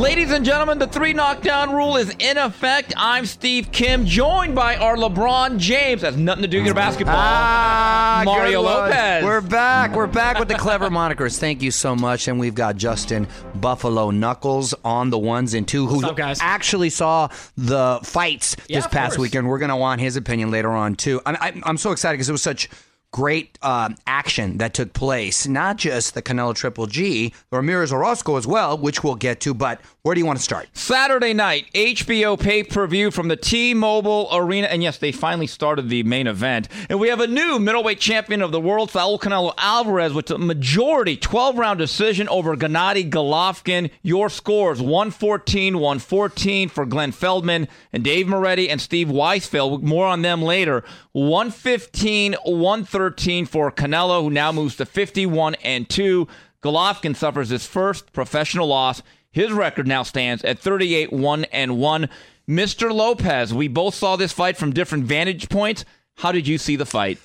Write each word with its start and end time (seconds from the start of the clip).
Ladies 0.00 0.30
and 0.30 0.46
gentlemen, 0.46 0.78
the 0.78 0.86
three 0.86 1.12
knockdown 1.12 1.74
rule 1.74 1.98
is 1.98 2.08
in 2.18 2.38
effect. 2.38 2.94
I'm 2.96 3.26
Steve 3.26 3.70
Kim, 3.70 4.06
joined 4.06 4.54
by 4.54 4.76
our 4.76 4.96
LeBron 4.96 5.58
James. 5.58 6.00
Has 6.00 6.16
nothing 6.16 6.40
to 6.40 6.48
do 6.48 6.56
with 6.56 6.64
your 6.64 6.74
basketball. 6.74 7.16
Ah, 7.18 8.22
Mario. 8.24 8.62
Lopez. 8.62 9.22
We're 9.22 9.42
back. 9.42 9.94
We're 9.94 10.06
back 10.06 10.38
with 10.38 10.48
the 10.48 10.54
clever 10.54 10.88
monikers. 10.90 11.38
Thank 11.38 11.60
you 11.60 11.70
so 11.70 11.94
much. 11.94 12.28
And 12.28 12.40
we've 12.40 12.54
got 12.54 12.76
Justin 12.76 13.28
Buffalo 13.56 14.10
Knuckles 14.10 14.72
on 14.86 15.10
the 15.10 15.18
ones 15.18 15.52
and 15.52 15.68
two, 15.68 15.86
who 15.86 16.02
up, 16.06 16.18
actually 16.18 16.88
saw 16.88 17.28
the 17.58 18.00
fights 18.02 18.56
Yeah, 18.68 18.78
this 18.78 18.86
of 18.86 18.92
past 18.92 19.16
course. 19.16 19.26
weekend. 19.26 19.48
We're 19.48 19.58
going 19.58 19.68
to 19.68 19.76
want 19.76 20.00
his 20.00 20.16
opinion 20.16 20.50
later 20.50 20.70
on 20.70 20.94
too. 20.94 21.20
I'm, 21.26 21.36
I'm, 21.42 21.62
I'm 21.66 21.76
so 21.76 21.92
excited 21.92 22.14
because 22.14 22.30
it 22.30 22.32
was 22.32 22.42
such 22.42 22.70
great 23.12 23.58
um, 23.62 23.96
action 24.06 24.58
that 24.58 24.74
took 24.74 24.92
place. 24.92 25.46
Not 25.46 25.76
just 25.76 26.14
the 26.14 26.22
Canelo 26.22 26.54
Triple 26.54 26.86
G, 26.86 27.34
Ramirez 27.50 27.92
Orozco 27.92 28.36
as 28.36 28.46
well, 28.46 28.78
which 28.78 29.02
we'll 29.02 29.16
get 29.16 29.40
to. 29.40 29.54
But 29.54 29.80
where 30.02 30.14
do 30.14 30.20
you 30.20 30.26
want 30.26 30.38
to 30.38 30.42
start? 30.42 30.68
Saturday 30.72 31.34
night, 31.34 31.66
HBO 31.74 32.38
pay 32.38 32.62
per 32.62 32.86
view 32.86 33.10
from 33.10 33.28
the 33.28 33.36
T 33.36 33.74
Mobile 33.74 34.28
Arena. 34.32 34.68
And 34.68 34.82
yes, 34.82 34.98
they 34.98 35.12
finally 35.12 35.46
started 35.46 35.88
the 35.88 36.02
main 36.04 36.26
event. 36.26 36.68
And 36.88 37.00
we 37.00 37.08
have 37.08 37.20
a 37.20 37.26
new 37.26 37.58
middleweight 37.58 38.00
champion 38.00 38.42
of 38.42 38.52
the 38.52 38.60
world, 38.60 38.90
Saul 38.90 39.18
Canelo 39.18 39.54
Alvarez, 39.58 40.12
with 40.14 40.30
a 40.30 40.38
majority 40.38 41.16
12 41.16 41.58
round 41.58 41.78
decision 41.78 42.28
over 42.28 42.56
Gennady 42.56 43.10
Golovkin. 43.10 43.90
Your 44.02 44.30
scores 44.30 44.80
114 44.80 45.78
114 45.78 46.68
for 46.68 46.86
Glenn 46.86 47.12
Feldman 47.12 47.68
and 47.92 48.04
Dave 48.04 48.28
Moretti 48.28 48.70
and 48.70 48.80
Steve 48.80 49.08
Weisfeld. 49.08 49.82
More 49.82 50.06
on 50.06 50.22
them 50.22 50.42
later. 50.42 50.84
115 51.12 52.34
113 52.44 53.46
for 53.46 53.72
Canelo, 53.72 54.22
who 54.22 54.30
now 54.30 54.52
moves 54.52 54.76
to 54.76 54.86
51 54.86 55.56
and 55.56 55.88
2. 55.88 56.28
Golovkin 56.62 57.16
suffers 57.16 57.48
his 57.48 57.66
first 57.66 58.12
professional 58.12 58.68
loss. 58.68 59.02
His 59.32 59.52
record 59.52 59.86
now 59.86 60.02
stands 60.02 60.44
at 60.44 60.58
38 60.58 61.12
1 61.12 61.44
and 61.46 61.78
1. 61.78 62.08
Mr. 62.48 62.92
Lopez, 62.92 63.54
we 63.54 63.68
both 63.68 63.94
saw 63.94 64.16
this 64.16 64.32
fight 64.32 64.56
from 64.56 64.72
different 64.72 65.04
vantage 65.04 65.48
points. 65.48 65.84
How 66.16 66.32
did 66.32 66.48
you 66.48 66.58
see 66.58 66.76
the 66.76 66.86
fight? 66.86 67.18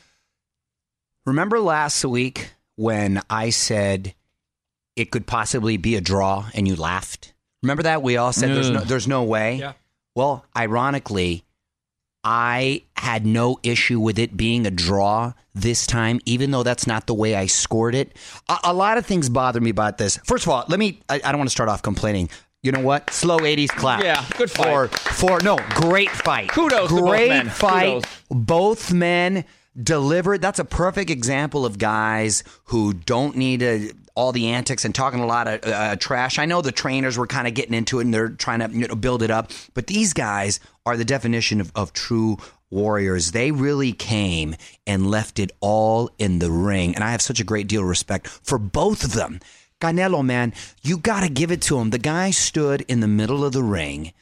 Remember 1.26 1.59
last 1.59 2.06
week 2.06 2.52
when 2.76 3.22
I 3.30 3.50
said 3.50 4.14
it 4.96 5.12
could 5.12 5.26
possibly 5.26 5.78
be 5.78 5.96
a 5.96 6.02
draw 6.02 6.48
and 6.54 6.68
you 6.68 6.76
laughed? 6.76 7.34
Remember 7.64 7.84
that? 7.84 8.04
We 8.04 8.18
all 8.18 8.31
said 8.31 8.52
there's 8.52 8.70
no, 8.70 8.81
there's 8.81 9.08
no 9.08 9.24
way. 9.24 9.56
Yeah. 9.56 9.74
Well, 10.14 10.46
ironically, 10.56 11.44
I 12.26 12.81
had 12.98 13.23
no 13.26 13.59
issue 13.62 14.00
with 14.00 14.18
it 14.18 14.36
being 14.36 14.66
a 14.66 14.72
draw 14.72 15.34
this 15.54 15.86
time, 15.86 16.20
even 16.26 16.50
though 16.50 16.64
that's 16.64 16.88
not 16.88 17.06
the 17.06 17.14
way 17.14 17.36
I 17.36 17.45
scored 17.45 17.94
it. 17.94 18.18
A, 18.50 18.58
a 18.66 18.73
lot 18.73 18.98
of 18.98 19.06
things 19.06 19.30
bother 19.30 19.62
me 19.62 19.70
about 19.70 20.00
this. 20.00 20.18
First 20.26 20.46
of 20.46 20.52
all, 20.52 20.66
let 20.68 20.80
me, 20.80 21.00
I, 21.08 21.22
I 21.23 21.31
don't 21.31 21.38
want 21.38 21.50
to 21.50 21.52
start 21.53 21.70
off 21.70 21.84
complaining. 21.84 22.30
You 22.64 22.72
know 22.72 22.80
what? 22.81 23.12
Slow 23.12 23.38
80s 23.38 23.70
clap. 23.70 24.03
Yeah, 24.03 24.26
good 24.38 24.50
fight. 24.50 24.90
For, 24.90 25.38
for 25.38 25.40
no, 25.44 25.58
great 25.76 26.09
fight. 26.09 26.50
Kudos 26.50 26.90
to 26.90 26.96
both 26.96 27.03
Great 27.06 27.30
men. 27.30 27.50
fight. 27.50 28.03
Kudos. 28.03 28.22
Both 28.31 28.92
men 28.92 29.46
delivered. 29.81 30.42
That's 30.42 30.58
a 30.58 30.66
perfect 30.66 31.12
example 31.12 31.64
of 31.64 31.78
guys 31.78 32.44
who 32.66 32.94
don't 32.94 33.36
need 33.36 33.62
a, 33.62 33.92
all 34.16 34.32
the 34.32 34.48
antics 34.48 34.86
and 34.86 34.96
talking 34.96 35.20
a 35.20 35.26
lot 35.26 35.48
of 35.48 35.60
uh, 35.66 35.96
trash. 35.98 36.40
I 36.40 36.46
know 36.46 36.62
the 36.62 36.72
trainers 36.72 37.18
were 37.18 37.28
kind 37.28 37.48
of 37.48 37.54
getting 37.54 37.74
into 37.74 38.00
it 38.00 38.06
and 38.06 38.14
they're 38.14 38.30
trying 38.30 38.60
to 38.60 38.70
you 38.70 38.88
know, 38.88 38.96
build 38.96 39.22
it 39.22 39.30
up, 39.30 39.52
but 39.74 39.88
these 39.88 40.14
guys 40.14 40.60
are 40.86 40.98
the 40.98 41.06
definition 41.06 41.60
of, 41.60 41.72
of 41.76 41.94
true 41.94 42.38
warriors. 42.72 43.32
They 43.32 43.52
really 43.52 43.92
came 43.92 44.56
and 44.88 45.10
left 45.10 45.38
it 45.40 45.52
all 45.60 46.10
in 46.18 46.40
the 46.40 46.52
ring, 46.52 46.96
and 46.96 47.04
I 47.04 47.12
have 47.12 47.22
such 47.22 47.40
a 47.40 47.46
great 47.46 47.68
deal 47.68 47.82
of 47.82 47.88
respect 47.88 48.28
for 48.28 48.58
both 48.58 49.04
of 49.04 49.14
them. 49.14 49.40
Canelo, 49.81 50.24
man, 50.25 50.54
you 50.81 50.98
got 50.98 51.22
to 51.22 51.30
give 51.30 51.52
it 51.52 51.62
to 51.64 51.78
him. 51.78 51.90
The 51.90 52.00
guy 52.00 52.31
stood 52.31 52.81
in 52.88 53.02
the 53.02 53.08
middle 53.08 53.44
of 53.44 53.52
the 53.52 53.64
ring 53.64 54.14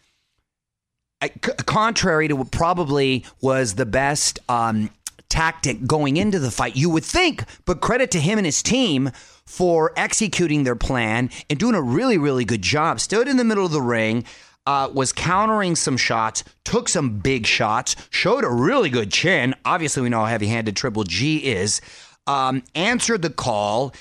contrary 1.66 2.28
to 2.28 2.36
what 2.36 2.52
probably 2.52 3.26
was 3.42 3.76
the 3.76 3.86
best 3.86 4.40
um, 4.50 4.90
tactic 5.30 5.86
going 5.86 6.18
into 6.18 6.40
the 6.40 6.52
fight, 6.52 6.76
you 6.76 6.90
would 6.90 7.04
think, 7.04 7.44
but 7.66 7.82
credit 7.82 8.12
to 8.12 8.20
him 8.20 8.38
and 8.38 8.46
his 8.46 8.62
team 8.62 9.12
for 9.46 9.92
executing 9.98 10.64
their 10.64 10.76
plan 10.76 11.30
and 11.50 11.60
doing 11.60 11.76
a 11.76 11.82
really, 11.82 12.18
really 12.18 12.46
good 12.46 12.62
job. 12.62 13.00
Stood 13.00 13.28
in 13.28 13.38
the 13.38 13.44
middle 13.44 13.66
of 13.66 13.72
the 13.72 13.82
ring, 13.82 14.26
uh, 14.66 14.90
was 14.94 15.12
countering 15.12 15.76
some 15.76 15.98
shots, 15.98 16.44
took 16.64 16.88
some 16.88 17.20
big 17.20 17.46
shots, 17.46 17.96
showed 18.10 18.44
a 18.44 18.50
really 18.50 18.90
good 18.90 19.12
chin. 19.12 19.56
Obviously, 19.66 20.02
we 20.02 20.10
know 20.10 20.22
how 20.22 20.26
heavy 20.28 20.48
handed 20.48 20.76
Triple 20.76 21.04
G 21.04 21.38
is. 21.38 21.82
Um, 22.26 22.64
answered 22.74 23.22
the 23.22 23.30
call, 23.30 23.94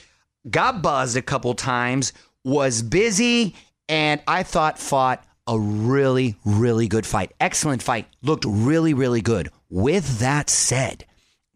got 0.49 0.81
buzzed 0.83 1.17
a 1.17 1.23
couple 1.23 1.55
times, 1.55 2.13
was 2.45 2.83
busy, 2.83 3.57
and 3.89 4.23
I 4.29 4.45
thought 4.45 4.79
fought 4.79 5.25
a 5.49 5.59
really, 5.59 6.37
really 6.45 6.87
good 6.87 7.05
fight. 7.05 7.33
Excellent 7.41 7.83
fight. 7.83 8.07
Looked 8.23 8.45
really, 8.47 8.95
really 8.95 9.21
good. 9.21 9.51
With 9.69 10.21
that 10.21 10.49
said, 10.49 11.05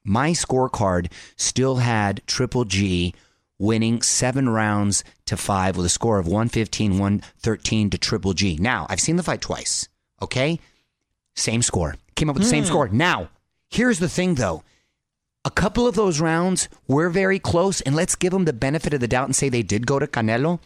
my 0.03 0.31
scorecard 0.31 1.13
still 1.37 1.77
had 1.77 2.23
Triple 2.27 2.65
G 2.65 3.15
winning 3.59 4.03
seven 4.03 4.49
rounds 4.49 5.05
to 5.27 5.37
five 5.37 5.77
with 5.77 5.87
a 5.87 5.91
score 5.91 6.19
of 6.19 6.27
115, 6.27 6.99
113 6.99 7.91
to 7.91 7.99
Triple 7.99 8.33
G. 8.33 8.57
Now, 8.61 8.87
I've 8.89 9.01
seen 9.01 9.17
the 9.17 9.23
fight 9.23 9.41
twice, 9.41 9.89
okay? 10.23 10.61
Same 11.35 11.63
score. 11.63 11.97
Came 12.15 12.31
up 12.31 12.37
with 12.37 12.45
the 12.45 12.49
same 12.49 12.65
hmm. 12.65 12.69
score. 12.69 12.89
Now, 12.89 13.29
here's 13.69 13.99
the 13.99 14.09
thing 14.09 14.35
though. 14.35 14.63
A 15.45 15.51
couple 15.51 15.87
of 15.87 15.95
those 15.95 16.19
rounds 16.21 16.69
were 16.89 17.09
very 17.09 17.39
close, 17.39 17.81
and 17.81 17.95
let's 17.95 18.17
give 18.17 18.33
them 18.33 18.47
the 18.47 18.53
benefit 18.53 18.93
of 18.93 19.01
the 19.01 19.07
doubt 19.07 19.27
and 19.27 19.37
say 19.37 19.49
they 19.49 19.63
did 19.63 19.87
go 19.87 20.01
to 20.01 20.07
Canelo. 20.09 20.59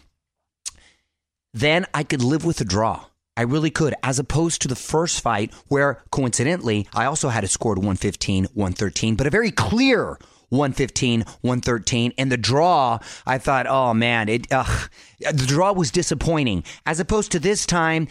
Then 1.53 1.85
I 1.93 2.03
could 2.03 2.23
live 2.23 2.47
with 2.47 2.61
a 2.63 2.65
draw. 2.65 3.05
I 3.37 3.43
really 3.43 3.71
could, 3.71 3.95
as 4.03 4.19
opposed 4.19 4.63
to 4.63 4.69
the 4.69 4.77
first 4.77 5.21
fight 5.21 5.53
where 5.69 6.03
coincidentally 6.11 6.89
I 6.95 7.05
also 7.05 7.29
had 7.29 7.45
it 7.45 7.51
scored 7.51 7.79
115, 7.79 8.45
113, 8.55 9.17
but 9.17 9.27
a 9.27 9.31
very 9.31 9.51
clear 9.51 10.19
115, 10.51 11.25
113. 11.41 12.13
And 12.19 12.31
the 12.31 12.37
draw, 12.37 12.99
I 13.27 13.39
thought, 13.39 13.67
oh 13.67 13.95
man, 13.95 14.29
it 14.29 14.49
the 14.49 15.45
draw 15.47 15.73
was 15.73 15.91
disappointing. 15.91 16.65
As 16.87 17.01
opposed 17.01 17.33
to 17.33 17.39
this 17.39 17.67
time, 17.67 18.09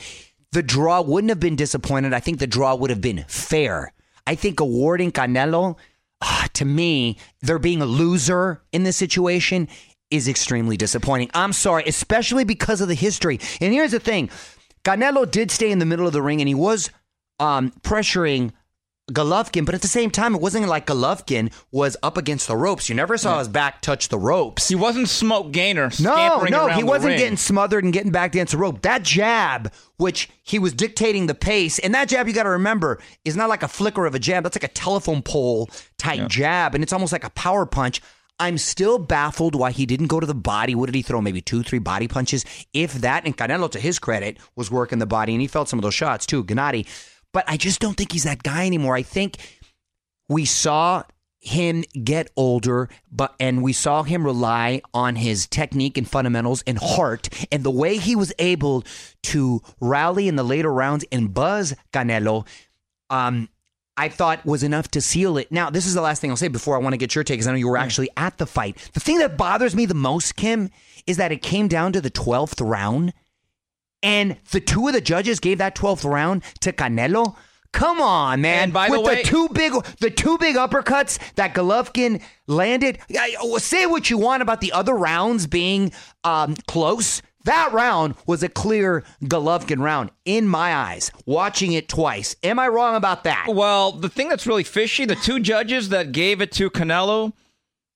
the 0.51 0.63
draw 0.63 1.01
wouldn't 1.01 1.29
have 1.29 1.39
been 1.39 1.55
disappointed. 1.55 2.13
I 2.13 2.19
think 2.19 2.39
the 2.39 2.47
draw 2.47 2.75
would 2.75 2.89
have 2.89 3.01
been 3.01 3.25
fair. 3.27 3.93
I 4.25 4.35
think 4.35 4.59
awarding 4.59 5.11
Canelo, 5.11 5.77
ah, 6.21 6.47
to 6.53 6.65
me, 6.65 7.17
there 7.41 7.59
being 7.59 7.81
a 7.81 7.85
loser 7.85 8.61
in 8.71 8.83
this 8.83 8.97
situation 8.97 9.67
is 10.11 10.27
extremely 10.27 10.77
disappointing. 10.77 11.29
I'm 11.33 11.53
sorry, 11.53 11.83
especially 11.85 12.43
because 12.43 12.81
of 12.81 12.87
the 12.87 12.95
history. 12.95 13.39
And 13.61 13.73
here's 13.73 13.91
the 13.91 13.99
thing 13.99 14.29
Canelo 14.83 15.29
did 15.29 15.51
stay 15.51 15.71
in 15.71 15.79
the 15.79 15.85
middle 15.85 16.07
of 16.07 16.13
the 16.13 16.21
ring 16.21 16.41
and 16.41 16.47
he 16.47 16.55
was 16.55 16.89
um, 17.39 17.71
pressuring 17.81 18.51
Golovkin, 19.09 19.65
but 19.65 19.75
at 19.75 19.81
the 19.81 19.87
same 19.87 20.11
time, 20.11 20.35
it 20.35 20.41
wasn't 20.41 20.67
like 20.67 20.87
Golovkin 20.87 21.51
was 21.71 21.97
up 22.03 22.17
against 22.17 22.47
the 22.47 22.55
ropes. 22.55 22.89
You 22.89 22.95
never 22.95 23.17
saw 23.17 23.39
his 23.39 23.47
back 23.47 23.81
touch 23.81 24.09
the 24.09 24.17
ropes. 24.17 24.67
He 24.67 24.75
wasn't 24.75 25.09
Smoke 25.09 25.51
Gainer. 25.51 25.91
No, 25.99 26.43
no, 26.43 26.67
he 26.67 26.83
wasn't 26.83 27.11
ring. 27.11 27.19
getting 27.19 27.37
smothered 27.37 27.83
and 27.83 27.93
getting 27.93 28.11
back 28.11 28.31
against 28.31 28.51
the 28.51 28.57
rope. 28.57 28.81
That 28.81 29.03
jab, 29.03 29.71
which 29.97 30.29
he 30.43 30.59
was 30.59 30.73
dictating 30.73 31.27
the 31.27 31.35
pace, 31.35 31.79
and 31.79 31.93
that 31.93 32.09
jab 32.09 32.27
you 32.27 32.33
got 32.33 32.43
to 32.43 32.49
remember 32.49 32.99
is 33.25 33.35
not 33.35 33.49
like 33.49 33.63
a 33.63 33.67
flicker 33.67 34.05
of 34.05 34.15
a 34.15 34.19
jab. 34.19 34.43
That's 34.43 34.55
like 34.55 34.63
a 34.63 34.73
telephone 34.73 35.21
pole 35.21 35.69
type 35.97 36.27
jab, 36.29 36.75
and 36.75 36.83
it's 36.83 36.93
almost 36.93 37.11
like 37.11 37.23
a 37.23 37.29
power 37.31 37.65
punch. 37.65 38.01
I'm 38.41 38.57
still 38.57 38.99
baffled 38.99 39.53
why 39.53 39.71
he 39.71 39.85
didn't 39.85 40.07
go 40.07 40.21
to 40.21 40.25
the 40.25 40.33
body. 40.33 40.73
What 40.73 40.85
did 40.85 40.95
he 40.95 41.01
throw? 41.01 41.19
Maybe 41.19 41.41
two, 41.41 41.61
three 41.61 41.79
body 41.79 42.07
punches, 42.07 42.45
if 42.73 42.93
that. 42.93 43.25
And 43.25 43.37
Canelo, 43.37 43.69
to 43.71 43.79
his 43.79 43.99
credit, 43.99 44.37
was 44.55 44.71
working 44.71 44.99
the 44.99 45.05
body, 45.05 45.33
and 45.33 45.41
he 45.41 45.47
felt 45.47 45.67
some 45.67 45.77
of 45.77 45.83
those 45.83 45.93
shots 45.93 46.25
too. 46.25 46.45
Gennady, 46.45 46.87
but 47.33 47.43
I 47.47 47.57
just 47.57 47.79
don't 47.79 47.95
think 47.95 48.11
he's 48.11 48.23
that 48.23 48.43
guy 48.43 48.65
anymore. 48.65 48.95
I 48.95 49.03
think 49.03 49.37
we 50.27 50.45
saw 50.45 51.03
him 51.41 51.83
get 52.03 52.29
older 52.35 52.89
but 53.09 53.33
and 53.39 53.63
we 53.63 53.71
saw 53.71 54.03
him 54.03 54.25
rely 54.25 54.81
on 54.93 55.15
his 55.15 55.47
technique 55.47 55.97
and 55.97 56.05
fundamentals 56.05 56.61
and 56.67 56.77
heart 56.77 57.29
and 57.49 57.63
the 57.63 57.71
way 57.71 57.95
he 57.95 58.13
was 58.13 58.33
able 58.39 58.83
to 59.23 59.61
rally 59.79 60.27
in 60.27 60.35
the 60.35 60.43
later 60.43 60.71
rounds 60.71 61.05
and 61.13 61.33
buzz 61.33 61.73
Canelo 61.93 62.45
um 63.09 63.47
I 63.95 64.07
thought 64.07 64.45
was 64.45 64.63
enough 64.63 64.87
to 64.91 65.01
seal 65.01 65.37
it. 65.37 65.51
Now, 65.51 65.69
this 65.69 65.85
is 65.85 65.93
the 65.93 65.99
last 65.99 66.21
thing 66.21 66.29
I'll 66.29 66.37
say 66.37 66.47
before 66.47 66.77
I 66.77 66.79
want 66.79 66.93
to 66.93 66.97
get 66.97 67.15
your 67.15 67.25
take 67.25 67.33
because 67.35 67.47
I 67.47 67.51
know 67.51 67.57
you 67.57 67.67
were 67.67 67.75
actually 67.75 68.07
at 68.15 68.37
the 68.37 68.45
fight. 68.45 68.77
The 68.93 69.01
thing 69.01 69.17
that 69.17 69.35
bothers 69.35 69.75
me 69.75 69.85
the 69.85 69.93
most, 69.93 70.37
Kim, 70.37 70.69
is 71.05 71.17
that 71.17 71.33
it 71.33 71.41
came 71.41 71.67
down 71.67 71.91
to 71.91 71.99
the 71.99 72.09
12th 72.09 72.65
round 72.65 73.11
and 74.03 74.37
the 74.51 74.59
two 74.59 74.87
of 74.87 74.93
the 74.93 75.01
judges 75.01 75.39
gave 75.39 75.57
that 75.57 75.75
12th 75.75 76.09
round 76.09 76.43
to 76.61 76.71
Canelo. 76.71 77.35
Come 77.71 78.01
on, 78.01 78.41
man. 78.41 78.63
And 78.63 78.73
by 78.73 78.89
the 78.89 78.99
With 78.99 79.07
way- 79.07 79.23
two 79.23 79.47
big 79.49 79.73
the 79.99 80.09
two 80.09 80.37
big 80.39 80.55
uppercuts 80.55 81.19
that 81.35 81.53
Golovkin 81.53 82.21
landed. 82.47 82.97
I- 83.15 83.35
say 83.59 83.85
what 83.85 84.09
you 84.09 84.17
want 84.17 84.41
about 84.41 84.59
the 84.61 84.71
other 84.71 84.95
rounds 84.95 85.45
being 85.45 85.91
um, 86.23 86.55
close. 86.67 87.21
That 87.45 87.71
round 87.71 88.15
was 88.25 88.41
a 88.43 88.49
clear 88.49 89.03
Golovkin 89.23 89.79
round 89.81 90.09
in 90.25 90.47
my 90.47 90.75
eyes. 90.75 91.11
Watching 91.25 91.71
it 91.73 91.87
twice. 91.87 92.35
Am 92.43 92.57
I 92.59 92.67
wrong 92.67 92.95
about 92.95 93.23
that? 93.25 93.45
Well, 93.47 93.91
the 93.91 94.09
thing 94.09 94.29
that's 94.29 94.47
really 94.47 94.63
fishy, 94.63 95.05
the 95.05 95.15
two 95.15 95.39
judges 95.39 95.89
that 95.89 96.11
gave 96.11 96.41
it 96.41 96.51
to 96.53 96.69
Canelo 96.71 97.33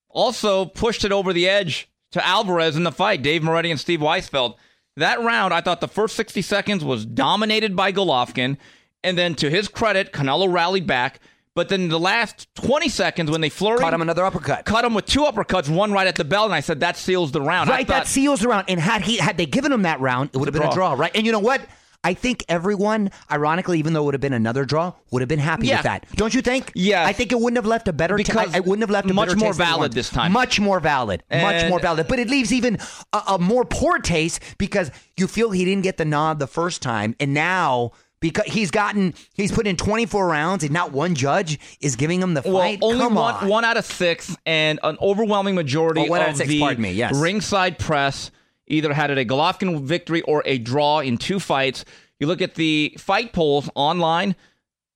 also 0.09 0.65
pushed 0.65 1.03
it 1.03 1.11
over 1.11 1.33
the 1.33 1.49
edge 1.49 1.89
to 2.11 2.25
Alvarez 2.25 2.75
in 2.75 2.83
the 2.83 2.91
fight, 2.91 3.21
Dave 3.23 3.41
Moretti 3.43 3.71
and 3.71 3.79
Steve 3.79 3.99
Weisfeld. 3.99 4.55
That 4.97 5.21
round, 5.21 5.53
I 5.53 5.61
thought 5.61 5.81
the 5.81 5.87
first 5.87 6.15
60 6.15 6.41
seconds 6.41 6.83
was 6.83 7.05
dominated 7.05 7.75
by 7.75 7.91
Golovkin. 7.91 8.57
And 9.03 9.17
then 9.17 9.35
to 9.35 9.49
his 9.49 9.67
credit, 9.67 10.13
Canelo 10.13 10.51
rallied 10.51 10.87
back. 10.87 11.19
But 11.55 11.69
then 11.69 11.89
the 11.89 11.99
last 11.99 12.47
20 12.55 12.89
seconds 12.89 13.29
when 13.29 13.41
they 13.41 13.49
flurried, 13.49 13.79
Caught 13.79 13.93
him 13.93 14.01
another 14.01 14.25
uppercut. 14.25 14.65
cut 14.65 14.85
him 14.85 14.95
with 14.95 15.05
two 15.05 15.21
uppercuts, 15.21 15.69
one 15.69 15.91
right 15.91 16.07
at 16.07 16.15
the 16.15 16.23
bell, 16.23 16.45
and 16.45 16.53
I 16.53 16.61
said 16.61 16.79
that 16.79 16.97
seals 16.97 17.31
the 17.31 17.41
round. 17.41 17.69
Right, 17.69 17.85
thought, 17.85 17.93
that 18.05 18.07
seals 18.07 18.39
the 18.39 18.47
round. 18.47 18.65
And 18.69 18.79
had 18.79 19.03
he 19.03 19.17
had 19.17 19.37
they 19.37 19.45
given 19.45 19.71
him 19.71 19.83
that 19.83 19.99
round, 19.99 20.31
it 20.33 20.37
would 20.37 20.47
have 20.47 20.53
been 20.53 20.63
a 20.63 20.73
draw. 20.73 20.73
draw, 20.73 20.93
right? 20.93 21.11
And 21.13 21.27
you 21.27 21.31
know 21.31 21.39
what? 21.39 21.61
I 22.03 22.13
think 22.13 22.43
everyone, 22.49 23.11
ironically, 23.31 23.79
even 23.79 23.93
though 23.93 24.01
it 24.01 24.05
would 24.05 24.13
have 24.13 24.21
been 24.21 24.33
another 24.33 24.65
draw, 24.65 24.93
would 25.11 25.21
have 25.21 25.29
been 25.29 25.39
happy 25.39 25.67
Yeah. 25.67 25.77
with 25.77 25.83
that. 25.83 26.05
Don't 26.15 26.33
you 26.33 26.41
think? 26.41 26.71
Yeah. 26.75 27.05
I 27.05 27.13
think 27.13 27.31
it 27.31 27.39
wouldn't 27.39 27.57
have 27.57 27.65
left 27.65 27.87
a 27.87 27.93
better. 27.93 28.15
Because 28.17 28.53
I, 28.53 28.57
I 28.57 28.59
wouldn't 28.59 28.81
have 28.81 28.89
left 28.89 29.09
a 29.09 29.13
much 29.13 29.35
more 29.35 29.53
valid 29.53 29.93
this 29.93 30.09
time. 30.09 30.31
Much 30.31 30.59
more 30.59 30.79
valid. 30.79 31.23
much 31.31 31.69
more 31.69 31.79
valid. 31.79 32.07
But 32.07 32.19
it 32.19 32.29
leaves 32.29 32.51
even 32.51 32.77
a, 33.13 33.21
a 33.29 33.39
more 33.39 33.63
poor 33.65 33.99
taste 33.99 34.39
because 34.57 34.91
you 35.17 35.27
feel 35.27 35.51
he 35.51 35.63
didn't 35.65 35.83
get 35.83 35.97
the 35.97 36.05
nod 36.05 36.39
the 36.39 36.47
first 36.47 36.81
time, 36.81 37.15
and 37.19 37.33
now. 37.33 37.91
Because 38.19 38.45
he's 38.45 38.71
gotten, 38.71 39.13
he's 39.33 39.51
put 39.51 39.67
in 39.67 39.75
24 39.75 40.25
rounds, 40.25 40.63
and 40.63 40.71
not 40.71 40.93
one 40.93 41.13
judge 41.13 41.59
is 41.81 41.97
giving 41.97 42.21
him 42.21 42.33
the 42.35 42.41
Well, 42.45 42.57
fight. 42.59 42.79
only 42.81 42.97
Come 42.99 43.15
one, 43.15 43.33
on. 43.35 43.47
one 43.49 43.65
out 43.65 43.75
of 43.75 43.83
six, 43.83 44.33
and 44.45 44.79
an 44.81 44.95
overwhelming 45.01 45.55
majority 45.55 46.03
Oh, 46.03 46.05
one 46.05 46.21
out 46.21 46.27
of 46.29 46.31
of 46.35 46.37
six, 46.37 46.49
the 46.49 46.75
me, 46.77 46.93
yes. 46.93 47.13
ringside 47.13 47.77
press 47.79 48.31
either 48.67 48.93
had 48.93 49.11
it 49.11 49.17
a 49.17 49.25
Golovkin 49.25 49.81
victory 49.81 50.21
or 50.23 50.41
a 50.45 50.57
draw 50.57 50.99
in 50.99 51.17
two 51.17 51.39
fights. 51.39 51.83
You 52.19 52.27
look 52.27 52.41
at 52.41 52.55
the 52.55 52.95
fight 52.97 53.33
polls 53.33 53.69
online. 53.75 54.35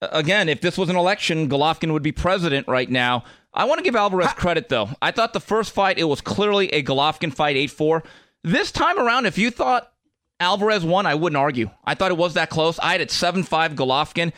Again, 0.01 0.47
if 0.49 0.61
this 0.61 0.77
was 0.77 0.89
an 0.89 0.95
election, 0.95 1.49
Golovkin 1.49 1.91
would 1.91 2.03
be 2.03 2.11
president 2.11 2.67
right 2.67 2.89
now. 2.89 3.23
I 3.53 3.65
want 3.65 3.79
to 3.79 3.83
give 3.83 3.95
Alvarez 3.95 4.31
credit, 4.33 4.69
though. 4.69 4.89
I 5.01 5.11
thought 5.11 5.33
the 5.33 5.39
first 5.39 5.71
fight, 5.71 5.97
it 5.97 6.03
was 6.03 6.21
clearly 6.21 6.69
a 6.71 6.83
Golovkin 6.83 7.33
fight, 7.33 7.55
8 7.57 7.71
4. 7.71 8.03
This 8.43 8.71
time 8.71 8.99
around, 8.99 9.25
if 9.25 9.37
you 9.39 9.49
thought 9.49 9.91
Alvarez 10.39 10.85
won, 10.85 11.07
I 11.07 11.15
wouldn't 11.15 11.37
argue. 11.37 11.71
I 11.83 11.95
thought 11.95 12.11
it 12.11 12.17
was 12.17 12.35
that 12.35 12.51
close. 12.51 12.77
I 12.79 12.91
had 12.91 13.01
it 13.01 13.09
7 13.09 13.41
5 13.43 13.73
Golovkin. 13.73 14.31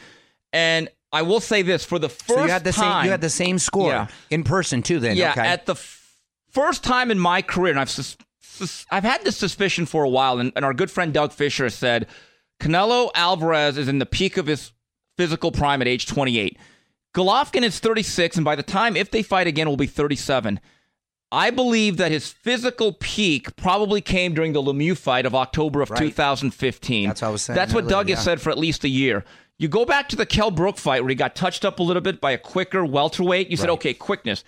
And 0.54 0.88
I 1.12 1.24
will 1.24 1.42
say 1.42 1.62
this 1.62 1.84
for 1.84 2.00
the 2.00 2.08
first 2.08 2.28
So 2.30 2.44
you 2.46 2.50
had 2.50 2.64
the 2.64 2.72
time. 2.72 3.02
same. 3.02 3.06
You 3.06 3.12
had 3.12 3.22
the 3.22 3.30
same 3.30 3.60
score 3.60 3.92
Yeah. 3.92 4.08
in 4.30 4.44
person 4.44 4.82
too. 4.82 5.00
Then 5.00 5.18
Yeah, 5.18 5.32
okay. 5.32 5.42
at 5.42 5.66
the 5.66 5.74
f- 5.74 6.16
first 6.50 6.84
time 6.84 7.12
in 7.12 7.20
my 7.20 7.42
career, 7.42 7.72
and 7.72 7.80
I've 7.80 7.90
sus- 8.60 8.86
I've 8.92 9.04
had 9.04 9.24
this 9.24 9.38
suspicion 9.38 9.86
for 9.86 10.04
a 10.04 10.10
while, 10.10 10.40
and, 10.40 10.52
and 10.56 10.64
our 10.64 10.74
good 10.74 10.92
friend 10.92 11.14
Doug 11.14 11.32
Fischer 11.32 11.70
said 11.70 12.08
Canelo 12.60 13.10
Alvarez 13.16 13.78
is 13.78 13.88
in 13.88 14.00
the 14.00 14.06
peak 14.06 14.38
of 14.38 14.48
his 14.48 14.72
physical 15.18 15.52
prime 15.52 15.82
at 15.82 15.88
age 15.88 16.06
28. 16.06 16.58
Golovkin 17.16 17.64
is 17.64 17.80
36, 17.80 18.36
and 18.38 18.46
by 18.46 18.56
the 18.56 18.64
time 18.64 18.96
if 18.96 19.12
they 19.12 19.24
fight 19.24 19.48
again, 19.48 19.68
will 19.68 19.78
be 19.78 19.88
37. 19.88 20.60
I 21.32 21.52
believe 21.52 21.98
that 21.98 22.12
his 22.12 22.30
physical 22.32 22.94
peak 22.94 23.56
probably 23.56 24.02
came 24.02 24.34
during 24.34 24.54
the 24.54 24.62
Lemieux 24.62 24.98
fight 24.98 25.26
of 25.26 25.36
October 25.36 25.82
of 25.82 25.90
2015. 25.96 27.08
That's 27.08 27.22
what 27.22 27.28
I 27.28 27.32
was 27.32 27.42
saying 27.44 27.56
That's 27.56 27.74
what 27.74 27.84
earlier, 27.84 27.90
Doug 27.90 28.10
has 28.10 28.24
said 28.24 28.42
for 28.42 28.50
at 28.50 28.58
least 28.58 28.84
a 28.84 28.90
year. 28.90 29.24
You 29.58 29.68
go 29.68 29.86
back 29.86 30.10
to 30.10 30.16
the 30.16 30.26
Kell 30.26 30.52
Brook 30.52 30.78
fight 30.78 31.02
where 31.02 31.10
he 31.10 31.16
got 31.16 31.36
touched 31.36 31.66
up 31.66 31.80
a 31.80 31.84
little 31.84 32.02
bit 32.02 32.20
by 32.22 32.32
a 32.32 32.38
quicker 32.38 32.84
welterweight. 32.84 33.50
You 33.50 33.58
said, 33.58 33.70
okay, 33.70 33.94
quickness. 33.94 34.44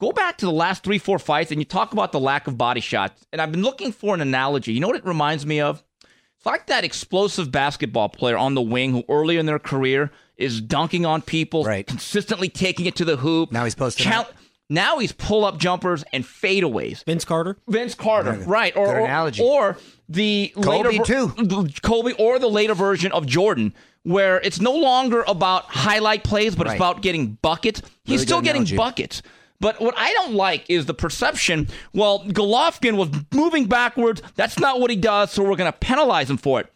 Go 0.00 0.12
back 0.12 0.38
to 0.38 0.46
the 0.46 0.52
last 0.52 0.84
three, 0.84 0.98
four 0.98 1.18
fights, 1.18 1.50
and 1.50 1.60
you 1.60 1.64
talk 1.64 1.92
about 1.92 2.12
the 2.12 2.20
lack 2.20 2.46
of 2.46 2.58
body 2.58 2.80
shots. 2.80 3.26
And 3.32 3.40
I've 3.40 3.50
been 3.50 3.62
looking 3.62 3.92
for 3.92 4.14
an 4.14 4.20
analogy. 4.20 4.72
You 4.72 4.80
know 4.80 4.88
what 4.88 4.96
it 4.96 5.06
reminds 5.06 5.46
me 5.46 5.60
of? 5.60 5.82
It's 6.36 6.44
like 6.44 6.66
that 6.66 6.84
explosive 6.84 7.50
basketball 7.50 8.10
player 8.10 8.36
on 8.36 8.54
the 8.54 8.60
wing 8.62 8.92
who 8.92 9.04
early 9.08 9.38
in 9.38 9.46
their 9.46 9.58
career 9.58 10.12
is 10.36 10.60
dunking 10.60 11.06
on 11.06 11.22
people, 11.22 11.64
Right. 11.64 11.86
consistently 11.86 12.50
taking 12.50 12.84
it 12.84 12.94
to 12.96 13.06
the 13.06 13.16
hoop. 13.16 13.52
Now 13.52 13.64
he's 13.64 13.74
posting 13.74 14.12
up. 14.12 14.34
Now 14.68 14.98
he's 14.98 15.12
pull 15.12 15.44
up 15.46 15.58
jumpers 15.58 16.04
and 16.12 16.24
fadeaways. 16.24 17.04
Vince 17.04 17.24
Carter. 17.24 17.56
Vince 17.68 17.94
Carter, 17.94 18.32
right? 18.46 18.76
Or 18.76 18.86
Good 18.86 18.96
or, 18.96 19.04
analogy. 19.04 19.42
or 19.42 19.78
the 20.10 20.52
Kobe, 20.60 20.88
later 20.90 21.04
too. 21.04 21.68
Kobe, 21.82 22.12
or 22.18 22.38
the 22.38 22.48
later 22.50 22.74
version 22.74 23.12
of 23.12 23.26
Jordan, 23.26 23.72
where 24.02 24.40
it's 24.40 24.60
no 24.60 24.72
longer 24.74 25.24
about 25.26 25.64
highlight 25.66 26.22
plays, 26.24 26.54
but 26.54 26.66
Right. 26.66 26.72
it's 26.74 26.78
about 26.80 27.00
getting 27.00 27.38
buckets. 27.40 27.80
He's 28.04 28.16
Really 28.16 28.26
still 28.26 28.40
getting 28.42 28.62
analogy. 28.62 28.76
buckets. 28.76 29.22
But 29.60 29.80
what 29.80 29.94
I 29.96 30.12
don't 30.12 30.34
like 30.34 30.68
is 30.68 30.86
the 30.86 30.94
perception. 30.94 31.68
Well, 31.92 32.24
Golovkin 32.24 32.96
was 32.96 33.08
moving 33.32 33.66
backwards. 33.66 34.22
That's 34.34 34.58
not 34.58 34.80
what 34.80 34.90
he 34.90 34.96
does, 34.96 35.32
so 35.32 35.42
we're 35.42 35.56
going 35.56 35.72
to 35.72 35.78
penalize 35.78 36.28
him 36.28 36.36
for 36.36 36.60
it. 36.60 36.72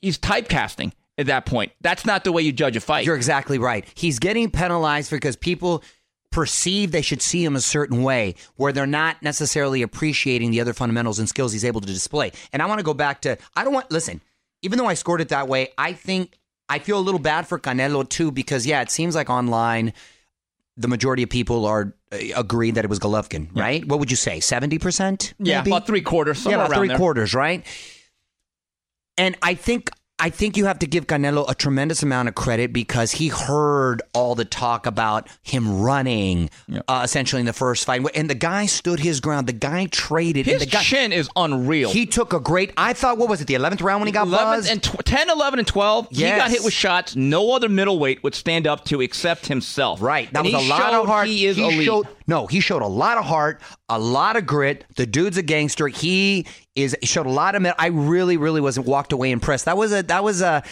He's 0.00 0.18
typecasting 0.18 0.92
at 1.18 1.26
that 1.26 1.46
point. 1.46 1.72
That's 1.80 2.06
not 2.06 2.24
the 2.24 2.32
way 2.32 2.42
you 2.42 2.52
judge 2.52 2.76
a 2.76 2.80
fight. 2.80 3.04
You're 3.04 3.16
exactly 3.16 3.58
right. 3.58 3.84
He's 3.94 4.18
getting 4.18 4.50
penalized 4.50 5.10
because 5.10 5.36
people 5.36 5.84
perceive 6.30 6.92
they 6.92 7.02
should 7.02 7.20
see 7.20 7.44
him 7.44 7.56
a 7.56 7.60
certain 7.60 8.02
way 8.02 8.36
where 8.56 8.72
they're 8.72 8.86
not 8.86 9.20
necessarily 9.22 9.82
appreciating 9.82 10.50
the 10.50 10.60
other 10.60 10.72
fundamentals 10.72 11.18
and 11.18 11.28
skills 11.28 11.52
he's 11.52 11.64
able 11.64 11.80
to 11.80 11.86
display. 11.86 12.32
And 12.52 12.62
I 12.62 12.66
want 12.66 12.78
to 12.78 12.84
go 12.84 12.94
back 12.94 13.22
to 13.22 13.36
I 13.56 13.64
don't 13.64 13.74
want 13.74 13.90
listen, 13.90 14.20
even 14.62 14.78
though 14.78 14.86
I 14.86 14.94
scored 14.94 15.20
it 15.20 15.30
that 15.30 15.48
way, 15.48 15.68
I 15.76 15.92
think 15.92 16.38
I 16.68 16.78
feel 16.78 16.98
a 16.98 17.00
little 17.00 17.20
bad 17.20 17.48
for 17.48 17.58
Canelo 17.58 18.08
too 18.08 18.30
because 18.30 18.64
yeah, 18.66 18.80
it 18.80 18.90
seems 18.90 19.14
like 19.14 19.28
online 19.28 19.92
the 20.76 20.88
majority 20.88 21.22
of 21.22 21.30
people 21.30 21.66
are 21.66 21.94
uh, 22.12 22.18
agree 22.36 22.70
that 22.70 22.84
it 22.84 22.88
was 22.88 22.98
Golovkin, 22.98 23.54
right? 23.56 23.84
What 23.84 23.98
would 23.98 24.10
you 24.10 24.16
say? 24.16 24.38
70%? 24.38 25.34
yeah, 25.38 25.62
about 25.62 25.86
three 25.86 26.02
quarters. 26.02 26.44
yeah, 26.46 26.54
about 26.54 26.74
three 26.74 26.88
there. 26.88 26.96
quarters, 26.96 27.34
right? 27.34 27.66
And 29.16 29.36
I 29.42 29.54
think 29.54 29.90
I 30.20 30.30
think 30.30 30.56
you 30.56 30.66
have 30.66 30.78
to 30.80 30.86
give 30.86 31.06
Canelo 31.06 31.48
a 31.48 31.54
tremendous 31.54 32.02
amount 32.02 32.28
of 32.28 32.34
credit 32.34 32.72
because 32.72 33.12
he 33.12 33.28
heard 33.28 34.02
all 34.12 34.34
the 34.34 34.44
talk 34.44 34.86
about 34.86 35.28
him 35.42 35.80
running, 35.80 36.50
uh, 36.86 37.02
essentially 37.04 37.40
in 37.40 37.46
the 37.46 37.52
first 37.52 37.84
fight, 37.86 38.02
and 38.14 38.28
the 38.28 38.34
guy 38.34 38.66
stood 38.66 39.00
his 39.00 39.20
ground. 39.20 39.46
The 39.46 39.52
guy 39.54 39.86
traded. 39.86 40.46
His 40.46 40.54
and 40.54 40.62
the 40.62 40.66
guy, 40.66 40.82
chin 40.82 41.12
is 41.12 41.28
unreal. 41.36 41.90
he 41.90 42.06
took 42.06 42.32
a 42.32 42.40
great. 42.40 42.72
I 42.76 42.92
thought, 42.92 43.18
what 43.18 43.28
was 43.28 43.40
it, 43.40 43.46
the 43.46 43.54
eleventh 43.54 43.80
round 43.80 44.00
when 44.00 44.06
he 44.08 44.12
got 44.12 44.26
11 44.26 44.46
buzzed? 44.46 44.70
and 44.70 44.82
tw- 44.82 45.04
10, 45.04 45.30
11, 45.30 45.58
and 45.58 45.66
12, 45.68 46.08
he 46.10 46.22
got 46.22 46.50
hit 46.50 46.62
with 46.62 46.72
shots 46.74 47.16
no 47.16 47.52
other 47.52 47.68
middleweight 47.68 48.22
would 48.22 48.34
stand 48.34 48.66
up 48.66 48.84
to 48.86 49.00
except 49.00 49.46
himself. 49.46 50.02
Right. 50.02 50.32
That 50.32 50.44
And 50.44 50.52
was 50.54 50.66
a 50.66 50.68
lot 50.68 50.92
of 50.94 51.06
heart. 51.06 51.28
He 51.28 51.46
is 51.46 51.58
elite. 51.58 51.84
Showed, 51.86 52.06
no, 52.26 52.46
he 52.46 52.60
showed 52.60 52.82
a 52.82 52.86
lot 52.86 53.18
of 53.18 53.24
heart, 53.24 53.60
a 53.88 53.98
lot 53.98 54.36
of 54.36 54.46
grit. 54.46 54.84
The 54.96 55.06
dude's 55.06 55.36
a 55.36 55.42
gangster. 55.42 55.88
He 55.88 56.46
is 56.74 56.96
showed 57.02 57.26
a 57.26 57.30
lot 57.30 57.54
of. 57.54 57.66
I 57.78 57.86
really, 57.88 58.36
really 58.36 58.60
wasn't 58.60 58.86
walked 58.86 59.12
away 59.12 59.30
impressed. 59.30 59.64
That 59.64 59.76
was 59.76 59.92
a 59.92 60.02
that 60.04 60.24
was 60.24 60.40
a 60.40 60.62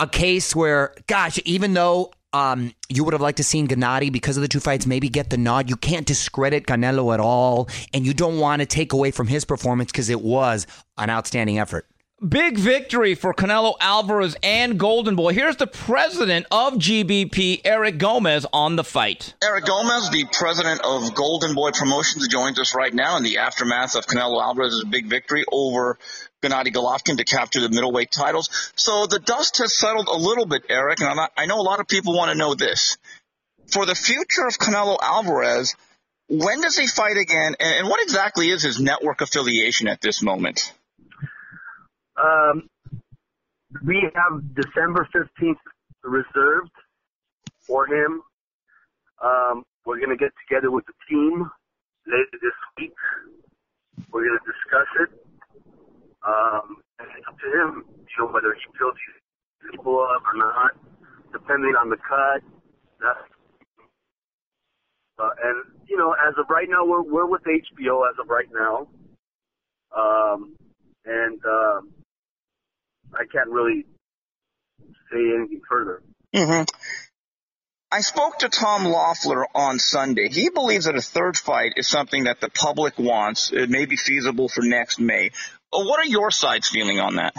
a 0.00 0.08
case 0.08 0.54
where, 0.54 0.94
gosh, 1.06 1.38
even 1.44 1.74
though. 1.74 2.12
Um, 2.32 2.74
you 2.88 3.04
would 3.04 3.12
have 3.12 3.20
liked 3.20 3.36
to 3.36 3.44
seen 3.44 3.68
Gennady 3.68 4.10
because 4.10 4.36
of 4.36 4.40
the 4.40 4.48
two 4.48 4.58
fights 4.58 4.86
maybe 4.86 5.08
get 5.08 5.30
the 5.30 5.36
nod. 5.36 5.70
You 5.70 5.76
can't 5.76 6.04
discredit 6.04 6.66
Canelo 6.66 7.14
at 7.14 7.20
all, 7.20 7.68
and 7.92 8.04
you 8.04 8.12
don't 8.12 8.40
want 8.40 8.58
to 8.58 8.66
take 8.66 8.92
away 8.92 9.12
from 9.12 9.28
his 9.28 9.44
performance 9.44 9.92
because 9.92 10.10
it 10.10 10.20
was 10.20 10.66
an 10.98 11.10
outstanding 11.10 11.60
effort. 11.60 11.86
Big 12.26 12.56
victory 12.56 13.14
for 13.14 13.34
Canelo 13.34 13.74
Alvarez 13.80 14.34
and 14.42 14.78
Golden 14.78 15.14
Boy. 15.14 15.34
Here's 15.34 15.56
the 15.56 15.66
president 15.66 16.46
of 16.50 16.74
GBP, 16.74 17.60
Eric 17.66 17.98
Gomez, 17.98 18.46
on 18.50 18.76
the 18.76 18.84
fight. 18.84 19.34
Eric 19.42 19.66
Gomez, 19.66 20.08
the 20.08 20.24
president 20.32 20.80
of 20.82 21.14
Golden 21.14 21.54
Boy 21.54 21.72
Promotions, 21.72 22.26
joins 22.28 22.58
us 22.58 22.74
right 22.74 22.94
now 22.94 23.18
in 23.18 23.24
the 23.24 23.38
aftermath 23.38 23.94
of 23.94 24.06
Canelo 24.06 24.42
Alvarez's 24.42 24.84
big 24.84 25.06
victory 25.06 25.44
over 25.52 25.98
Gennady 26.42 26.72
Golovkin 26.72 27.18
to 27.18 27.24
capture 27.24 27.60
the 27.60 27.68
middleweight 27.68 28.10
titles. 28.10 28.72
So 28.74 29.06
the 29.06 29.18
dust 29.18 29.58
has 29.58 29.76
settled 29.76 30.08
a 30.08 30.16
little 30.16 30.46
bit, 30.46 30.62
Eric, 30.70 31.00
and 31.00 31.16
not, 31.16 31.30
I 31.36 31.44
know 31.44 31.60
a 31.60 31.66
lot 31.66 31.80
of 31.80 31.88
people 31.88 32.16
want 32.16 32.30
to 32.30 32.38
know 32.38 32.54
this. 32.54 32.96
For 33.70 33.84
the 33.84 33.94
future 33.94 34.46
of 34.46 34.56
Canelo 34.56 34.96
Alvarez, 35.02 35.74
when 36.28 36.62
does 36.62 36.78
he 36.78 36.86
fight 36.86 37.18
again, 37.18 37.56
and 37.60 37.86
what 37.86 38.02
exactly 38.02 38.48
is 38.48 38.62
his 38.62 38.80
network 38.80 39.20
affiliation 39.20 39.88
at 39.88 40.00
this 40.00 40.22
moment? 40.22 40.72
Um, 42.16 42.68
we 43.84 44.08
have 44.14 44.54
December 44.54 45.08
15th 45.14 45.56
reserved 46.04 46.70
for 47.66 47.86
him. 47.86 48.22
Um, 49.22 49.64
we're 49.84 49.98
going 49.98 50.16
to 50.16 50.16
get 50.16 50.32
together 50.48 50.70
with 50.70 50.84
the 50.86 50.92
team 51.08 51.50
later 52.06 52.38
this 52.40 52.58
week. 52.78 52.94
We're 54.12 54.24
going 54.24 54.38
to 54.38 54.46
discuss 54.46 54.90
it. 55.02 55.10
Um, 56.26 56.76
and 56.98 57.08
it's 57.18 57.26
up 57.28 57.36
to 57.38 57.48
him, 57.50 57.84
you 57.88 58.24
know, 58.24 58.32
whether 58.32 58.54
he 58.54 58.64
feels 58.78 58.94
he's 58.94 59.70
capable 59.70 60.00
of 60.00 60.22
or 60.24 60.36
not, 60.38 60.72
depending 61.32 61.74
on 61.80 61.90
the 61.90 61.96
cut. 61.96 62.42
Uh, 65.18 65.30
and, 65.44 65.64
you 65.88 65.96
know, 65.96 66.14
as 66.26 66.34
of 66.38 66.46
right 66.48 66.68
now, 66.68 66.84
we're, 66.84 67.02
we're 67.02 67.26
with 67.26 67.42
HBO 67.42 68.08
as 68.08 68.16
of 68.20 68.28
right 68.28 68.48
now. 68.52 68.88
Um, 69.96 70.56
and, 71.04 71.40
um, 71.44 71.92
I 73.12 73.24
can't 73.30 73.50
really 73.50 73.84
say 75.12 75.20
anything 75.36 75.60
further. 75.68 76.02
Mm-hmm. 76.34 76.64
I 77.92 78.00
spoke 78.00 78.38
to 78.38 78.48
Tom 78.48 78.86
Loeffler 78.86 79.46
on 79.54 79.78
Sunday. 79.78 80.28
He 80.28 80.50
believes 80.50 80.86
that 80.86 80.96
a 80.96 81.02
third 81.02 81.36
fight 81.36 81.74
is 81.76 81.86
something 81.86 82.24
that 82.24 82.40
the 82.40 82.50
public 82.50 82.98
wants. 82.98 83.52
It 83.52 83.70
may 83.70 83.86
be 83.86 83.96
feasible 83.96 84.48
for 84.48 84.62
next 84.62 84.98
May. 84.98 85.30
Uh, 85.72 85.84
What 85.84 86.00
are 86.00 86.10
your 86.10 86.32
sides 86.32 86.68
feeling 86.68 86.98
on 86.98 87.16
that? 87.16 87.34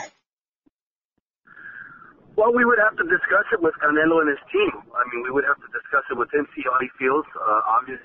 Well, 2.37 2.53
we 2.53 2.63
would 2.63 2.79
have 2.79 2.95
to 2.95 3.03
discuss 3.03 3.47
it 3.51 3.61
with 3.61 3.73
Canelo 3.83 4.21
and 4.21 4.29
his 4.29 4.39
team. 4.51 4.71
I 4.95 5.03
mean, 5.11 5.23
we 5.23 5.31
would 5.31 5.43
have 5.43 5.57
to 5.57 5.67
discuss 5.71 6.03
it 6.11 6.17
with 6.17 6.33
him, 6.33 6.47
see 6.55 6.63
how 6.63 6.79
he 6.79 6.87
feels. 6.99 7.25
Uh, 7.35 7.61
obviously, 7.79 8.03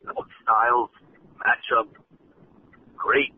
you 0.00 0.12
styles 0.44 0.90
match 1.44 1.68
up 1.78 1.88
great. 2.96 3.32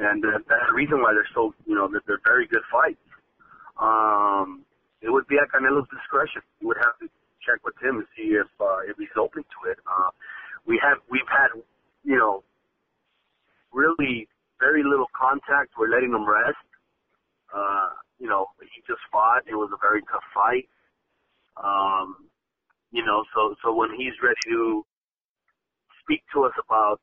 And 0.00 0.24
the 0.24 0.74
reason 0.74 1.02
why 1.02 1.12
they're 1.12 1.28
so 1.34 1.54
you 1.66 1.76
know 1.76 1.88
that 1.92 2.02
they're 2.08 2.24
very 2.24 2.46
good 2.48 2.64
fights. 2.72 3.04
Um, 3.80 4.64
it 5.02 5.10
would 5.10 5.26
be 5.28 5.36
at 5.36 5.48
Canelo's 5.52 5.88
discretion. 5.92 6.42
We 6.60 6.68
would 6.68 6.80
have 6.80 6.96
to 7.00 7.08
check 7.44 7.60
with 7.64 7.76
him 7.80 8.00
and 8.00 8.08
see 8.16 8.36
if 8.36 8.48
uh, 8.60 8.88
if 8.88 8.96
he's 8.98 9.12
open 9.16 9.44
to 9.44 9.58
it. 9.70 9.78
Uh, 9.84 10.10
we 10.66 10.80
have 10.82 10.98
we've 11.10 11.28
had 11.28 11.52
you 12.04 12.16
know 12.16 12.44
really 13.72 14.28
very 14.60 14.82
little 14.84 15.08
contact. 15.16 15.72
We're 15.78 15.88
letting 15.92 16.12
him 16.12 16.28
rest. 16.28 16.64
Uh, 17.54 17.90
you 18.18 18.28
know, 18.28 18.46
he 18.60 18.80
just 18.86 19.00
fought. 19.12 19.44
It 19.48 19.56
was 19.56 19.70
a 19.72 19.80
very 19.80 20.02
tough 20.12 20.24
fight. 20.34 20.68
Um, 21.62 22.28
you 22.92 23.04
know, 23.04 23.24
so 23.34 23.54
so 23.64 23.74
when 23.74 23.90
he's 23.96 24.16
ready 24.22 24.40
to 24.52 24.84
speak 26.04 26.22
to 26.34 26.44
us 26.44 26.52
about 26.64 27.00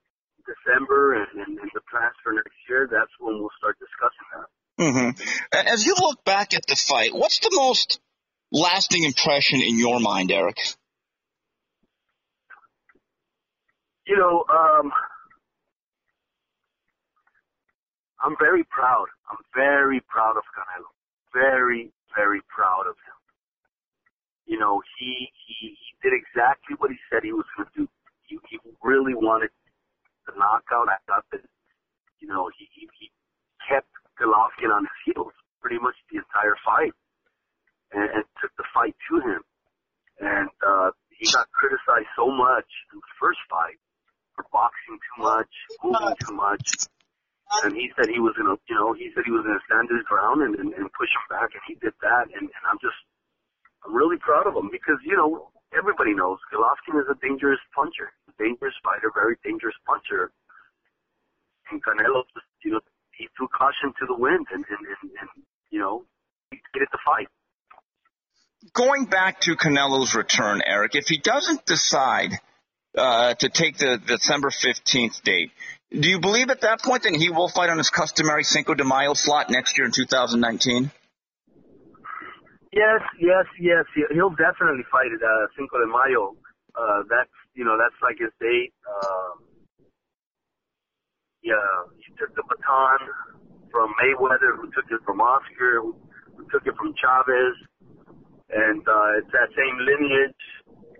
December 0.47 1.13
and, 1.13 1.27
and, 1.45 1.59
and 1.59 1.71
the 1.73 1.81
plans 1.91 2.15
for 2.23 2.33
next 2.33 2.55
year, 2.69 2.87
that's 2.89 3.11
when 3.19 3.39
we'll 3.39 3.53
start 3.57 3.77
discussing 3.79 4.27
that. 4.33 4.47
Mm-hmm. 4.79 5.67
As 5.73 5.85
you 5.85 5.95
look 5.99 6.23
back 6.23 6.53
at 6.53 6.65
the 6.67 6.75
fight, 6.75 7.13
what's 7.13 7.39
the 7.39 7.51
most 7.53 7.99
lasting 8.51 9.03
impression 9.03 9.61
in 9.61 9.77
your 9.77 9.99
mind, 9.99 10.31
Eric? 10.31 10.57
You 14.05 14.17
know, 14.17 14.45
um, 14.49 14.91
I'm 18.23 18.35
very 18.39 18.63
proud. 18.63 19.07
I'm 19.29 19.43
very 19.53 19.99
proud 20.07 20.37
of 20.37 20.43
Canelo. 20.55 20.87
Very, 21.33 21.91
very 22.15 22.41
proud 22.47 22.87
of 22.87 22.95
him. 22.95 23.17
You 24.45 24.59
know, 24.59 24.81
he 24.97 25.27
he, 25.45 25.75
he 25.75 25.91
did 26.01 26.13
exactly 26.15 26.75
what 26.79 26.89
he 26.89 26.97
said 27.11 27.23
he 27.23 27.33
was 27.33 27.45
going 27.57 27.67
to 27.75 27.81
do. 27.81 27.87
He, 28.27 28.39
he 28.49 28.59
really 28.81 29.13
wanted 29.13 29.49
the 30.27 30.35
knockout. 30.35 30.91
I 30.91 30.99
thought 31.07 31.25
that, 31.31 31.41
you 32.19 32.27
know, 32.27 32.51
he, 32.59 32.67
he, 32.75 32.85
he 32.99 33.07
kept 33.65 33.89
Golovkin 34.19 34.69
on 34.69 34.83
his 34.83 34.99
heels 35.07 35.33
pretty 35.63 35.79
much 35.79 35.95
the 36.11 36.19
entire 36.19 36.55
fight 36.61 36.93
and, 37.95 38.03
and 38.03 38.23
took 38.43 38.51
the 38.59 38.67
fight 38.75 38.95
to 39.09 39.13
him. 39.23 39.41
And 40.19 40.49
uh, 40.61 40.91
he 41.15 41.25
got 41.31 41.47
criticized 41.55 42.11
so 42.17 42.29
much 42.29 42.69
in 42.93 42.99
the 42.99 43.13
first 43.17 43.39
fight 43.49 43.79
for 44.35 44.45
boxing 44.53 44.97
too 44.97 45.17
much, 45.23 45.53
moving 45.81 46.17
too 46.21 46.35
much. 46.35 46.65
And 47.63 47.73
he 47.73 47.89
said 47.95 48.11
he 48.11 48.19
was 48.19 48.35
gonna, 48.35 48.59
you 48.67 48.75
know, 48.75 48.91
he 48.91 49.09
said 49.15 49.23
he 49.23 49.31
was 49.31 49.45
gonna 49.45 49.63
stand 49.65 49.87
his 49.87 50.03
ground 50.05 50.43
and, 50.43 50.53
and, 50.59 50.69
and 50.75 50.85
push 50.93 51.09
him 51.09 51.25
back, 51.31 51.47
and 51.55 51.63
he 51.63 51.79
did 51.79 51.95
that. 52.03 52.27
And, 52.35 52.43
and 52.43 52.63
I'm 52.67 52.77
just, 52.83 52.97
I'm 53.87 53.95
really 53.95 54.19
proud 54.19 54.45
of 54.45 54.53
him 54.53 54.67
because 54.67 54.99
you 55.07 55.15
know 55.15 55.47
everybody 55.75 56.13
knows 56.13 56.39
Golovkin 56.53 56.99
is 56.99 57.07
a 57.09 57.17
dangerous 57.19 57.59
puncher, 57.75 58.11
a 58.29 58.33
dangerous 58.41 58.73
fighter, 58.83 59.11
very 59.13 59.35
dangerous 59.43 59.75
puncher. 59.85 60.31
And 61.71 61.83
Canelo 61.83 62.23
just, 62.33 62.47
you 62.63 62.71
know, 62.71 62.79
he 63.11 63.27
threw 63.35 63.47
caution 63.47 63.93
to 63.99 64.05
the 64.07 64.15
wind, 64.15 64.47
and 64.53 64.63
and, 64.69 64.79
and, 64.79 65.11
and 65.19 65.29
you 65.69 65.79
know, 65.79 66.05
he 66.51 66.59
created 66.71 66.89
the 66.91 66.99
fight. 67.03 67.27
Going 68.73 69.05
back 69.05 69.41
to 69.41 69.55
Canelo's 69.55 70.15
return, 70.15 70.61
Eric, 70.65 70.95
if 70.95 71.07
he 71.07 71.17
doesn't 71.17 71.65
decide 71.65 72.31
uh, 72.97 73.33
to 73.35 73.49
take 73.49 73.77
the 73.77 73.99
December 74.05 74.49
15th 74.49 75.21
date, 75.23 75.51
do 75.91 76.09
you 76.09 76.19
believe 76.19 76.49
at 76.49 76.61
that 76.61 76.81
point 76.81 77.03
that 77.03 77.15
he 77.15 77.29
will 77.29 77.47
fight 77.47 77.69
on 77.69 77.77
his 77.77 77.89
customary 77.89 78.43
Cinco 78.43 78.73
de 78.73 78.83
Mayo 78.83 79.13
slot 79.13 79.49
next 79.49 79.77
year 79.77 79.85
in 79.85 79.91
2019? 79.91 80.91
Yes, 82.77 83.01
yes, 83.19 83.47
yes. 83.59 83.85
He- 83.95 84.13
He'll 84.13 84.37
definitely 84.37 84.85
fight 84.93 85.09
uh, 85.09 85.45
Cinco 85.57 85.79
de 85.81 85.87
Mayo. 85.89 86.37
Uh, 86.77 87.01
that's 87.09 87.33
you 87.55 87.65
know 87.65 87.77
that's 87.81 87.97
like 88.05 88.21
his 88.21 88.29
date. 88.39 88.73
Um, 88.85 89.41
yeah, 91.43 91.65
he 91.97 92.13
took 92.21 92.33
the 92.35 92.43
baton 92.49 92.99
from 93.71 93.93
Mayweather, 94.01 94.57
who 94.61 94.69
took 94.73 94.85
it 94.91 95.01
from 95.05 95.21
Oscar, 95.21 95.81
who, 95.81 95.95
took 96.51 96.65
it 96.67 96.75
from 96.77 96.93
Chavez, 97.01 97.55
and 98.51 98.81
uh, 98.87 99.17
it's 99.19 99.31
that 99.33 99.49
same 99.57 99.77
lineage 99.85 100.43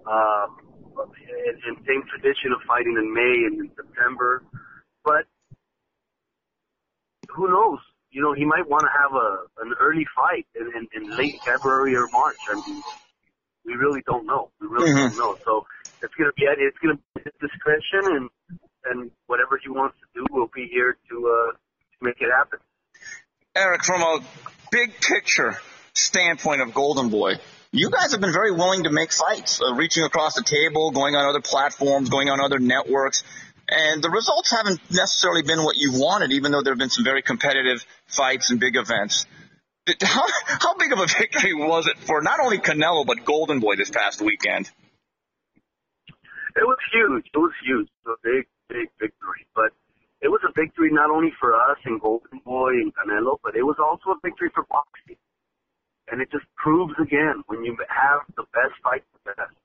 um, 0.07 0.57
and 0.98 1.77
same 1.88 2.03
tradition 2.10 2.53
of 2.53 2.62
fighting 2.67 2.96
in 2.98 3.13
May 3.13 3.36
and 3.50 3.55
in 3.65 3.69
September. 3.75 4.43
But 5.05 5.25
who 7.36 7.50
knows? 7.50 7.79
You 8.11 8.21
know, 8.21 8.33
he 8.33 8.45
might 8.45 8.67
want 8.67 8.83
to 8.83 8.93
have 8.97 9.11
a 9.13 9.65
an 9.65 9.73
early 9.79 10.05
fight 10.15 10.47
in, 10.55 10.67
in, 10.75 10.87
in 10.95 11.17
late 11.17 11.35
February 11.45 11.95
or 11.95 12.07
March. 12.11 12.39
I 12.49 12.55
mean, 12.55 12.83
we 13.65 13.73
really 13.73 14.01
don't 14.05 14.25
know. 14.25 14.49
We 14.61 14.67
really 14.67 14.91
Mhm. 14.91 15.09
don't 15.09 15.17
know. 15.17 15.37
So 15.45 15.67
it's 16.01 16.13
gonna 16.15 16.31
be 16.35 16.47
at 16.47 16.57
it's 16.59 16.77
gonna 16.79 16.95
be 17.15 17.21
his 17.23 17.33
discretion, 17.39 18.15
and 18.15 18.29
and 18.85 19.11
whatever 19.27 19.59
he 19.61 19.69
wants 19.69 19.97
to 19.99 20.05
do, 20.15 20.25
we'll 20.31 20.49
be 20.53 20.67
here 20.71 20.97
to 21.09 21.15
uh, 21.27 21.51
to 21.51 21.97
make 22.01 22.21
it 22.21 22.31
happen. 22.31 22.59
Eric, 23.55 23.83
from 23.83 24.01
a 24.01 24.19
big 24.71 24.93
picture 25.01 25.57
standpoint 25.93 26.61
of 26.61 26.73
Golden 26.73 27.09
Boy, 27.09 27.33
you 27.71 27.89
guys 27.89 28.11
have 28.11 28.21
been 28.21 28.31
very 28.31 28.51
willing 28.51 28.83
to 28.83 28.91
make 28.91 29.11
fights, 29.11 29.61
uh, 29.61 29.73
reaching 29.73 30.03
across 30.03 30.35
the 30.35 30.43
table, 30.43 30.91
going 30.91 31.15
on 31.15 31.25
other 31.27 31.41
platforms, 31.41 32.09
going 32.09 32.29
on 32.29 32.39
other 32.39 32.59
networks. 32.59 33.23
And 33.69 34.01
the 34.01 34.09
results 34.09 34.51
haven't 34.51 34.79
necessarily 34.91 35.41
been 35.41 35.63
what 35.63 35.75
you 35.75 35.91
wanted, 35.93 36.31
even 36.31 36.51
though 36.51 36.62
there 36.62 36.71
have 36.71 36.79
been 36.79 36.89
some 36.89 37.03
very 37.03 37.21
competitive 37.21 37.86
fights 38.05 38.50
and 38.50 38.59
big 38.59 38.77
events. 38.77 39.25
How, 40.03 40.25
how 40.43 40.75
big 40.75 40.91
of 40.91 41.00
a 41.00 41.07
victory 41.07 41.53
was 41.53 41.88
it 41.88 41.97
for 41.97 42.21
not 42.21 42.41
only 42.41 42.57
Canelo, 42.57 43.05
but 43.05 43.24
Golden 43.24 43.62
Boy 43.62 43.77
this 43.77 43.89
past 43.89 44.21
weekend? 44.21 44.69
It 46.57 46.65
was 46.67 46.77
huge. 46.91 47.25
It 47.33 47.38
was 47.38 47.53
huge. 47.63 47.88
It 47.88 48.09
was 48.09 48.17
a 48.19 48.27
big, 48.27 48.47
big 48.67 48.89
victory. 49.00 49.47
But 49.55 49.71
it 50.19 50.27
was 50.27 50.41
a 50.43 50.51
victory 50.51 50.89
not 50.91 51.09
only 51.09 51.31
for 51.39 51.55
us 51.55 51.77
and 51.86 52.01
Golden 52.01 52.39
Boy 52.43 52.71
and 52.83 52.91
Canelo, 52.95 53.38
but 53.41 53.55
it 53.55 53.63
was 53.63 53.77
also 53.79 54.12
a 54.12 54.19
victory 54.21 54.50
for 54.53 54.65
boxing. 54.67 55.15
And 56.12 56.21
it 56.21 56.31
just 56.31 56.45
proves 56.57 56.95
again 57.00 57.43
when 57.47 57.63
you 57.63 57.77
have 57.88 58.27
the 58.36 58.43
best 58.51 58.75
fight, 58.83 59.03
the 59.24 59.31
best, 59.31 59.55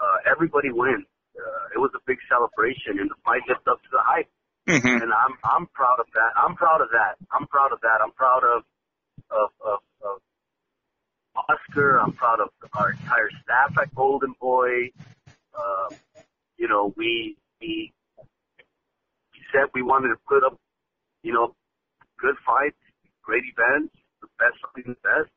uh, 0.00 0.30
everybody 0.30 0.68
wins. 0.72 1.06
Uh, 1.38 1.74
it 1.74 1.78
was 1.78 1.90
a 1.94 2.02
big 2.06 2.18
celebration, 2.28 2.98
and 2.98 3.08
the 3.08 3.18
fight 3.24 3.42
lived 3.46 3.66
up 3.68 3.78
to 3.82 3.90
the 3.92 4.02
hype. 4.02 4.28
Mm-hmm. 4.68 5.00
And 5.00 5.10
I'm 5.14 5.34
I'm 5.44 5.66
proud 5.72 5.96
of 5.98 6.06
that. 6.12 6.36
I'm 6.36 6.54
proud 6.54 6.82
of 6.82 6.88
that. 6.92 7.16
I'm 7.32 7.46
proud 7.46 7.72
of 7.72 7.80
that. 7.80 7.98
I'm 8.04 8.12
proud 8.12 8.42
of 8.44 8.62
of 9.30 9.50
of, 9.64 9.80
of 10.04 10.16
Oscar. 11.48 11.98
I'm 11.98 12.12
proud 12.12 12.40
of 12.40 12.50
our 12.74 12.90
entire 12.90 13.30
staff 13.42 13.72
at 13.80 13.94
Golden 13.94 14.34
Boy. 14.40 14.92
Um, 15.56 15.96
you 16.58 16.68
know, 16.68 16.92
we 16.96 17.36
we 17.60 17.92
we 18.18 19.40
said 19.52 19.70
we 19.72 19.82
wanted 19.82 20.08
to 20.08 20.20
put 20.28 20.44
up, 20.44 20.58
you 21.22 21.32
know, 21.32 21.54
good 22.20 22.36
fights, 22.44 22.76
great 23.22 23.44
events, 23.48 23.94
the 24.20 24.28
best 24.38 24.58
of 24.64 24.70
the 24.74 24.92
best, 25.00 25.32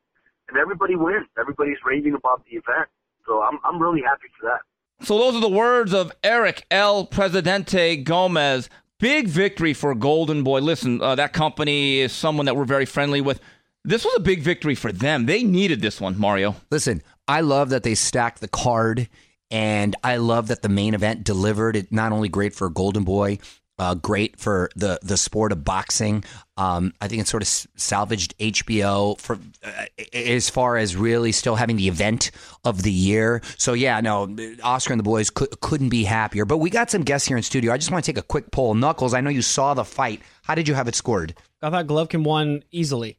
and 0.48 0.58
everybody 0.58 0.94
wins. 0.94 1.28
Everybody's 1.38 1.80
raving 1.86 2.14
about 2.14 2.44
the 2.44 2.58
event, 2.58 2.90
so 3.24 3.40
I'm 3.40 3.58
I'm 3.64 3.80
really 3.80 4.02
happy 4.04 4.28
for 4.38 4.50
that. 4.50 4.60
So 5.04 5.18
those 5.18 5.34
are 5.34 5.40
the 5.40 5.48
words 5.48 5.92
of 5.92 6.12
Eric 6.22 6.64
El 6.70 7.06
Presidente 7.06 7.96
Gomez. 7.96 8.68
Big 9.00 9.26
victory 9.26 9.74
for 9.74 9.96
Golden 9.96 10.44
Boy. 10.44 10.60
Listen, 10.60 11.02
uh, 11.02 11.16
that 11.16 11.32
company 11.32 11.98
is 11.98 12.12
someone 12.12 12.46
that 12.46 12.56
we're 12.56 12.64
very 12.64 12.86
friendly 12.86 13.20
with. 13.20 13.40
This 13.84 14.04
was 14.04 14.14
a 14.16 14.20
big 14.20 14.42
victory 14.42 14.76
for 14.76 14.92
them. 14.92 15.26
They 15.26 15.42
needed 15.42 15.80
this 15.80 16.00
one, 16.00 16.16
Mario. 16.16 16.54
Listen, 16.70 17.02
I 17.26 17.40
love 17.40 17.70
that 17.70 17.82
they 17.82 17.96
stacked 17.96 18.40
the 18.40 18.46
card, 18.46 19.08
and 19.50 19.96
I 20.04 20.18
love 20.18 20.46
that 20.46 20.62
the 20.62 20.68
main 20.68 20.94
event 20.94 21.24
delivered. 21.24 21.74
It 21.74 21.90
not 21.90 22.12
only 22.12 22.28
great 22.28 22.54
for 22.54 22.68
Golden 22.68 23.02
Boy, 23.02 23.40
uh, 23.78 23.94
great 23.94 24.38
for 24.38 24.70
the 24.76 24.98
the 25.02 25.16
sport 25.16 25.52
of 25.52 25.64
boxing. 25.64 26.24
Um, 26.56 26.92
I 27.00 27.08
think 27.08 27.22
it 27.22 27.28
sort 27.28 27.42
of 27.42 27.48
salvaged 27.48 28.36
HBO 28.38 29.18
for 29.18 29.38
uh, 29.64 29.84
as 30.12 30.50
far 30.50 30.76
as 30.76 30.94
really 30.94 31.32
still 31.32 31.56
having 31.56 31.76
the 31.76 31.88
event 31.88 32.30
of 32.64 32.82
the 32.82 32.92
year. 32.92 33.42
So 33.58 33.72
yeah, 33.72 34.00
no, 34.00 34.34
Oscar 34.62 34.92
and 34.92 35.00
the 35.00 35.04
boys 35.04 35.30
could, 35.30 35.60
couldn't 35.60 35.88
be 35.88 36.04
happier. 36.04 36.44
But 36.44 36.58
we 36.58 36.70
got 36.70 36.90
some 36.90 37.02
guests 37.02 37.26
here 37.26 37.36
in 37.36 37.42
studio. 37.42 37.72
I 37.72 37.78
just 37.78 37.90
want 37.90 38.04
to 38.04 38.12
take 38.12 38.18
a 38.18 38.26
quick 38.26 38.50
poll. 38.50 38.74
Knuckles, 38.74 39.14
I 39.14 39.20
know 39.20 39.30
you 39.30 39.42
saw 39.42 39.74
the 39.74 39.84
fight. 39.84 40.20
How 40.44 40.54
did 40.54 40.68
you 40.68 40.74
have 40.74 40.88
it 40.88 40.94
scored? 40.94 41.34
I 41.62 41.70
thought 41.70 41.86
Golovkin 41.86 42.24
won 42.24 42.62
easily. 42.70 43.18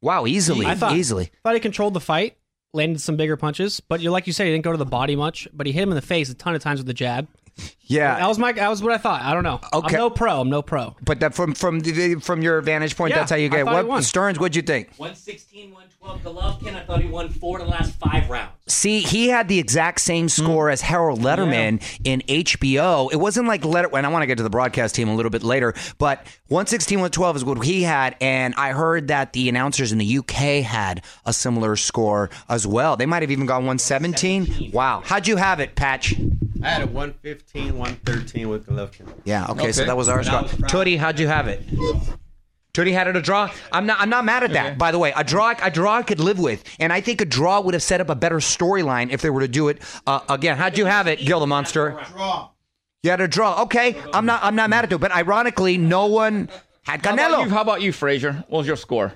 Wow, 0.00 0.26
easily, 0.26 0.66
I 0.66 0.74
thought 0.74 0.96
easily. 0.96 1.30
thought 1.44 1.54
he 1.54 1.60
controlled 1.60 1.94
the 1.94 2.00
fight, 2.00 2.36
landed 2.74 3.00
some 3.00 3.16
bigger 3.16 3.36
punches, 3.36 3.78
but 3.78 4.00
you 4.00 4.10
like 4.10 4.26
you 4.26 4.32
said, 4.32 4.46
he 4.46 4.50
didn't 4.50 4.64
go 4.64 4.72
to 4.72 4.78
the 4.78 4.84
body 4.84 5.14
much, 5.14 5.46
but 5.52 5.64
he 5.66 5.72
hit 5.72 5.84
him 5.84 5.90
in 5.90 5.94
the 5.94 6.02
face 6.02 6.28
a 6.28 6.34
ton 6.34 6.56
of 6.56 6.62
times 6.62 6.80
with 6.80 6.88
the 6.88 6.94
jab. 6.94 7.28
Yeah, 7.82 8.18
That 8.18 8.28
was 8.28 8.38
my 8.38 8.52
that 8.52 8.68
was 8.70 8.82
what 8.82 8.92
I 8.92 8.98
thought. 8.98 9.20
I 9.22 9.34
don't 9.34 9.42
know. 9.44 9.60
Okay. 9.74 9.96
I'm 9.96 10.00
no 10.00 10.08
pro. 10.10 10.40
I'm 10.40 10.48
no 10.48 10.62
pro. 10.62 10.96
But 11.04 11.20
that 11.20 11.34
from 11.34 11.52
from 11.54 11.80
the, 11.80 12.14
from 12.16 12.40
your 12.40 12.60
vantage 12.62 12.96
point, 12.96 13.10
Yeah, 13.10 13.18
that's 13.18 13.30
how 13.30 13.36
you 13.36 13.48
get. 13.50 13.60
it. 13.60 13.64
thought 13.64 13.70
he 13.72 13.76
What 13.76 13.86
won. 13.86 14.02
Stearns? 14.02 14.38
What'd 14.38 14.56
you 14.56 14.62
think? 14.62 14.88
116, 14.96 15.70
112 16.02 16.58
Golovkin. 16.60 16.74
I 16.74 16.84
thought 16.84 17.00
he 17.00 17.08
won 17.08 17.28
four 17.28 17.60
of 17.60 17.66
the 17.66 17.70
last 17.70 17.94
five 17.94 18.28
rounds. 18.28 18.50
See, 18.66 19.00
he 19.00 19.28
had 19.28 19.46
the 19.46 19.60
exact 19.60 20.00
same 20.00 20.24
hmm. 20.24 20.28
score 20.28 20.68
as 20.68 20.80
Harold 20.80 21.20
Lederman 21.20 21.80
in 22.02 22.22
HBO. 22.22 23.12
It 23.12 23.16
wasn't 23.16 23.46
like 23.46 23.62
Lederman, 23.62 23.98
And 23.98 24.06
I 24.06 24.08
want 24.08 24.24
to 24.24 24.26
get 24.26 24.38
to 24.38 24.42
the 24.42 24.50
broadcast 24.50 24.96
team 24.96 25.08
a 25.08 25.14
little 25.14 25.30
bit 25.30 25.44
later, 25.44 25.74
but 25.98 26.18
116, 26.48 26.98
112 26.98 27.36
is 27.36 27.44
what 27.44 27.64
he 27.64 27.82
had. 27.82 28.16
And 28.20 28.52
I 28.56 28.72
heard 28.72 29.08
that 29.08 29.32
the 29.32 29.48
announcers 29.48 29.92
in 29.92 29.98
the 29.98 30.18
UK 30.18 30.64
had 30.64 31.04
a 31.24 31.32
similar 31.32 31.76
score 31.76 32.30
as 32.48 32.66
well. 32.66 32.96
They 32.96 33.06
might 33.06 33.22
have 33.22 33.30
even 33.30 33.46
gone 33.46 33.64
117. 33.66 34.72
Wow. 34.72 35.02
How'd 35.04 35.28
you 35.28 35.36
have 35.36 35.60
it, 35.60 35.76
Patch? 35.76 36.14
I 36.64 36.68
had 36.68 36.82
a 36.82 36.86
115, 36.86 37.78
113 37.78 38.48
with 38.48 38.66
Golovkin. 38.66 39.08
Yeah. 39.24 39.46
Okay. 39.50 39.70
So 39.70 39.84
that 39.84 39.96
was 39.96 40.08
our 40.08 40.18
But 40.18 40.26
I 40.26 40.46
score. 40.46 40.62
was. 40.62 40.72
Tootie, 40.72 40.98
how'd 40.98 41.20
you 41.20 41.28
have 41.28 41.46
it? 41.46 41.62
Tony 42.74 42.92
had 42.92 43.06
it 43.06 43.16
a 43.16 43.20
draw. 43.20 43.50
I'm 43.70 43.84
not. 43.84 44.00
I'm 44.00 44.08
not 44.08 44.24
mad 44.24 44.44
at 44.44 44.52
that. 44.52 44.78
By 44.78 44.92
the 44.92 44.98
way, 44.98 45.12
a 45.14 45.22
draw. 45.22 45.54
A 45.62 45.70
draw 45.70 45.98
I 45.98 46.02
could 46.02 46.20
live 46.20 46.38
with, 46.38 46.64
and 46.80 46.90
I 46.92 47.02
think 47.02 47.20
a 47.20 47.26
draw 47.26 47.60
would 47.60 47.74
have 47.74 47.82
set 47.82 48.00
up 48.00 48.08
a 48.08 48.14
better 48.14 48.36
storyline 48.38 49.10
if 49.10 49.20
they 49.20 49.28
were 49.28 49.40
to 49.42 49.48
do 49.48 49.68
it 49.68 49.82
uh, 50.06 50.20
again. 50.30 50.56
How'd 50.56 50.78
you 50.78 50.86
have 50.86 51.06
it, 51.06 51.18
Gil 51.20 51.40
the 51.40 51.46
Monster? 51.46 52.00
Draw. 52.12 52.48
You 53.02 53.10
had 53.10 53.20
a 53.20 53.28
draw. 53.28 53.62
Okay, 53.64 54.00
I'm 54.14 54.24
not. 54.24 54.42
I'm 54.42 54.54
not 54.54 54.70
mad 54.70 54.84
at 54.84 54.92
it. 54.92 54.98
But 54.98 55.12
ironically, 55.12 55.76
no 55.76 56.06
one 56.06 56.48
had 56.84 57.04
How 57.04 57.12
about 57.12 57.30
you, 57.30 57.36
Canelo. 57.36 57.50
how 57.50 57.60
about 57.60 57.82
you 57.82 57.92
Frazier? 57.92 58.32
What 58.48 58.58
was 58.58 58.66
your 58.66 58.76
score? 58.76 59.12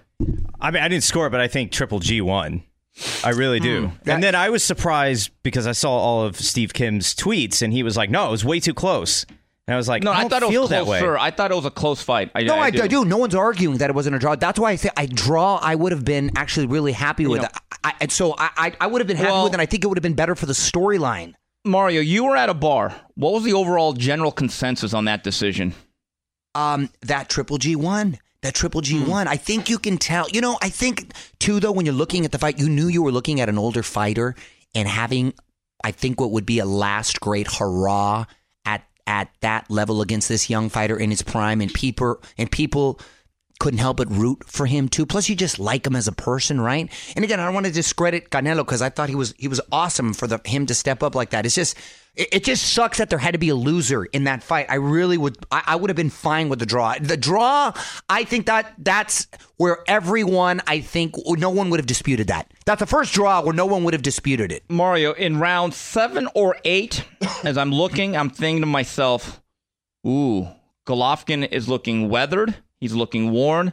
I 0.60 0.70
mean, 0.70 0.82
I 0.82 0.88
didn't 0.88 1.04
score, 1.04 1.30
but 1.30 1.40
I 1.40 1.48
think 1.48 1.72
Triple 1.72 2.00
G 2.00 2.20
won. 2.20 2.62
I 3.24 3.30
really 3.30 3.60
do. 3.60 3.92
That- 4.04 4.14
and 4.14 4.22
then 4.22 4.34
I 4.34 4.50
was 4.50 4.64
surprised 4.64 5.30
because 5.42 5.66
I 5.66 5.72
saw 5.72 5.92
all 5.92 6.22
of 6.24 6.36
Steve 6.36 6.74
Kim's 6.74 7.14
tweets, 7.14 7.62
and 7.62 7.72
he 7.72 7.82
was 7.82 7.96
like, 7.96 8.10
"No, 8.10 8.28
it 8.28 8.30
was 8.32 8.44
way 8.44 8.60
too 8.60 8.74
close." 8.74 9.24
And 9.68 9.74
I 9.74 9.76
was 9.76 9.88
like, 9.88 10.02
No, 10.04 10.12
I, 10.12 10.20
I, 10.22 10.28
thought 10.28 10.42
it 10.44 10.60
was 10.60 10.70
that 10.70 10.86
way. 10.86 11.00
I 11.00 11.30
thought 11.30 11.50
it 11.50 11.54
was 11.54 11.64
a 11.64 11.70
close 11.70 12.00
fight. 12.02 12.30
I, 12.34 12.42
No, 12.44 12.54
I, 12.56 12.66
I, 12.66 12.70
do. 12.70 12.86
do. 12.86 13.04
No 13.04 13.16
one's 13.16 13.34
arguing 13.34 13.78
that 13.78 13.90
it 13.90 13.94
wasn't 13.96 14.14
a 14.14 14.18
draw. 14.18 14.36
That's 14.36 14.58
why 14.60 14.70
I 14.70 14.76
say 14.76 14.90
I 14.96 15.06
draw. 15.06 15.56
I 15.56 15.74
would 15.74 15.90
have 15.92 16.04
been 16.04 16.30
actually 16.36 16.66
really 16.66 16.92
happy 16.92 17.26
with 17.26 17.40
know- 17.42 17.48
it. 17.48 17.52
I, 17.82 17.92
and 18.00 18.12
so 18.12 18.34
I, 18.38 18.50
I, 18.56 18.72
I 18.82 18.86
would 18.86 19.00
have 19.00 19.08
been 19.08 19.16
happy 19.16 19.30
Well- 19.30 19.44
with 19.44 19.52
it. 19.52 19.56
and 19.56 19.62
I 19.62 19.66
think 19.66 19.82
it 19.84 19.88
would 19.88 19.98
have 19.98 20.02
been 20.02 20.14
better 20.14 20.34
for 20.36 20.46
the 20.46 20.52
storyline. 20.52 21.34
Mario, 21.64 22.00
you 22.00 22.24
were 22.24 22.36
at 22.36 22.48
a 22.48 22.54
bar. 22.54 22.94
What 23.16 23.32
was 23.32 23.42
the 23.42 23.54
overall 23.54 23.92
general 23.92 24.30
consensus 24.30 24.94
on 24.94 25.06
that 25.06 25.24
decision? 25.24 25.74
um, 26.54 26.88
that 27.02 27.28
Triple 27.28 27.58
G 27.58 27.76
won. 27.76 28.18
That 28.42 28.54
Triple 28.54 28.80
G 28.80 28.98
Hmm. 29.00 29.10
won. 29.10 29.28
I 29.28 29.36
think 29.36 29.68
you 29.68 29.78
can 29.78 29.98
tell. 29.98 30.26
You 30.30 30.40
know, 30.40 30.58
I 30.62 30.68
think 30.70 31.12
too 31.38 31.58
though 31.60 31.72
when 31.72 31.84
you're 31.86 31.94
looking 31.94 32.24
at 32.24 32.32
the 32.32 32.38
fight, 32.38 32.58
you 32.58 32.68
knew 32.68 32.86
you 32.88 33.02
were 33.02 33.12
looking 33.12 33.40
at 33.40 33.48
an 33.48 33.58
older 33.58 33.82
fighter 33.82 34.34
and 34.74 34.86
having, 34.88 35.34
I 35.84 35.90
think, 35.90 36.20
what 36.20 36.30
would 36.30 36.46
be 36.46 36.58
a 36.60 36.64
last 36.64 37.20
great 37.20 37.46
hurrah 37.58 38.24
at 39.06 39.16
at 39.16 39.30
that 39.40 39.70
level 39.70 40.02
against 40.02 40.28
this 40.28 40.50
young 40.50 40.68
fighter 40.68 40.96
in 40.96 41.10
his 41.10 41.22
prime, 41.22 41.60
and 41.60 41.72
people 41.72 42.22
and 42.38 42.50
people 42.50 43.00
couldn't 43.58 43.78
help 43.78 43.96
but 43.96 44.10
root 44.10 44.44
for 44.46 44.66
him 44.66 44.88
too. 44.88 45.06
Plus, 45.06 45.28
you 45.28 45.34
just 45.34 45.58
like 45.58 45.86
him 45.86 45.96
as 45.96 46.06
a 46.06 46.12
person, 46.12 46.60
right? 46.60 46.90
And 47.16 47.24
again, 47.24 47.40
I 47.40 47.46
don't 47.46 47.54
want 47.54 47.66
to 47.66 47.72
discredit 47.72 48.30
Canelo 48.30 48.58
because 48.58 48.82
I 48.82 48.90
thought 48.90 49.08
he 49.08 49.14
was 49.14 49.34
he 49.38 49.48
was 49.48 49.60
awesome 49.72 50.12
for 50.12 50.26
the 50.26 50.40
him 50.44 50.66
to 50.66 50.74
step 50.74 51.02
up 51.02 51.14
like 51.14 51.30
that. 51.30 51.46
It's 51.46 51.54
just 51.54 51.76
it, 52.16 52.28
it 52.32 52.44
just 52.44 52.72
sucks 52.72 52.98
that 52.98 53.10
there 53.10 53.18
had 53.18 53.32
to 53.32 53.38
be 53.38 53.50
a 53.50 53.54
loser 53.54 54.04
in 54.06 54.24
that 54.24 54.42
fight. 54.42 54.66
I 54.68 54.76
really 54.76 55.18
would 55.18 55.36
I, 55.50 55.62
I 55.66 55.76
would 55.76 55.90
have 55.90 55.96
been 55.96 56.10
fine 56.10 56.48
with 56.48 56.58
the 56.58 56.66
draw. 56.66 56.94
The 57.00 57.16
draw, 57.16 57.72
I 58.08 58.24
think 58.24 58.46
that 58.46 58.74
that's 58.78 59.28
where 59.56 59.78
everyone 59.86 60.60
I 60.66 60.80
think 60.80 61.14
no 61.26 61.50
one 61.50 61.70
would 61.70 61.80
have 61.80 61.86
disputed 61.86 62.28
that. 62.28 62.50
That's 62.64 62.80
the 62.80 62.86
first 62.86 63.12
draw 63.12 63.42
where 63.42 63.54
no 63.54 63.66
one 63.66 63.84
would 63.84 63.94
have 63.94 64.02
disputed 64.02 64.50
it. 64.50 64.64
Mario, 64.68 65.12
in 65.12 65.38
round 65.38 65.74
seven 65.74 66.28
or 66.34 66.56
eight, 66.64 67.04
as 67.44 67.56
I'm 67.56 67.72
looking, 67.72 68.16
I'm 68.16 68.30
thinking 68.30 68.62
to 68.62 68.66
myself, 68.66 69.40
ooh, 70.06 70.48
Golovkin 70.86 71.50
is 71.50 71.68
looking 71.68 72.08
weathered. 72.08 72.56
He's 72.80 72.94
looking 72.94 73.30
worn. 73.30 73.72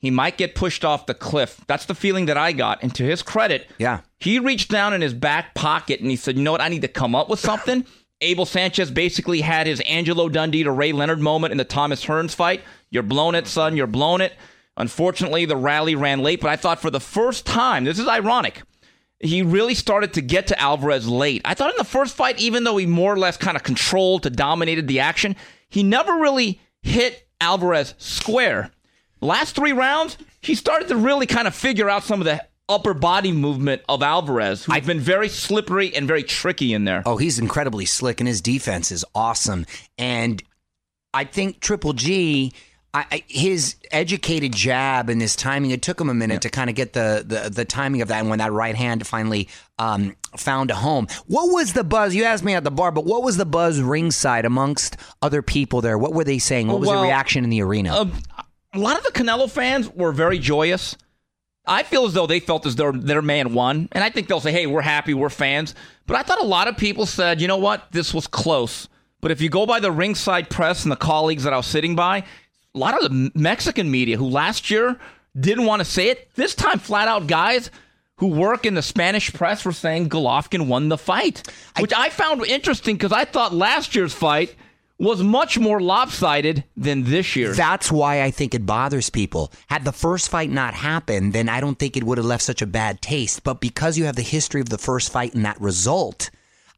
He 0.00 0.10
might 0.10 0.38
get 0.38 0.54
pushed 0.54 0.84
off 0.84 1.06
the 1.06 1.14
cliff. 1.14 1.60
That's 1.66 1.86
the 1.86 1.94
feeling 1.94 2.26
that 2.26 2.36
I 2.36 2.52
got. 2.52 2.82
And 2.82 2.94
to 2.94 3.02
his 3.04 3.22
credit, 3.22 3.68
Yeah. 3.78 4.00
he 4.20 4.38
reached 4.38 4.70
down 4.70 4.94
in 4.94 5.00
his 5.00 5.12
back 5.14 5.54
pocket 5.54 6.00
and 6.00 6.08
he 6.10 6.16
said, 6.16 6.36
You 6.36 6.42
know 6.44 6.52
what? 6.52 6.60
I 6.60 6.68
need 6.68 6.82
to 6.82 6.88
come 6.88 7.14
up 7.14 7.28
with 7.28 7.40
something. 7.40 7.84
Abel 8.20 8.46
Sanchez 8.46 8.90
basically 8.90 9.40
had 9.40 9.66
his 9.66 9.80
Angelo 9.80 10.28
Dundee 10.28 10.64
to 10.64 10.72
Ray 10.72 10.92
Leonard 10.92 11.20
moment 11.20 11.52
in 11.52 11.58
the 11.58 11.64
Thomas 11.64 12.04
Hearns 12.04 12.34
fight. 12.34 12.62
You're 12.90 13.02
blown 13.04 13.34
it, 13.34 13.46
son. 13.46 13.76
You're 13.76 13.86
blown 13.86 14.20
it. 14.20 14.32
Unfortunately, 14.76 15.44
the 15.44 15.56
rally 15.56 15.94
ran 15.96 16.20
late, 16.20 16.40
but 16.40 16.48
I 16.50 16.56
thought 16.56 16.80
for 16.80 16.90
the 16.90 17.00
first 17.00 17.44
time, 17.46 17.84
this 17.84 17.98
is 17.98 18.06
ironic, 18.08 18.62
he 19.20 19.42
really 19.42 19.74
started 19.74 20.12
to 20.14 20.20
get 20.20 20.46
to 20.48 20.60
Alvarez 20.60 21.08
late. 21.08 21.42
I 21.44 21.54
thought 21.54 21.70
in 21.70 21.76
the 21.78 21.84
first 21.84 22.14
fight, 22.16 22.40
even 22.40 22.62
though 22.62 22.76
he 22.76 22.86
more 22.86 23.12
or 23.12 23.18
less 23.18 23.36
kind 23.36 23.56
of 23.56 23.64
controlled 23.64 24.22
to 24.22 24.30
dominated 24.30 24.86
the 24.86 25.00
action, 25.00 25.34
he 25.68 25.82
never 25.82 26.12
really 26.14 26.60
hit 26.82 27.26
Alvarez 27.40 27.94
square. 27.98 28.70
Last 29.20 29.54
three 29.56 29.72
rounds, 29.72 30.16
he 30.40 30.54
started 30.54 30.88
to 30.88 30.96
really 30.96 31.26
kind 31.26 31.48
of 31.48 31.54
figure 31.54 31.88
out 31.90 32.04
some 32.04 32.20
of 32.20 32.24
the 32.24 32.44
upper 32.68 32.94
body 32.94 33.32
movement 33.32 33.82
of 33.88 34.02
Alvarez, 34.02 34.64
who's 34.64 34.86
been 34.86 35.00
very 35.00 35.28
slippery 35.28 35.94
and 35.94 36.06
very 36.06 36.22
tricky 36.22 36.74
in 36.74 36.84
there. 36.84 37.02
Oh, 37.06 37.16
he's 37.16 37.38
incredibly 37.38 37.86
slick, 37.86 38.20
and 38.20 38.28
his 38.28 38.40
defense 38.40 38.92
is 38.92 39.04
awesome. 39.14 39.64
And 39.96 40.42
I 41.14 41.24
think 41.24 41.60
Triple 41.60 41.94
G, 41.94 42.52
I, 42.92 43.06
I, 43.10 43.24
his 43.26 43.76
educated 43.90 44.54
jab 44.54 45.08
and 45.08 45.20
his 45.20 45.34
timing, 45.34 45.70
it 45.70 45.80
took 45.80 45.98
him 46.00 46.10
a 46.10 46.14
minute 46.14 46.42
to 46.42 46.50
kind 46.50 46.68
of 46.68 46.76
get 46.76 46.92
the, 46.92 47.24
the 47.26 47.48
the 47.50 47.64
timing 47.64 48.02
of 48.02 48.08
that. 48.08 48.20
And 48.20 48.28
when 48.28 48.38
that 48.38 48.52
right 48.52 48.76
hand 48.76 49.06
finally 49.06 49.48
um, 49.78 50.14
found 50.36 50.70
a 50.70 50.74
home, 50.74 51.06
what 51.26 51.50
was 51.50 51.72
the 51.72 51.84
buzz? 51.84 52.14
You 52.14 52.24
asked 52.24 52.44
me 52.44 52.52
at 52.54 52.64
the 52.64 52.70
bar, 52.70 52.92
but 52.92 53.06
what 53.06 53.22
was 53.22 53.38
the 53.38 53.46
buzz 53.46 53.80
ringside 53.80 54.44
amongst 54.44 54.96
other 55.22 55.40
people 55.40 55.80
there? 55.80 55.96
What 55.96 56.12
were 56.12 56.24
they 56.24 56.38
saying? 56.38 56.68
What 56.68 56.80
was 56.80 56.88
Well, 56.88 57.00
the 57.00 57.06
reaction 57.06 57.44
in 57.44 57.50
the 57.50 57.62
arena? 57.62 57.94
Uh, 57.94 58.06
a 58.74 58.78
lot 58.78 58.98
of 58.98 59.04
the 59.04 59.12
Canelo 59.12 59.50
fans 59.50 59.88
were 59.88 60.12
very 60.12 60.38
joyous. 60.38 60.96
I 61.66 61.82
feel 61.82 62.06
as 62.06 62.14
though 62.14 62.26
they 62.26 62.40
felt 62.40 62.64
as 62.64 62.76
though 62.76 62.92
their 62.92 63.20
man 63.20 63.52
won, 63.52 63.88
and 63.92 64.02
I 64.02 64.08
think 64.08 64.26
they'll 64.26 64.40
say, 64.40 64.52
"Hey, 64.52 64.66
we're 64.66 64.80
happy, 64.80 65.12
we're 65.12 65.28
fans." 65.28 65.74
But 66.06 66.16
I 66.16 66.22
thought 66.22 66.40
a 66.40 66.46
lot 66.46 66.68
of 66.68 66.76
people 66.78 67.04
said, 67.04 67.40
"You 67.40 67.48
know 67.48 67.58
what? 67.58 67.92
This 67.92 68.14
was 68.14 68.26
close." 68.26 68.88
But 69.20 69.30
if 69.30 69.40
you 69.40 69.48
go 69.48 69.66
by 69.66 69.80
the 69.80 69.92
ringside 69.92 70.48
press 70.48 70.84
and 70.84 70.92
the 70.92 70.96
colleagues 70.96 71.42
that 71.42 71.52
I 71.52 71.56
was 71.56 71.66
sitting 71.66 71.94
by, 71.94 72.24
a 72.74 72.78
lot 72.78 72.94
of 72.94 73.10
the 73.10 73.30
Mexican 73.34 73.90
media 73.90 74.16
who 74.16 74.28
last 74.28 74.70
year 74.70 74.98
didn't 75.38 75.66
want 75.66 75.80
to 75.80 75.84
say 75.84 76.08
it, 76.08 76.30
this 76.36 76.54
time 76.54 76.78
flat 76.78 77.08
out 77.08 77.26
guys 77.26 77.70
who 78.16 78.28
work 78.28 78.64
in 78.64 78.74
the 78.74 78.82
Spanish 78.82 79.32
press 79.32 79.64
were 79.64 79.72
saying 79.72 80.08
Golovkin 80.08 80.66
won 80.66 80.88
the 80.88 80.98
fight, 80.98 81.42
which 81.78 81.92
I 81.94 82.08
found 82.08 82.44
interesting 82.46 82.96
because 82.96 83.12
I 83.12 83.24
thought 83.24 83.54
last 83.54 83.94
year's 83.94 84.14
fight 84.14 84.54
was 84.98 85.22
much 85.22 85.58
more 85.58 85.80
lopsided 85.80 86.64
than 86.76 87.04
this 87.04 87.36
year. 87.36 87.52
That's 87.52 87.90
why 87.92 88.22
I 88.22 88.30
think 88.32 88.54
it 88.54 88.66
bothers 88.66 89.10
people. 89.10 89.52
Had 89.68 89.84
the 89.84 89.92
first 89.92 90.28
fight 90.28 90.50
not 90.50 90.74
happened, 90.74 91.32
then 91.32 91.48
I 91.48 91.60
don't 91.60 91.78
think 91.78 91.96
it 91.96 92.02
would 92.04 92.18
have 92.18 92.26
left 92.26 92.42
such 92.42 92.62
a 92.62 92.66
bad 92.66 93.00
taste. 93.00 93.44
But 93.44 93.60
because 93.60 93.96
you 93.96 94.04
have 94.06 94.16
the 94.16 94.22
history 94.22 94.60
of 94.60 94.68
the 94.70 94.78
first 94.78 95.12
fight 95.12 95.34
and 95.34 95.44
that 95.44 95.60
result, 95.60 96.30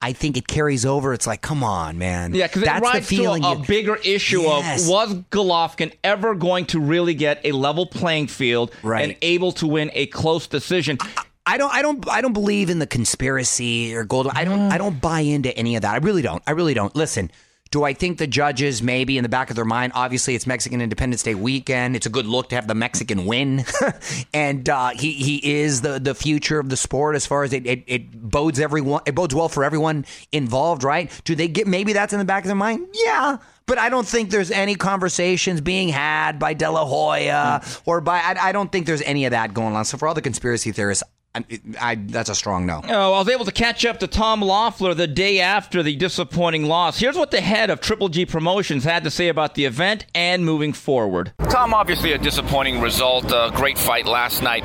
I 0.02 0.12
think 0.12 0.36
it 0.36 0.46
carries 0.46 0.84
over. 0.84 1.14
It's 1.14 1.26
like, 1.26 1.40
come 1.40 1.64
on, 1.64 1.96
man. 1.96 2.34
Yeah, 2.34 2.46
because 2.46 2.62
it 2.62 2.66
that's 2.66 2.82
rides 2.82 3.08
the 3.08 3.16
feeling. 3.16 3.40
to 3.42 3.48
a, 3.48 3.52
a 3.52 3.58
you- 3.58 3.64
bigger 3.66 3.96
issue 3.96 4.42
Yes. 4.42 4.82
of 4.84 4.88
was 4.90 5.14
Golovkin 5.30 5.92
ever 6.04 6.34
going 6.34 6.66
to 6.66 6.80
really 6.80 7.14
get 7.14 7.40
a 7.44 7.52
level 7.52 7.86
playing 7.86 8.26
field 8.26 8.70
Right. 8.82 9.02
and 9.08 9.16
able 9.22 9.52
to 9.52 9.66
win 9.66 9.90
a 9.94 10.04
close 10.06 10.46
decision? 10.46 10.98
I 11.46 11.56
don't, 11.56 11.72
I 11.72 11.80
don't, 11.80 12.06
I 12.08 12.20
don't 12.20 12.34
believe 12.34 12.68
in 12.70 12.80
the 12.80 12.86
conspiracy 12.86 13.94
or 13.94 14.04
gold. 14.04 14.28
I 14.32 14.44
don't, 14.44 14.70
I 14.72 14.78
don't 14.78 15.00
buy 15.00 15.20
into 15.20 15.56
any 15.56 15.74
of 15.76 15.82
that. 15.82 15.94
I 15.94 15.98
really 15.98 16.22
don't. 16.22 16.42
I 16.46 16.50
really 16.52 16.74
don't. 16.74 16.94
Listen. 16.94 17.30
Do 17.70 17.84
I 17.84 17.92
think 17.92 18.18
the 18.18 18.26
judges 18.26 18.82
maybe 18.82 19.16
in 19.16 19.22
the 19.22 19.28
back 19.28 19.48
of 19.48 19.54
their 19.54 19.64
mind? 19.64 19.92
Obviously, 19.94 20.34
it's 20.34 20.44
Mexican 20.44 20.80
Independence 20.80 21.22
Day 21.22 21.36
weekend. 21.36 21.94
It's 21.94 22.06
a 22.06 22.10
good 22.10 22.26
look 22.26 22.48
to 22.48 22.56
have 22.56 22.66
the 22.66 22.74
Mexican 22.74 23.26
win, 23.26 23.64
and 24.34 24.68
uh, 24.68 24.88
he 24.88 25.12
he 25.12 25.60
is 25.60 25.80
the 25.80 26.00
the 26.00 26.12
future 26.16 26.58
of 26.58 26.68
the 26.68 26.76
sport 26.76 27.14
as 27.14 27.26
far 27.26 27.44
as 27.44 27.52
it, 27.52 27.64
it 27.66 27.84
it 27.86 28.10
bodes 28.10 28.58
everyone 28.58 29.02
it 29.06 29.14
bodes 29.14 29.36
well 29.36 29.48
for 29.48 29.62
everyone 29.62 30.04
involved, 30.32 30.82
right? 30.82 31.12
Do 31.24 31.36
they 31.36 31.46
get 31.46 31.68
maybe 31.68 31.92
that's 31.92 32.12
in 32.12 32.18
the 32.18 32.24
back 32.24 32.42
of 32.42 32.48
their 32.48 32.56
mind? 32.56 32.88
Yeah, 32.92 33.36
but 33.66 33.78
I 33.78 33.88
don't 33.88 34.06
think 34.06 34.30
there's 34.30 34.50
any 34.50 34.74
conversations 34.74 35.60
being 35.60 35.90
had 35.90 36.40
by 36.40 36.54
De 36.54 36.68
La 36.68 36.84
Hoya 36.84 37.62
or 37.86 38.00
by 38.00 38.18
I, 38.18 38.48
I 38.48 38.52
don't 38.52 38.72
think 38.72 38.86
there's 38.86 39.02
any 39.02 39.26
of 39.26 39.30
that 39.30 39.54
going 39.54 39.76
on. 39.76 39.84
So 39.84 39.96
for 39.96 40.08
all 40.08 40.14
the 40.14 40.22
conspiracy 40.22 40.72
theorists, 40.72 41.04
I, 41.34 41.44
I 41.80 41.94
that's 41.94 42.28
a 42.28 42.34
strong 42.34 42.66
no. 42.66 42.80
Oh, 42.88 43.12
I 43.12 43.18
was 43.18 43.28
able 43.28 43.44
to 43.44 43.52
catch 43.52 43.84
up 43.86 44.00
to 44.00 44.08
Tom 44.08 44.42
Loeffler 44.42 44.94
the 44.94 45.06
day 45.06 45.40
after 45.40 45.82
the 45.82 45.94
disappointing 45.94 46.64
loss. 46.64 46.98
Here's 46.98 47.16
what 47.16 47.30
the 47.30 47.40
head 47.40 47.70
of 47.70 47.80
Triple 47.80 48.08
G 48.08 48.26
Promotions 48.26 48.82
had 48.82 49.04
to 49.04 49.10
say 49.10 49.28
about 49.28 49.54
the 49.54 49.64
event 49.64 50.06
and 50.14 50.44
moving 50.44 50.72
forward. 50.72 51.32
Tom, 51.48 51.72
obviously 51.72 52.12
a 52.12 52.18
disappointing 52.18 52.80
result. 52.80 53.30
A 53.30 53.52
great 53.54 53.78
fight 53.78 54.06
last 54.06 54.42
night. 54.42 54.64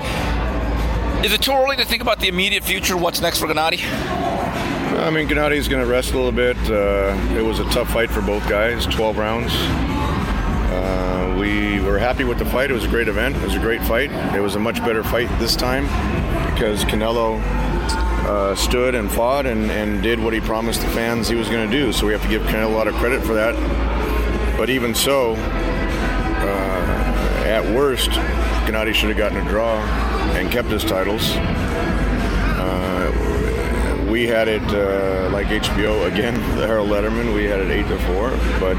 Is 1.23 1.33
it 1.33 1.41
too 1.41 1.51
early 1.51 1.75
to 1.77 1.85
think 1.85 2.01
about 2.01 2.19
the 2.19 2.27
immediate 2.27 2.63
future? 2.63 2.97
What's 2.97 3.21
next 3.21 3.39
for 3.39 3.47
Gennady? 3.47 3.83
I 3.83 5.11
mean, 5.11 5.27
Gennady's 5.27 5.67
going 5.67 5.83
to 5.83 5.91
rest 5.91 6.13
a 6.13 6.17
little 6.17 6.31
bit. 6.31 6.57
Uh, 6.69 7.15
it 7.37 7.43
was 7.43 7.59
a 7.59 7.65
tough 7.65 7.91
fight 7.91 8.09
for 8.09 8.21
both 8.21 8.47
guys, 8.49 8.85
12 8.87 9.17
rounds. 9.17 9.94
Uh, 10.75 11.37
we 11.39 11.79
were 11.79 11.97
happy 11.97 12.23
with 12.23 12.37
the 12.37 12.45
fight. 12.45 12.69
It 12.69 12.73
was 12.73 12.83
a 12.83 12.89
great 12.89 13.07
event. 13.07 13.35
It 13.37 13.43
was 13.43 13.55
a 13.55 13.59
great 13.59 13.81
fight. 13.83 14.11
It 14.35 14.41
was 14.41 14.55
a 14.55 14.59
much 14.59 14.79
better 14.79 15.03
fight 15.03 15.29
this 15.39 15.55
time 15.55 15.85
because 16.53 16.83
Canelo 16.85 17.39
uh, 18.25 18.55
stood 18.55 18.95
and 18.95 19.11
fought 19.11 19.45
and, 19.45 19.71
and 19.71 20.03
did 20.03 20.19
what 20.19 20.33
he 20.33 20.41
promised 20.41 20.81
the 20.81 20.89
fans 20.89 21.29
he 21.29 21.35
was 21.35 21.47
going 21.47 21.69
to 21.69 21.77
do. 21.77 21.93
So 21.93 22.05
we 22.05 22.13
have 22.13 22.21
to 22.23 22.27
give 22.27 22.41
Canelo 22.43 22.67
a 22.67 22.75
lot 22.75 22.87
of 22.87 22.95
credit 22.95 23.23
for 23.23 23.33
that. 23.35 23.55
But 24.57 24.69
even 24.69 24.93
so, 24.95 25.35
uh, 25.35 27.43
at 27.45 27.63
worst, 27.73 28.09
Gennady 28.09 28.93
should 28.93 29.09
have 29.09 29.17
gotten 29.17 29.37
a 29.37 29.49
draw 29.49 29.77
and 30.35 30.51
kept 30.51 30.69
his 30.69 30.83
titles. 30.83 31.31
Uh, 32.57 34.07
we 34.09 34.27
had 34.27 34.47
it 34.47 34.63
uh, 34.63 35.29
like 35.31 35.47
HBO 35.47 36.11
again, 36.11 36.33
the 36.57 36.65
Harold 36.67 36.89
Lederman. 36.89 37.33
We 37.33 37.45
had 37.45 37.59
it 37.59 37.69
eight 37.69 37.87
to 37.87 37.99
four, 37.99 38.31
but 38.59 38.77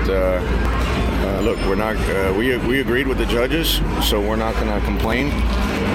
uh, 1.26 1.40
look, 1.40 1.58
we're 1.66 1.74
not. 1.74 1.96
Uh, 1.96 2.32
we 2.38 2.56
we 2.58 2.80
agreed 2.80 3.08
with 3.08 3.18
the 3.18 3.26
judges, 3.26 3.80
so 4.00 4.20
we're 4.20 4.36
not 4.36 4.54
going 4.54 4.68
to 4.68 4.80
complain 4.86 5.28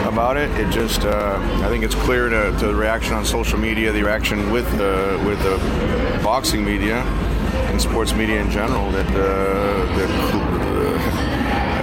about 0.05 0.35
it. 0.35 0.49
It 0.59 0.69
just, 0.71 1.05
uh, 1.05 1.39
I 1.63 1.69
think 1.69 1.85
it's 1.85 1.95
clear 1.95 2.27
to, 2.27 2.51
to 2.59 2.67
the 2.67 2.75
reaction 2.75 3.13
on 3.13 3.23
social 3.23 3.57
media, 3.57 3.93
the 3.93 4.03
reaction 4.03 4.51
with 4.51 4.69
the 4.77 5.21
with 5.25 5.41
the 5.43 5.57
boxing 6.21 6.65
media 6.65 6.97
and 7.71 7.81
sports 7.81 8.13
media 8.13 8.41
in 8.41 8.51
general 8.51 8.91
that 8.91 9.07
uh, 9.07 9.97
that. 9.97 10.09
Uh, 10.35 10.51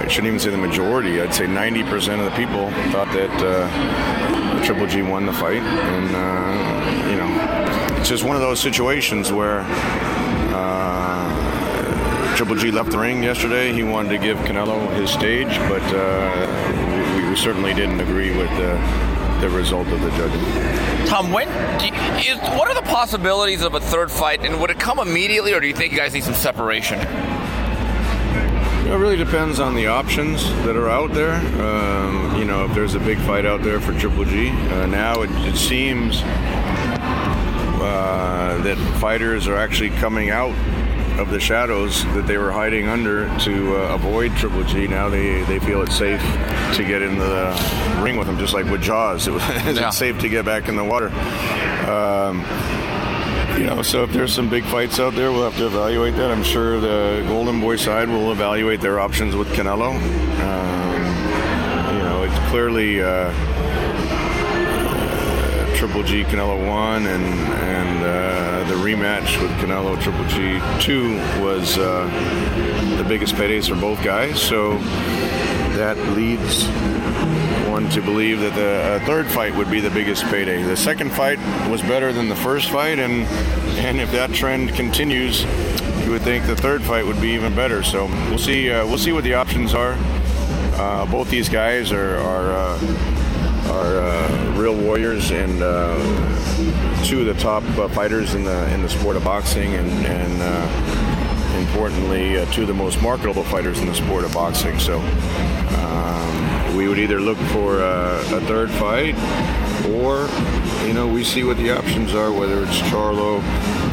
shouldn't 0.09 0.25
even 0.25 0.39
say 0.39 0.49
the 0.49 0.57
majority. 0.57 1.21
I'd 1.21 1.35
say 1.35 1.45
90% 1.45 2.17
of 2.17 2.25
the 2.25 2.31
people 2.31 2.71
thought 2.91 3.13
that 3.13 3.29
uh, 3.43 4.65
Triple 4.65 4.87
G 4.87 5.03
won 5.03 5.27
the 5.27 5.33
fight, 5.33 5.61
and 5.61 7.11
you 7.11 7.15
know, 7.15 7.99
it's 7.99 8.09
just 8.09 8.23
one 8.23 8.35
of 8.35 8.41
those 8.41 8.59
situations 8.59 9.31
where. 9.31 9.63
Triple 12.39 12.55
G 12.55 12.71
left 12.71 12.91
the 12.91 12.97
ring 12.97 13.21
yesterday. 13.21 13.73
He 13.73 13.83
wanted 13.83 14.17
to 14.17 14.17
give 14.17 14.37
Canelo 14.37 14.89
his 14.95 15.09
stage, 15.09 15.49
but 15.67 15.81
uh, 15.93 17.13
we, 17.17 17.27
we 17.27 17.35
certainly 17.35 17.73
didn't 17.73 17.99
agree 17.99 18.29
with 18.29 18.49
the, 18.51 18.79
the 19.41 19.49
result 19.49 19.85
of 19.89 19.99
the 19.99 20.09
judging. 20.11 20.39
Tom, 21.05 21.33
when 21.33 21.49
do 21.79 21.87
you, 21.87 21.93
is, 22.31 22.39
what 22.57 22.69
are 22.69 22.73
the 22.73 22.81
possibilities 22.83 23.61
of 23.61 23.73
a 23.73 23.79
third 23.81 24.09
fight, 24.09 24.45
and 24.45 24.61
would 24.61 24.69
it 24.69 24.79
come 24.79 24.99
immediately, 24.99 25.51
or 25.53 25.59
do 25.59 25.67
you 25.67 25.73
think 25.73 25.91
you 25.91 25.97
guys 25.97 26.13
need 26.13 26.23
some 26.23 26.33
separation? 26.33 26.97
It 28.87 28.95
really 28.95 29.17
depends 29.17 29.59
on 29.59 29.75
the 29.75 29.87
options 29.87 30.45
that 30.63 30.77
are 30.77 30.87
out 30.87 31.11
there. 31.11 31.35
Um, 31.61 32.37
you 32.37 32.45
know, 32.45 32.63
if 32.63 32.73
there's 32.73 32.95
a 32.95 32.99
big 32.99 33.17
fight 33.17 33.45
out 33.45 33.63
there 33.63 33.81
for 33.81 33.91
Triple 33.99 34.23
G, 34.23 34.47
uh, 34.47 34.85
now 34.85 35.23
it, 35.23 35.29
it 35.45 35.57
seems 35.57 36.21
uh, 37.81 38.61
that 38.63 38.77
fighters 39.01 39.45
are 39.45 39.57
actually 39.57 39.89
coming 39.89 40.29
out 40.29 40.55
of 41.19 41.29
the 41.29 41.39
shadows 41.39 42.03
that 42.15 42.25
they 42.27 42.37
were 42.37 42.51
hiding 42.51 42.87
under 42.87 43.25
to 43.39 43.75
uh, 43.75 43.93
avoid 43.95 44.35
Triple 44.37 44.63
G. 44.63 44.87
Now 44.87 45.09
they, 45.09 45.41
they 45.43 45.59
feel 45.59 45.81
it's 45.81 45.97
safe 45.97 46.21
to 46.75 46.83
get 46.87 47.01
in 47.01 47.17
the 47.19 47.99
ring 48.01 48.17
with 48.17 48.27
him, 48.27 48.37
just 48.39 48.53
like 48.53 48.65
with 48.65 48.81
Jaws. 48.81 49.27
It 49.27 49.31
was 49.33 49.43
Yeah. 49.77 49.87
it's 49.87 49.97
safe 49.97 50.19
to 50.19 50.29
get 50.29 50.45
back 50.45 50.69
in 50.69 50.75
the 50.75 50.83
water. 50.83 51.09
Um, 51.89 52.39
you 53.59 53.65
know, 53.65 53.81
so 53.81 54.03
if 54.03 54.13
there's 54.13 54.33
some 54.33 54.49
big 54.49 54.63
fights 54.63 54.99
out 54.99 55.15
there, 55.15 55.31
we'll 55.31 55.43
have 55.43 55.57
to 55.57 55.65
evaluate 55.65 56.15
that. 56.15 56.31
I'm 56.31 56.43
sure 56.43 56.79
the 56.79 57.25
Golden 57.27 57.59
Boy 57.59 57.75
side 57.75 58.07
will 58.07 58.31
evaluate 58.31 58.79
their 58.79 58.99
options 58.99 59.35
with 59.35 59.49
Canelo. 59.49 59.95
Um, 59.95 61.95
you 61.95 62.01
know, 62.03 62.23
it's 62.23 62.49
clearly. 62.49 63.01
Uh, 63.01 63.33
Triple 65.75 66.03
G 66.03 66.23
Canelo 66.25 66.67
one 66.67 67.05
and 67.07 67.23
and 67.23 67.88
uh, 68.09 68.63
the 68.67 68.75
rematch 68.75 69.41
with 69.41 69.51
Canelo 69.59 70.01
Triple 70.01 70.25
G 70.27 70.59
two 70.83 71.15
was 71.41 71.77
uh, 71.77 72.07
the 72.97 73.05
biggest 73.07 73.35
paydays 73.35 73.69
for 73.69 73.75
both 73.75 74.03
guys. 74.03 74.41
So 74.41 74.77
that 75.77 75.97
leads 76.17 76.65
one 77.69 77.89
to 77.91 78.01
believe 78.01 78.39
that 78.39 78.53
the 78.55 78.71
uh, 79.01 79.05
third 79.05 79.27
fight 79.27 79.55
would 79.55 79.69
be 79.69 79.79
the 79.79 79.91
biggest 79.91 80.23
payday. 80.25 80.63
The 80.63 80.75
second 80.75 81.11
fight 81.11 81.39
was 81.69 81.81
better 81.81 82.11
than 82.11 82.27
the 82.27 82.35
first 82.35 82.69
fight, 82.69 82.99
and 82.99 83.27
and 83.77 83.99
if 83.99 84.11
that 84.11 84.33
trend 84.33 84.73
continues, 84.73 85.43
you 86.03 86.11
would 86.11 86.23
think 86.23 86.45
the 86.45 86.55
third 86.55 86.81
fight 86.81 87.05
would 87.05 87.21
be 87.21 87.29
even 87.29 87.55
better. 87.55 87.83
So 87.83 88.07
we'll 88.29 88.37
see. 88.37 88.71
Uh, 88.71 88.85
we'll 88.87 88.97
see 88.97 89.11
what 89.11 89.23
the 89.23 89.35
options 89.35 89.73
are. 89.73 89.95
Uh, 90.75 91.05
both 91.05 91.29
these 91.29 91.49
guys 91.49 91.91
are 91.91 92.17
are. 92.17 92.51
Uh, 92.51 93.15
are 93.69 93.99
uh, 93.99 94.55
real 94.57 94.73
warriors 94.75 95.29
and 95.29 95.61
two 97.03 97.21
of 97.21 97.25
the 97.25 97.41
top 97.41 97.63
uh, 97.77 97.87
fighters 97.89 98.35
in 98.35 98.43
the 98.43 98.73
in 98.73 98.81
the 98.81 98.89
sport 98.89 99.15
of 99.15 99.23
boxing, 99.23 99.73
and, 99.75 99.89
and 100.05 100.41
uh, 100.41 101.59
importantly, 101.59 102.37
uh, 102.37 102.45
two 102.51 102.63
of 102.63 102.67
the 102.67 102.73
most 102.73 103.01
marketable 103.01 103.43
fighters 103.43 103.79
in 103.79 103.87
the 103.87 103.95
sport 103.95 104.23
of 104.23 104.33
boxing. 104.33 104.77
So 104.79 104.99
um, 104.99 106.75
we 106.75 106.87
would 106.87 106.99
either 106.99 107.19
look 107.19 107.37
for 107.53 107.81
a, 107.81 108.19
a 108.35 108.41
third 108.41 108.69
fight, 108.71 109.15
or 109.87 110.29
you 110.85 110.93
know, 110.93 111.07
we 111.07 111.23
see 111.23 111.43
what 111.43 111.57
the 111.57 111.71
options 111.71 112.13
are. 112.13 112.31
Whether 112.31 112.63
it's 112.63 112.79
Charlo, 112.81 113.41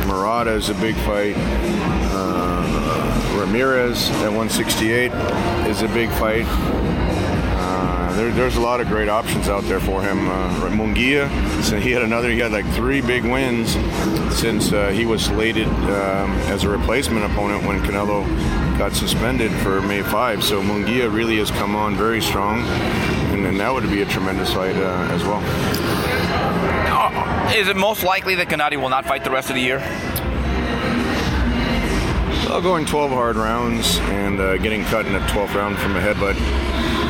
Murata 0.06 0.52
is 0.52 0.68
a 0.68 0.74
big 0.74 0.94
fight. 0.96 1.34
Uh, 1.38 3.38
Ramirez 3.38 4.10
at 4.22 4.32
168 4.32 5.12
is 5.68 5.82
a 5.82 5.88
big 5.88 6.10
fight. 6.10 6.46
There, 8.16 8.32
there's 8.32 8.56
a 8.56 8.60
lot 8.60 8.80
of 8.80 8.88
great 8.88 9.10
options 9.10 9.46
out 9.46 9.64
there 9.64 9.78
for 9.78 10.00
him. 10.00 10.26
Uh, 10.26 10.70
Munguia, 10.70 11.28
so 11.62 11.78
he 11.78 11.90
had 11.92 12.00
another. 12.00 12.30
He 12.30 12.38
had 12.38 12.50
like 12.50 12.66
three 12.72 13.02
big 13.02 13.24
wins 13.24 13.72
since 14.34 14.72
uh, 14.72 14.88
he 14.88 15.04
was 15.04 15.22
slated 15.22 15.68
um, 15.68 16.30
as 16.48 16.64
a 16.64 16.68
replacement 16.70 17.30
opponent 17.30 17.64
when 17.66 17.82
Canelo 17.82 18.26
got 18.78 18.94
suspended 18.94 19.52
for 19.62 19.82
May 19.82 20.02
5. 20.02 20.42
So 20.42 20.62
Munguia 20.62 21.12
really 21.12 21.36
has 21.36 21.50
come 21.50 21.76
on 21.76 21.94
very 21.94 22.22
strong, 22.22 22.60
and 23.32 23.44
then 23.44 23.58
that 23.58 23.72
would 23.72 23.88
be 23.90 24.00
a 24.00 24.06
tremendous 24.06 24.52
fight 24.54 24.76
uh, 24.76 25.08
as 25.12 25.22
well. 25.22 25.42
Uh, 26.88 27.52
Is 27.54 27.68
it 27.68 27.76
most 27.76 28.02
likely 28.02 28.34
that 28.36 28.48
Gennady 28.48 28.80
will 28.80 28.88
not 28.88 29.04
fight 29.04 29.24
the 29.24 29.30
rest 29.30 29.50
of 29.50 29.56
the 29.56 29.62
year? 29.62 29.78
Well, 32.48 32.62
going 32.62 32.86
12 32.86 33.10
hard 33.10 33.36
rounds 33.36 33.98
and 33.98 34.40
uh, 34.40 34.56
getting 34.56 34.84
cut 34.84 35.04
in 35.04 35.12
the 35.12 35.18
12th 35.18 35.54
round 35.54 35.76
from 35.78 35.94
a 35.96 36.00
headbutt, 36.00 36.36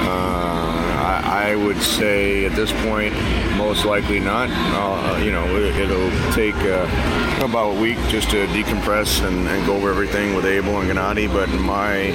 uh, 0.08 0.75
I, 1.24 1.56
would 1.56 1.80
say 1.80 2.44
at 2.44 2.52
this 2.52 2.72
point, 2.84 3.14
most 3.56 3.84
likely 3.84 4.20
not. 4.20 4.48
Uh, 4.50 5.18
you 5.22 5.32
know, 5.32 5.44
it, 5.56 5.76
it'll 5.76 6.10
take 6.32 6.54
uh, 6.56 7.44
about 7.44 7.76
a 7.76 7.80
week 7.80 7.98
just 8.08 8.30
to 8.30 8.46
decompress 8.48 9.26
and, 9.26 9.48
and 9.48 9.66
go 9.66 9.76
over 9.76 9.90
everything 9.90 10.34
with 10.34 10.44
Abel 10.44 10.80
and 10.80 10.90
Gennady. 10.90 11.32
But 11.32 11.48
my 11.48 12.10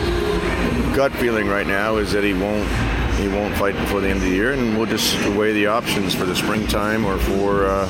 gut 0.96 1.12
feeling 1.14 1.48
right 1.48 1.68
now 1.68 1.98
is 1.98 2.12
that 2.12 2.24
he 2.24 2.34
won't. 2.34 2.70
He 3.20 3.28
won't 3.28 3.56
fight 3.56 3.76
before 3.76 4.02
the 4.02 4.08
end 4.08 4.18
of 4.18 4.24
the 4.24 4.32
year, 4.32 4.54
and 4.54 4.76
we'll 4.76 4.88
just 4.88 5.16
weigh 5.38 5.54
the 5.54 5.68
options 5.68 6.16
for 6.16 6.26
the 6.26 6.36
springtime 6.36 7.06
or 7.06 7.20
for 7.20 7.68
uh, 7.68 7.86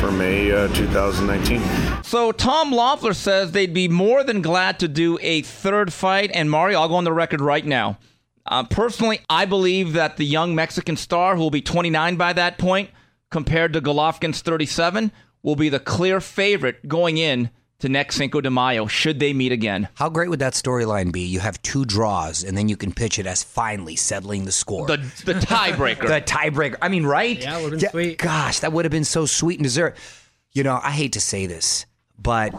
for 0.00 0.10
May 0.10 0.50
uh, 0.50 0.66
2019. 0.74 1.62
So 2.02 2.32
Tom 2.32 2.72
Loeffler 2.72 3.14
says 3.14 3.52
they'd 3.52 3.72
be 3.72 3.86
more 3.86 4.24
than 4.24 4.42
glad 4.42 4.80
to 4.80 4.88
do 4.88 5.18
a 5.22 5.42
third 5.42 5.92
fight. 5.92 6.30
And 6.34 6.50
Mario, 6.50 6.80
I'll 6.80 6.88
go 6.88 6.96
on 6.96 7.04
the 7.04 7.12
record 7.12 7.40
right 7.40 7.64
now. 7.64 7.98
Uh, 8.46 8.64
personally, 8.64 9.20
I 9.28 9.44
believe 9.44 9.92
that 9.92 10.16
the 10.16 10.24
young 10.24 10.54
Mexican 10.54 10.96
star, 10.96 11.36
who 11.36 11.42
will 11.42 11.50
be 11.50 11.62
29 11.62 12.16
by 12.16 12.32
that 12.32 12.58
point, 12.58 12.90
compared 13.30 13.72
to 13.74 13.80
Golovkin's 13.80 14.40
37, 14.40 15.12
will 15.42 15.56
be 15.56 15.68
the 15.68 15.78
clear 15.80 16.20
favorite 16.20 16.88
going 16.88 17.18
in 17.18 17.50
to 17.78 17.88
next 17.88 18.16
Cinco 18.16 18.40
de 18.40 18.50
Mayo. 18.50 18.86
Should 18.86 19.20
they 19.20 19.32
meet 19.32 19.52
again? 19.52 19.88
How 19.94 20.08
great 20.08 20.28
would 20.28 20.40
that 20.40 20.52
storyline 20.52 21.12
be? 21.12 21.22
You 21.22 21.40
have 21.40 21.60
two 21.62 21.84
draws, 21.84 22.44
and 22.44 22.56
then 22.56 22.68
you 22.68 22.76
can 22.76 22.92
pitch 22.92 23.18
it 23.18 23.26
as 23.26 23.42
finally 23.42 23.96
settling 23.96 24.44
the 24.44 24.52
score. 24.52 24.86
The 24.86 24.98
the 25.24 25.34
tiebreaker. 25.34 26.06
the 26.08 26.20
tiebreaker. 26.20 26.76
I 26.82 26.88
mean, 26.88 27.04
right? 27.06 27.40
Yeah, 27.40 27.62
would've 27.62 27.80
been 27.80 27.90
sweet. 27.90 28.18
Gosh, 28.18 28.60
that 28.60 28.72
would 28.72 28.84
have 28.84 28.92
been 28.92 29.04
so 29.04 29.26
sweet 29.26 29.58
and 29.58 29.64
dessert. 29.64 29.96
You 30.52 30.62
know, 30.62 30.80
I 30.82 30.90
hate 30.90 31.12
to 31.14 31.20
say 31.20 31.46
this, 31.46 31.86
but 32.18 32.52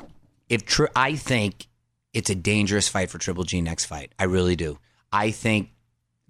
if 0.49 0.65
tr- 0.65 0.85
I 0.95 1.15
think 1.15 1.67
it's 2.13 2.29
a 2.29 2.35
dangerous 2.35 2.87
fight 2.87 3.09
for 3.09 3.17
Triple 3.17 3.43
G 3.43 3.61
next 3.61 3.85
fight. 3.85 4.13
I 4.19 4.25
really 4.25 4.55
do. 4.55 4.77
I 5.11 5.31
think 5.31 5.69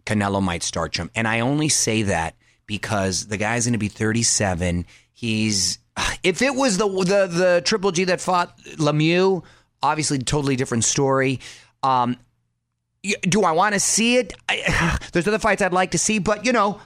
Canelo 0.06 0.42
might 0.42 0.64
starch 0.64 0.98
him, 0.98 1.12
and 1.16 1.28
I 1.28 1.42
only 1.42 1.70
say 1.70 2.04
that 2.04 2.36
because 2.66 3.28
the 3.28 3.38
guy's 3.38 3.66
going 3.66 3.74
to 3.74 3.80
be 3.80 3.88
37. 3.88 4.86
He's 5.12 5.80
if 6.24 6.42
it 6.42 6.56
was 6.56 6.78
the 6.78 6.88
the 6.88 7.28
the 7.28 7.62
Triple 7.66 7.92
G 7.92 8.06
that 8.06 8.22
fought 8.22 8.58
Lemieux, 8.78 9.44
obviously 9.84 10.20
totally 10.20 10.56
different 10.56 10.84
story. 10.84 11.40
Um, 11.84 12.18
do 13.22 13.44
I 13.44 13.52
want 13.52 13.74
to 13.74 13.80
see 13.80 14.18
it? 14.18 14.34
I, 14.48 14.98
there's 15.14 15.28
other 15.28 15.40
fights 15.40 15.62
I'd 15.62 15.74
like 15.74 15.92
to 15.92 15.98
see, 15.98 16.20
but 16.20 16.46
you 16.46 16.52
know, 16.52 16.80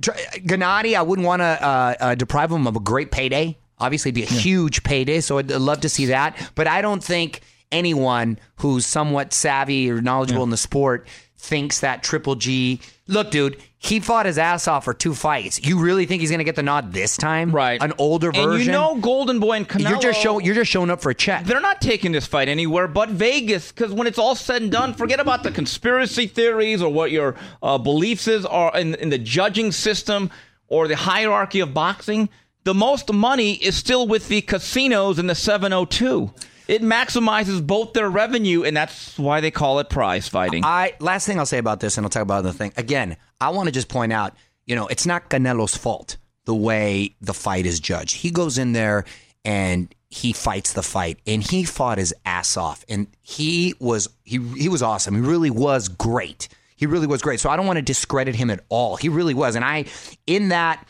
Gennady, 0.00 0.94
I 0.94 1.02
wouldn't 1.02 1.26
want 1.26 1.40
to 1.40 1.44
uh, 1.44 1.94
uh, 2.00 2.14
deprive 2.14 2.52
him 2.52 2.66
of 2.66 2.76
a 2.76 2.80
great 2.80 3.10
payday. 3.10 3.58
Obviously, 3.80 4.10
it'd 4.10 4.16
be 4.16 4.22
a 4.22 4.40
huge 4.40 4.82
payday, 4.82 5.20
so 5.20 5.38
I'd 5.38 5.50
love 5.50 5.80
to 5.80 5.88
see 5.88 6.06
that. 6.06 6.36
But 6.54 6.66
I 6.66 6.82
don't 6.82 7.02
think 7.02 7.42
anyone 7.70 8.38
who's 8.56 8.86
somewhat 8.86 9.32
savvy 9.32 9.90
or 9.90 10.00
knowledgeable 10.00 10.42
in 10.42 10.50
the 10.50 10.56
sport 10.56 11.06
thinks 11.38 11.80
that 11.80 12.02
Triple 12.02 12.34
G. 12.34 12.80
Look, 13.06 13.30
dude, 13.30 13.56
he 13.78 14.00
fought 14.00 14.26
his 14.26 14.38
ass 14.38 14.66
off 14.66 14.84
for 14.84 14.92
two 14.92 15.14
fights. 15.14 15.64
You 15.64 15.78
really 15.78 16.04
think 16.04 16.20
he's 16.20 16.30
going 16.30 16.40
to 16.40 16.44
get 16.44 16.56
the 16.56 16.64
nod 16.64 16.92
this 16.92 17.16
time? 17.16 17.52
Right. 17.52 17.80
An 17.80 17.92
older 17.96 18.32
version. 18.32 18.52
And 18.52 18.64
you 18.64 18.72
know, 18.72 18.96
Golden 18.96 19.38
Boy 19.38 19.56
and 19.56 19.68
Canelo. 19.68 19.90
you're 19.90 20.00
just 20.00 20.20
show, 20.20 20.40
you're 20.40 20.56
just 20.56 20.70
showing 20.70 20.90
up 20.90 21.00
for 21.00 21.10
a 21.10 21.14
check. 21.14 21.44
They're 21.44 21.60
not 21.60 21.80
taking 21.80 22.12
this 22.12 22.26
fight 22.26 22.48
anywhere 22.48 22.88
but 22.88 23.08
Vegas 23.08 23.70
because 23.70 23.92
when 23.92 24.06
it's 24.08 24.18
all 24.18 24.34
said 24.34 24.62
and 24.62 24.72
done, 24.72 24.94
forget 24.94 25.20
about 25.20 25.44
the 25.44 25.52
conspiracy 25.52 26.26
theories 26.26 26.82
or 26.82 26.92
what 26.92 27.12
your 27.12 27.36
uh, 27.62 27.78
beliefs 27.78 28.26
is 28.26 28.44
are 28.44 28.76
in, 28.76 28.96
in 28.96 29.10
the 29.10 29.18
judging 29.18 29.70
system 29.70 30.30
or 30.66 30.88
the 30.88 30.96
hierarchy 30.96 31.60
of 31.60 31.72
boxing. 31.72 32.28
The 32.64 32.74
most 32.74 33.12
money 33.12 33.52
is 33.52 33.76
still 33.76 34.06
with 34.08 34.28
the 34.28 34.42
casinos 34.42 35.18
in 35.18 35.28
the 35.28 35.34
702. 35.36 36.30
It 36.68 36.82
maximizes 36.82 37.66
both 37.66 37.94
their 37.94 38.10
revenue, 38.10 38.62
and 38.62 38.76
that's 38.76 39.18
why 39.18 39.40
they 39.40 39.50
call 39.50 39.78
it 39.78 39.88
prize 39.88 40.28
fighting. 40.28 40.64
I 40.64 40.92
last 41.00 41.26
thing 41.26 41.38
I'll 41.38 41.46
say 41.46 41.58
about 41.58 41.80
this, 41.80 41.96
and 41.96 42.04
I'll 42.04 42.10
talk 42.10 42.22
about 42.22 42.44
the 42.44 42.52
thing 42.52 42.72
again. 42.76 43.16
I 43.40 43.48
want 43.50 43.68
to 43.68 43.72
just 43.72 43.88
point 43.88 44.12
out, 44.12 44.34
you 44.66 44.76
know, 44.76 44.86
it's 44.86 45.06
not 45.06 45.30
Canelo's 45.30 45.74
fault 45.74 46.18
the 46.44 46.54
way 46.54 47.16
the 47.22 47.32
fight 47.32 47.64
is 47.66 47.80
judged. 47.80 48.16
He 48.16 48.30
goes 48.30 48.58
in 48.58 48.72
there 48.72 49.04
and 49.44 49.94
he 50.10 50.32
fights 50.32 50.72
the 50.74 50.82
fight, 50.82 51.18
and 51.26 51.42
he 51.42 51.64
fought 51.64 51.98
his 51.98 52.14
ass 52.24 52.56
off, 52.56 52.84
and 52.88 53.06
he 53.22 53.74
was 53.78 54.08
he 54.24 54.38
he 54.56 54.68
was 54.68 54.82
awesome. 54.82 55.14
He 55.14 55.20
really 55.20 55.50
was 55.50 55.88
great. 55.88 56.48
He 56.76 56.86
really 56.86 57.06
was 57.06 57.22
great. 57.22 57.40
So 57.40 57.50
I 57.50 57.56
don't 57.56 57.66
want 57.66 57.78
to 57.78 57.82
discredit 57.82 58.34
him 58.34 58.50
at 58.50 58.60
all. 58.68 58.96
He 58.96 59.08
really 59.08 59.34
was, 59.34 59.56
and 59.56 59.64
I 59.64 59.86
in 60.26 60.50
that 60.50 60.86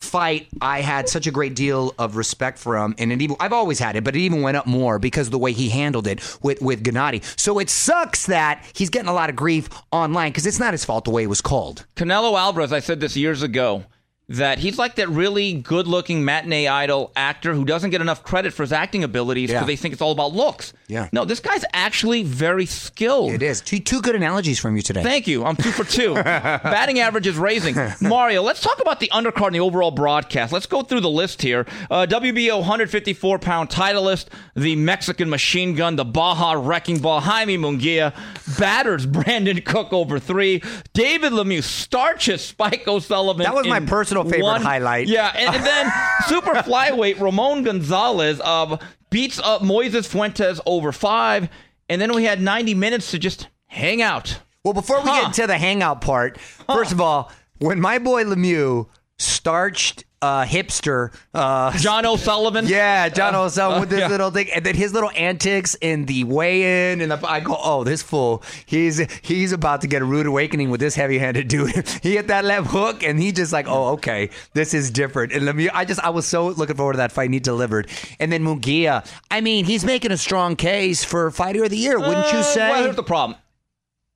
fight, 0.00 0.48
I 0.60 0.80
had 0.80 1.08
such 1.08 1.26
a 1.26 1.30
great 1.30 1.54
deal 1.54 1.94
of 1.98 2.16
respect 2.16 2.58
for 2.58 2.76
him, 2.76 2.94
and 2.98 3.12
it 3.12 3.22
even 3.22 3.36
I've 3.40 3.52
always 3.52 3.78
had 3.78 3.96
it, 3.96 4.04
but 4.04 4.16
it 4.16 4.20
even 4.20 4.42
went 4.42 4.56
up 4.56 4.66
more 4.66 4.98
because 4.98 5.28
of 5.28 5.30
the 5.32 5.38
way 5.38 5.52
he 5.52 5.68
handled 5.68 6.06
it 6.06 6.20
with 6.42 6.60
with 6.62 6.82
Gennady. 6.82 7.22
So 7.38 7.58
it 7.58 7.70
sucks 7.70 8.26
that 8.26 8.64
he's 8.74 8.90
getting 8.90 9.08
a 9.08 9.14
lot 9.14 9.30
of 9.30 9.36
grief 9.36 9.68
online 9.92 10.32
because 10.32 10.46
it's 10.46 10.58
not 10.58 10.72
his 10.72 10.84
fault 10.84 11.04
the 11.04 11.10
way 11.10 11.24
it 11.24 11.28
was 11.28 11.40
called. 11.40 11.86
Canelo 11.96 12.38
Alvarez, 12.38 12.72
I 12.72 12.80
said 12.80 13.00
this 13.00 13.16
years 13.16 13.42
ago, 13.42 13.84
that 14.30 14.58
he's 14.58 14.78
like 14.78 14.96
that 14.96 15.08
really 15.08 15.54
good 15.54 15.86
looking 15.86 16.22
matinee 16.24 16.66
idol 16.68 17.10
actor 17.16 17.54
who 17.54 17.64
doesn't 17.64 17.90
get 17.90 18.00
enough 18.02 18.22
credit 18.22 18.52
for 18.52 18.62
his 18.62 18.72
acting 18.72 19.02
abilities 19.02 19.48
because 19.48 19.62
Yeah. 19.62 19.66
they 19.66 19.76
think 19.76 19.92
it's 19.92 20.02
all 20.02 20.12
about 20.12 20.34
looks. 20.34 20.74
Yeah. 20.86 21.08
No, 21.12 21.24
this 21.24 21.40
guy's 21.40 21.64
actually 21.72 22.22
very 22.24 22.66
skilled. 22.66 23.32
It 23.32 23.42
is 23.42 23.60
two, 23.62 23.78
two 23.78 24.02
good 24.02 24.14
analogies 24.14 24.58
from 24.58 24.76
you 24.76 24.82
today. 24.82 25.02
Thank 25.02 25.26
you. 25.26 25.44
I'm 25.44 25.56
two 25.56 25.70
for 25.70 25.84
two. 25.84 26.14
Batting 26.14 27.00
average 27.00 27.26
is 27.26 27.36
raising. 27.38 27.74
Mario, 28.02 28.42
let's 28.42 28.60
talk 28.60 28.80
about 28.80 29.00
the 29.00 29.08
undercard 29.14 29.46
and 29.48 29.54
the 29.56 29.60
overall 29.60 29.90
broadcast. 29.90 30.52
Let's 30.52 30.66
go 30.66 30.82
through 30.82 31.00
the 31.00 31.10
list 31.10 31.40
here. 31.40 31.66
Uh, 31.90 32.06
WBO 32.08 32.58
154 32.58 33.38
pound 33.38 33.70
titleist, 33.70 34.26
the 34.54 34.76
Mexican 34.76 35.30
machine 35.30 35.74
gun, 35.74 35.96
the 35.96 36.04
Baja 36.04 36.52
wrecking 36.52 36.98
ball, 36.98 37.20
Jaime 37.20 37.56
Munguia, 37.56 38.12
batters 38.58 39.06
Brandon 39.18 39.60
Cook 39.62 39.92
over 39.92 40.18
three, 40.18 40.62
David 40.92 41.32
Lemieux 41.32 41.62
starches 41.62 42.42
Spike 42.44 42.86
O'Sullivan. 42.86 43.44
That 43.44 43.54
was 43.54 43.66
my 43.66 43.78
in 43.78 43.86
personal 44.24 44.38
favorite 44.48 44.52
one- 44.52 44.62
highlight. 44.62 45.08
Yeah, 45.08 45.32
and, 45.34 45.54
and 45.56 45.64
then 45.64 45.92
super 46.26 46.54
flyweight 46.54 47.18
Roman 47.20 47.62
Gonzalez 47.64 48.40
of 48.40 48.80
beats 49.10 49.38
up 49.38 49.62
Moises 49.62 50.06
Fuentes 50.06 50.60
over 50.66 50.92
five, 50.92 51.48
and 51.88 52.00
then 52.00 52.14
we 52.14 52.24
had 52.24 52.40
90 52.40 52.74
minutes 52.74 53.10
to 53.12 53.18
just 53.18 53.48
hang 53.66 54.02
out. 54.02 54.40
Well, 54.64 54.74
before 54.74 55.00
we 55.02 55.08
Huh. 55.10 55.24
get 55.26 55.34
to 55.34 55.46
the 55.46 55.56
hangout 55.58 56.00
part, 56.00 56.38
first 56.38 56.92
of 56.92 57.00
all, 57.00 57.32
when 57.58 57.80
my 57.80 57.98
boy 57.98 58.24
Lemieux 58.24 58.86
starched 59.18 60.04
uh, 60.20 60.44
hipster, 60.44 61.12
uh, 61.34 61.76
John 61.78 62.04
O'Sullivan. 62.04 62.66
yeah, 62.68 63.08
John 63.08 63.34
O'Sullivan 63.34 63.80
with 63.80 63.90
this 63.90 64.00
yeah. 64.00 64.08
little 64.08 64.30
thing, 64.30 64.48
and 64.54 64.64
then 64.64 64.74
his 64.74 64.92
little 64.92 65.10
antics 65.16 65.76
in 65.80 66.06
the 66.06 66.24
weigh-in, 66.24 67.00
and 67.00 67.10
the, 67.10 67.28
I 67.28 67.40
go, 67.40 67.56
oh, 67.58 67.84
this 67.84 68.02
fool, 68.02 68.42
he's 68.66 68.98
he's 69.22 69.52
about 69.52 69.82
to 69.82 69.86
get 69.86 70.02
a 70.02 70.04
rude 70.04 70.26
awakening 70.26 70.70
with 70.70 70.80
this 70.80 70.94
heavy-handed 70.94 71.48
dude. 71.48 71.88
he 72.02 72.16
hit 72.16 72.28
that 72.28 72.44
left 72.44 72.68
hook, 72.70 73.02
and 73.02 73.20
he 73.20 73.32
just 73.32 73.52
like, 73.52 73.66
oh, 73.68 73.88
okay, 73.92 74.30
this 74.54 74.74
is 74.74 74.90
different. 74.90 75.32
And 75.32 75.42
Lemieux, 75.42 75.70
I 75.72 75.84
just, 75.84 76.00
I 76.00 76.10
was 76.10 76.26
so 76.26 76.48
looking 76.48 76.76
forward 76.76 76.94
to 76.94 76.98
that 76.98 77.12
fight, 77.12 77.26
and 77.26 77.34
he 77.34 77.40
delivered. 77.40 77.88
And 78.18 78.32
then 78.32 78.42
Munguia, 78.42 79.06
I 79.30 79.40
mean, 79.40 79.64
he's 79.64 79.84
making 79.84 80.10
a 80.10 80.16
strong 80.16 80.56
case 80.56 81.04
for 81.04 81.30
fighter 81.30 81.64
of 81.64 81.70
the 81.70 81.76
year, 81.78 81.98
wouldn't 81.98 82.32
you 82.32 82.38
Uh, 82.38 82.42
say? 82.42 82.70
Well, 82.70 82.82
here's 82.84 82.96
the 82.96 83.02
problem. 83.02 83.38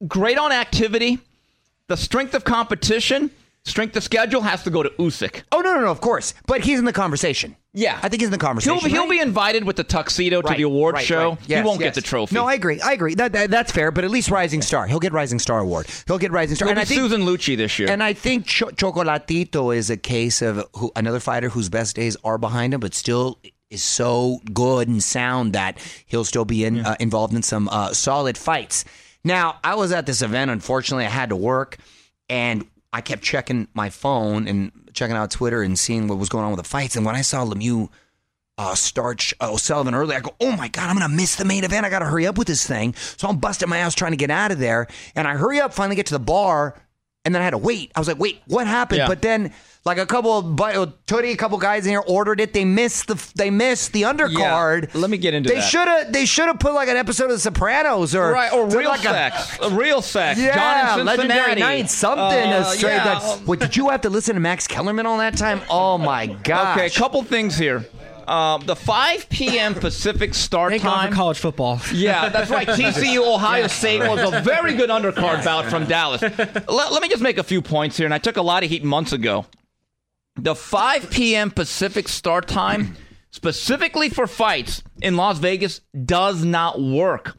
Great 0.09 0.39
on 0.39 0.51
activity. 0.53 1.19
The 1.89 1.97
strength 1.97 2.35
of 2.35 2.45
competition, 2.45 3.31
strength 3.65 3.97
of 3.97 4.03
schedule 4.03 4.41
has 4.43 4.63
to 4.65 4.71
go 4.71 4.83
to 4.83 4.89
Usyk. 4.91 5.43
Oh 5.53 5.61
no, 5.61 5.75
no, 5.75 5.81
no, 5.83 5.91
of 5.91 6.01
course. 6.01 6.35
But 6.47 6.63
he's 6.63 6.79
in 6.79 6.85
the 6.85 6.93
conversation. 6.93 7.57
Yeah. 7.75 7.99
I 8.03 8.09
think 8.09 8.21
he's 8.21 8.27
in 8.29 8.33
the 8.33 8.39
conversation. 8.39 8.79
He'll, 8.81 8.89
he'll 8.91 9.01
right? 9.03 9.11
be 9.11 9.21
invited 9.21 9.65
with 9.65 9.77
the 9.77 9.85
tuxedo 9.85 10.43
to 10.43 10.49
Right, 10.49 10.57
the 10.59 10.65
award 10.65 10.95
right, 10.97 11.05
show. 11.05 11.39
Yes, 11.47 11.61
he 11.63 11.67
won't 11.67 11.81
yes. 11.81 11.89
get 11.89 11.95
the 11.95 12.01
trophy. 12.03 12.35
No, 12.35 12.45
I 12.47 12.55
agree. 12.55 12.81
I 12.81 12.93
agree. 12.93 13.15
That, 13.15 13.33
that- 13.33 13.51
that's 13.51 13.73
fair. 13.73 13.91
But 13.91 14.05
at 14.05 14.11
least 14.11 14.31
Rising 14.31 14.61
Star. 14.63 14.87
He'll 14.87 14.99
get 15.01 15.13
Rising 15.13 15.39
Star 15.39 15.61
award. 15.61 15.87
He'll 16.07 16.19
get 16.19 16.33
Rising 16.33 16.57
Star. 16.57 16.67
He'll 16.67 16.73
and 16.73 16.81
I 16.81 16.85
think 16.85 17.01
Susan 17.01 17.23
Lucci 17.23 17.57
this 17.57 17.79
year. 17.79 17.89
and 17.91 18.03
I 18.03 18.13
think 18.13 18.47
Cho- 18.47 18.69
Chocolatito 18.71 19.75
is 19.75 19.91
a 19.91 19.97
case 19.97 20.43
of 20.43 20.67
who, 20.77 20.93
another 20.97 21.21
fighter 21.21 21.49
whose 21.49 21.69
best 21.69 21.97
days 21.97 22.17
are 22.25 22.39
behind 22.39 22.75
him, 22.75 22.81
but 22.81 22.95
still 22.95 23.39
is 23.71 23.83
so 23.83 24.39
good 24.53 24.87
and 24.89 25.03
sound 25.03 25.55
that 25.55 25.79
he'll 26.07 26.25
still 26.25 26.45
be 26.45 26.65
in, 26.65 26.81
uh, 26.85 26.95
involved 27.01 27.33
in 27.33 27.43
some 27.43 27.69
uh, 27.71 27.93
solid 27.95 28.37
fights. 28.37 28.85
Now, 29.25 29.61
I 29.65 29.77
was 29.77 29.93
at 29.93 30.05
this 30.05 30.21
event. 30.21 30.51
Unfortunately, 30.51 31.07
I 31.07 31.11
had 31.11 31.31
to 31.31 31.37
work, 31.37 31.79
and 32.29 32.67
I 32.93 33.01
kept 33.01 33.23
checking 33.23 33.69
my 33.75 33.91
phone 33.91 34.47
and 34.47 34.71
checking 34.93 35.17
out 35.17 35.31
Twitter 35.31 35.63
and 35.63 35.79
seeing 35.79 36.09
what 36.09 36.19
was 36.19 36.29
going 36.29 36.45
on 36.45 36.51
with 36.51 36.63
the 36.63 36.69
fights. 36.69 36.97
And 36.97 37.07
when 37.07 37.15
I 37.15 37.23
saw 37.23 37.45
Lemieux 37.45 37.89
uh, 38.59 38.75
Starch 38.75 39.35
uh, 39.41 39.53
O'Sullivan 39.53 39.95
early. 39.95 40.15
I 40.15 40.21
go, 40.21 40.35
oh 40.41 40.53
my 40.53 40.69
God, 40.69 40.89
I'm 40.89 40.97
going 40.97 41.09
to 41.09 41.15
miss 41.15 41.37
the 41.37 41.45
main 41.45 41.65
event. 41.65 41.87
I 41.87 41.91
got 41.91 42.01
to 42.01 42.07
hurry 42.07 42.27
up 42.27 42.39
with 42.39 42.47
this 42.47 42.67
thing. 42.67 42.95
So 42.95 43.29
I'm 43.29 43.39
busting 43.39 43.69
my 43.69 43.79
ass 43.79 43.95
trying 43.95 44.13
to 44.13 44.17
get 44.17 44.31
out 44.31 44.53
of 44.53 44.59
there. 44.59 44.87
And 45.15 45.27
I 45.27 45.37
hurry 45.37 45.61
up, 45.61 45.73
finally 45.73 45.97
get 45.97 46.07
to 46.07 46.15
the 46.15 46.21
bar. 46.21 46.81
And 47.25 47.33
then 47.35 47.41
I 47.41 47.45
had 47.45 47.51
to 47.51 47.59
wait. 47.59 47.93
I 47.95 48.01
was 48.01 48.09
like, 48.09 48.19
wait, 48.19 48.43
what 48.47 48.67
happened? 48.67 48.99
Yeah. 48.99 49.07
But 49.07 49.23
then, 49.23 49.53
like 49.85 49.99
a 49.99 50.07
couple 50.07 50.39
of 50.39 50.45
Tootie, 51.07 51.33
a 51.33 51.37
couple 51.37 51.57
guys 51.59 51.87
in 51.87 51.91
here 51.93 52.03
ordered 52.07 52.41
it. 52.41 52.53
They 52.53 52.65
missed 52.65 53.07
the 53.07 53.33
they 53.37 53.51
missed 53.51 53.93
the 53.93 54.03
undercard. 54.03 54.93
let 54.95 55.09
me 55.09 55.19
get 55.19 55.33
into 55.33 55.49
they 55.49 55.57
that. 55.57 55.61
should 55.63 55.87
have 55.87 56.13
they 56.13 56.25
should 56.25 56.47
have 56.47 56.59
put 56.59 56.75
like 56.75 56.89
an 56.89 56.97
episode 56.97 57.27
of 57.27 57.31
The 57.31 57.39
Sopranos 57.39 58.15
or 58.15 58.33
right, 58.33 58.53
or 58.53 58.69
real 58.69 58.91
like 58.91 59.01
sex. 59.01 59.59
A, 59.63 59.71
real 59.71 60.03
sex. 60.03 60.41
yeah, 60.41 60.97
John 60.97 61.05
legendary 61.05 61.55
night, 61.57 61.91
something. 61.91 62.23
Uh, 62.23 62.65
straight 62.65 62.93
yeah. 62.93 63.19
that, 63.21 63.41
what 63.47 63.61
did 63.61 63.77
you 63.77 63.89
have 63.91 64.01
to 64.03 64.11
listen 64.11 64.35
to 64.35 64.41
Max 64.41 64.67
Kellerman 64.67 65.07
all 65.07 65.19
that 65.19 65.37
time? 65.37 65.61
Oh 65.71 65.99
my 65.99 66.27
god. 66.27 66.77
Okay, 66.77 66.87
a 66.87 66.91
couple 66.91 67.23
things 67.23 67.57
here. 67.57 67.85
Uh, 68.27 68.59
the 68.59 68.77
5 68.77 69.29
p.m. 69.29 69.75
Pacific 69.75 70.35
start 70.35 70.73
Thank 70.73 70.83
God 70.83 70.95
time. 70.95 71.11
for 71.11 71.17
college 71.17 71.39
football. 71.39 71.81
Yeah, 71.93 72.29
that's 72.29 72.51
right. 72.51 72.67
TCU 72.69 73.19
Ohio 73.19 73.67
State 73.67 74.01
was 74.01 74.33
a 74.33 74.41
very 74.41 74.75
good 74.75 74.91
undercard 74.91 75.45
bout 75.45 75.67
from 75.67 75.87
Dallas. 75.87 76.23
Let, 76.23 76.69
let 76.69 77.03
me 77.03 77.09
just 77.09 77.23
make 77.23 77.39
a 77.39 77.43
few 77.43 77.63
points 77.63 77.97
here, 77.97 78.07
and 78.07 78.15
I 78.15 78.19
took 78.19 78.37
a 78.37 78.43
lot 78.43 78.63
of 78.65 78.71
heat 78.71 78.85
months 78.85 79.13
ago. 79.13 79.47
The 80.37 80.55
5 80.55 81.11
p.m. 81.11 81.51
Pacific 81.51 82.09
start 82.09 82.49
time, 82.49 82.97
specifically 83.31 84.09
for 84.09 84.27
fights 84.27 84.83
in 85.03 85.17
Las 85.17 85.39
Vegas, 85.39 85.81
does 86.05 86.45
not 86.45 86.81
work. 86.81 87.37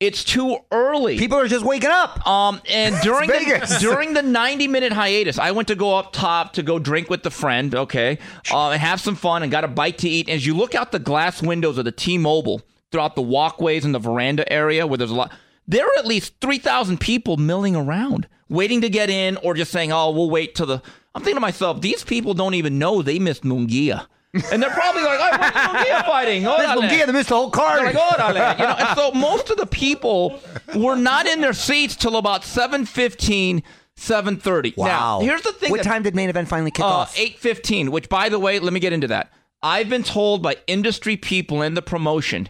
It's 0.00 0.24
too 0.24 0.58
early. 0.72 1.18
People 1.18 1.38
are 1.38 1.46
just 1.46 1.64
waking 1.64 1.90
up. 1.90 2.26
Um, 2.26 2.60
and 2.68 2.96
during 3.02 3.30
the, 3.30 3.76
during 3.80 4.12
the 4.14 4.22
90 4.22 4.68
minute 4.68 4.92
hiatus, 4.92 5.38
I 5.38 5.52
went 5.52 5.68
to 5.68 5.76
go 5.76 5.96
up 5.96 6.12
top 6.12 6.54
to 6.54 6.62
go 6.62 6.78
drink 6.78 7.08
with 7.08 7.22
the 7.22 7.30
friend, 7.30 7.74
okay, 7.74 8.18
uh, 8.50 8.70
and 8.70 8.80
have 8.80 9.00
some 9.00 9.14
fun 9.14 9.42
and 9.42 9.52
got 9.52 9.64
a 9.64 9.68
bite 9.68 9.98
to 9.98 10.08
eat. 10.08 10.28
As 10.28 10.44
you 10.44 10.56
look 10.56 10.74
out 10.74 10.92
the 10.92 10.98
glass 10.98 11.42
windows 11.42 11.78
of 11.78 11.84
the 11.84 11.92
T-Mobile 11.92 12.62
throughout 12.90 13.14
the 13.14 13.22
walkways 13.22 13.84
and 13.84 13.94
the 13.94 13.98
veranda 14.00 14.50
area 14.52 14.86
where 14.86 14.98
there's 14.98 15.10
a 15.10 15.14
lot, 15.14 15.32
there 15.66 15.86
are 15.86 15.98
at 15.98 16.06
least 16.06 16.34
3,000 16.40 16.98
people 16.98 17.36
milling 17.36 17.76
around, 17.76 18.26
waiting 18.48 18.80
to 18.80 18.90
get 18.90 19.08
in 19.08 19.36
or 19.38 19.54
just 19.54 19.70
saying, 19.70 19.92
"Oh, 19.92 20.10
we'll 20.10 20.28
wait 20.28 20.54
till 20.54 20.66
the." 20.66 20.82
I'm 21.14 21.22
thinking 21.22 21.36
to 21.36 21.40
myself, 21.40 21.80
these 21.80 22.02
people 22.02 22.34
don't 22.34 22.54
even 22.54 22.78
know 22.78 23.00
they 23.00 23.20
missed 23.20 23.44
Munguia. 23.44 24.06
And 24.52 24.62
they're 24.62 24.70
probably 24.70 25.02
like, 25.02 25.18
oh, 25.20 25.38
when's 25.38 25.54
Munguia 25.54 26.04
fighting? 26.06 26.42
Órale." 26.42 26.76
Munguia, 26.76 27.06
they 27.06 27.12
missed 27.12 27.28
the 27.28 27.36
whole 27.36 27.50
card. 27.50 27.78
They're 27.80 27.92
like, 27.92 28.18
órale. 28.18 28.58
You 28.58 28.64
know, 28.64 28.74
and 28.78 28.96
so 28.98 29.12
most 29.14 29.50
of 29.50 29.56
the 29.56 29.66
people 29.66 30.40
were 30.74 30.96
not 30.96 31.26
in 31.26 31.40
their 31.40 31.52
seats 31.52 31.94
till 31.96 32.16
about 32.16 32.42
7.15, 32.42 33.62
7.30. 33.96 34.76
Wow. 34.76 34.86
Now, 34.86 35.20
here's 35.20 35.42
the 35.42 35.52
thing. 35.52 35.70
What 35.70 35.78
that- 35.82 35.88
time 35.88 36.02
did 36.02 36.14
main 36.14 36.28
event 36.28 36.48
finally 36.48 36.70
kick 36.70 36.84
uh, 36.84 36.88
off? 36.88 37.16
8.15, 37.16 37.90
which, 37.90 38.08
by 38.08 38.28
the 38.28 38.38
way, 38.38 38.58
let 38.58 38.72
me 38.72 38.80
get 38.80 38.92
into 38.92 39.08
that. 39.08 39.32
I've 39.62 39.88
been 39.88 40.02
told 40.02 40.42
by 40.42 40.56
industry 40.66 41.16
people 41.16 41.62
in 41.62 41.74
the 41.74 41.82
promotion, 41.82 42.48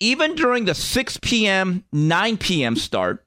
even 0.00 0.34
during 0.34 0.64
the 0.64 0.74
6 0.74 1.18
p.m., 1.18 1.84
9 1.92 2.38
p.m. 2.38 2.76
start, 2.76 3.24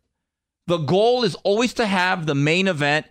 the 0.65 0.77
goal 0.77 1.23
is 1.23 1.35
always 1.43 1.73
to 1.75 1.85
have 1.85 2.25
the 2.25 2.35
main 2.35 2.67
event 2.67 3.05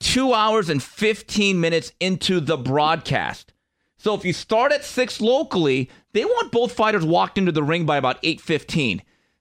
two 0.00 0.32
hours 0.32 0.68
and 0.68 0.82
15 0.82 1.60
minutes 1.60 1.92
into 2.00 2.40
the 2.40 2.56
broadcast. 2.56 3.52
So 3.98 4.14
if 4.14 4.24
you 4.24 4.32
start 4.32 4.72
at 4.72 4.84
6 4.84 5.20
locally, 5.20 5.90
they 6.12 6.24
want 6.24 6.52
both 6.52 6.72
fighters 6.72 7.04
walked 7.04 7.36
into 7.36 7.52
the 7.52 7.62
ring 7.62 7.84
by 7.84 7.96
about 7.96 8.22
8.15. 8.22 9.00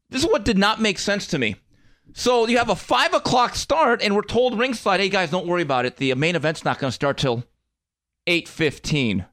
This 0.10 0.24
is 0.24 0.30
what 0.30 0.44
did 0.44 0.58
not 0.58 0.82
make 0.82 0.98
sense 0.98 1.28
to 1.28 1.38
me. 1.38 1.56
So 2.14 2.48
you 2.48 2.58
have 2.58 2.70
a 2.70 2.76
5 2.76 3.14
o'clock 3.14 3.54
start, 3.56 4.02
and 4.02 4.16
we're 4.16 4.24
told 4.24 4.58
ringside, 4.58 5.00
hey 5.00 5.10
guys, 5.10 5.30
don't 5.30 5.46
worry 5.46 5.62
about 5.62 5.86
it. 5.86 5.98
The 5.98 6.16
main 6.16 6.36
event's 6.36 6.66
not 6.66 6.80
going 6.80 6.90
to 6.90 6.96
start 6.96 7.18
till 7.18 7.44
8.15. 8.26 9.28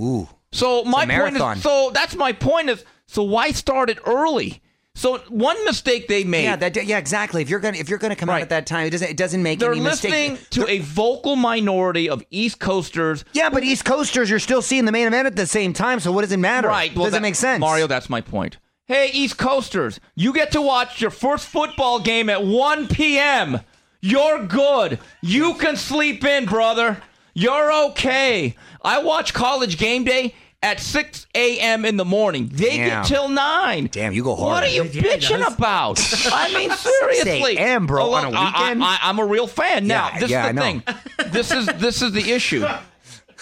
Ooh. 0.00 0.28
So 0.50 0.82
my 0.84 1.06
point 1.06 1.36
is, 1.36 1.62
so 1.62 1.90
that's 1.94 2.16
my 2.16 2.32
point 2.32 2.70
is, 2.70 2.84
so 3.06 3.22
why 3.22 3.52
start 3.52 3.90
it 3.90 3.98
early? 4.06 4.60
So 4.96 5.18
one 5.28 5.62
mistake 5.64 6.06
they 6.06 6.22
made. 6.22 6.44
Yeah, 6.44 6.56
that, 6.56 6.84
yeah, 6.84 6.98
exactly. 6.98 7.42
If 7.42 7.50
you're 7.50 7.58
gonna 7.58 7.78
if 7.78 7.88
you're 7.88 7.98
gonna 7.98 8.14
come 8.14 8.30
out 8.30 8.40
at 8.40 8.48
that 8.50 8.64
time, 8.66 8.86
it 8.86 8.90
doesn't 8.90 9.10
it 9.10 9.16
doesn't 9.16 9.42
make 9.42 9.58
they're 9.58 9.72
any 9.72 9.80
listening 9.80 10.38
to 10.50 10.66
a 10.68 10.78
vocal 10.78 11.34
minority 11.34 12.08
of 12.08 12.22
East 12.30 12.60
Coasters. 12.60 13.24
Yeah, 13.32 13.50
but 13.50 13.64
East 13.64 13.84
Coasters, 13.84 14.30
you're 14.30 14.38
still 14.38 14.62
seeing 14.62 14.84
the 14.84 14.92
main 14.92 15.08
event 15.08 15.26
at 15.26 15.34
the 15.34 15.46
same 15.46 15.72
time. 15.72 15.98
So 15.98 16.12
what 16.12 16.20
does 16.22 16.30
it 16.30 16.36
matter? 16.38 16.68
Right. 16.68 16.94
Well, 16.94 17.06
doesn't 17.06 17.20
that- 17.22 17.26
make 17.26 17.34
sense. 17.34 17.60
Mario, 17.60 17.88
that's 17.88 18.08
my 18.08 18.20
point. 18.20 18.58
Hey, 18.86 19.10
East 19.12 19.36
Coasters, 19.38 19.98
you 20.14 20.32
get 20.32 20.52
to 20.52 20.60
watch 20.60 21.00
your 21.00 21.10
first 21.10 21.48
football 21.48 21.98
game 22.00 22.28
at 22.30 22.44
1 22.44 22.86
p.m. 22.88 23.60
You're 24.00 24.44
good. 24.46 25.00
You 25.22 25.54
can 25.54 25.76
sleep 25.76 26.22
in, 26.24 26.44
brother. 26.44 27.02
You're 27.32 27.72
okay. 27.86 28.54
I 28.82 29.02
watch 29.02 29.32
college 29.34 29.78
game 29.78 30.04
day 30.04 30.34
at 30.64 30.80
6 30.80 31.26
a.m. 31.34 31.84
in 31.84 31.96
the 31.96 32.04
morning. 32.04 32.48
They 32.52 32.76
Damn. 32.78 33.02
get 33.02 33.06
till 33.06 33.28
9. 33.28 33.88
Damn, 33.92 34.12
you 34.12 34.24
go 34.24 34.34
hard. 34.34 34.46
What 34.48 34.62
are 34.64 34.68
you 34.68 34.84
Yeah, 34.84 35.02
bitching 35.02 35.54
about? 35.54 36.00
I 36.32 36.52
mean, 36.54 36.70
seriously. 36.70 37.54
6 37.56 37.60
a.m., 37.60 37.86
bro, 37.86 38.02
Oh, 38.06 38.14
on 38.14 38.24
a 38.24 38.30
look, 38.30 38.38
I- 38.40 38.62
weekend? 38.62 38.82
I, 38.84 38.98
am 39.02 39.18
a 39.18 39.26
real 39.26 39.46
fan. 39.46 39.86
Now, 39.86 40.08
Yeah, 40.14 40.18
this 40.20 40.30
yeah, 40.30 40.40
is 40.40 40.46
I 40.48 40.52
the 40.52 40.54
know. 40.54 40.62
thing. 40.62 41.30
This 41.32 41.50
is 41.52 41.66
this 41.66 42.02
is 42.02 42.12
the 42.12 42.32
issue. 42.32 42.66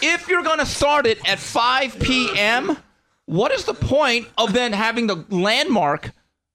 If 0.03 0.27
you're 0.29 0.43
going 0.43 0.59
to 0.59 0.67
start 0.67 1.07
it 1.07 1.19
at 1.29 1.39
5 1.39 2.01
p.m., 2.01 2.77
what 3.27 3.53
is 3.53 3.65
the 3.65 3.75
point 3.75 4.27
of 4.37 4.53
then 4.53 4.73
having 4.73 5.07
the 5.07 5.25
landmark 5.31 6.11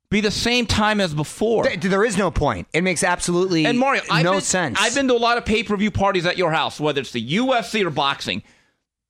be 0.09 0.19
the 0.21 0.31
same 0.31 0.65
time 0.65 0.99
as 0.99 1.13
before? 1.13 1.65
There 1.69 2.03
is 2.03 2.17
no 2.17 2.29
point. 2.29 2.67
It 2.73 2.81
makes 2.83 3.03
absolutely 3.03 3.65
And 3.65 3.79
Mario, 3.79 4.01
I've 4.11 4.25
no 4.25 4.33
been, 4.33 4.41
sense. 4.41 4.77
I've 4.81 4.93
been 4.95 5.07
to 5.07 5.13
a 5.13 5.17
lot 5.17 5.37
of 5.37 5.45
pay 5.45 5.63
per 5.63 5.77
view 5.77 5.91
parties 5.91 6.25
at 6.25 6.37
your 6.37 6.51
house, 6.51 6.77
whether 6.79 6.99
it's 6.99 7.11
the 7.13 7.25
UFC 7.37 7.85
or 7.85 7.89
boxing. 7.89 8.43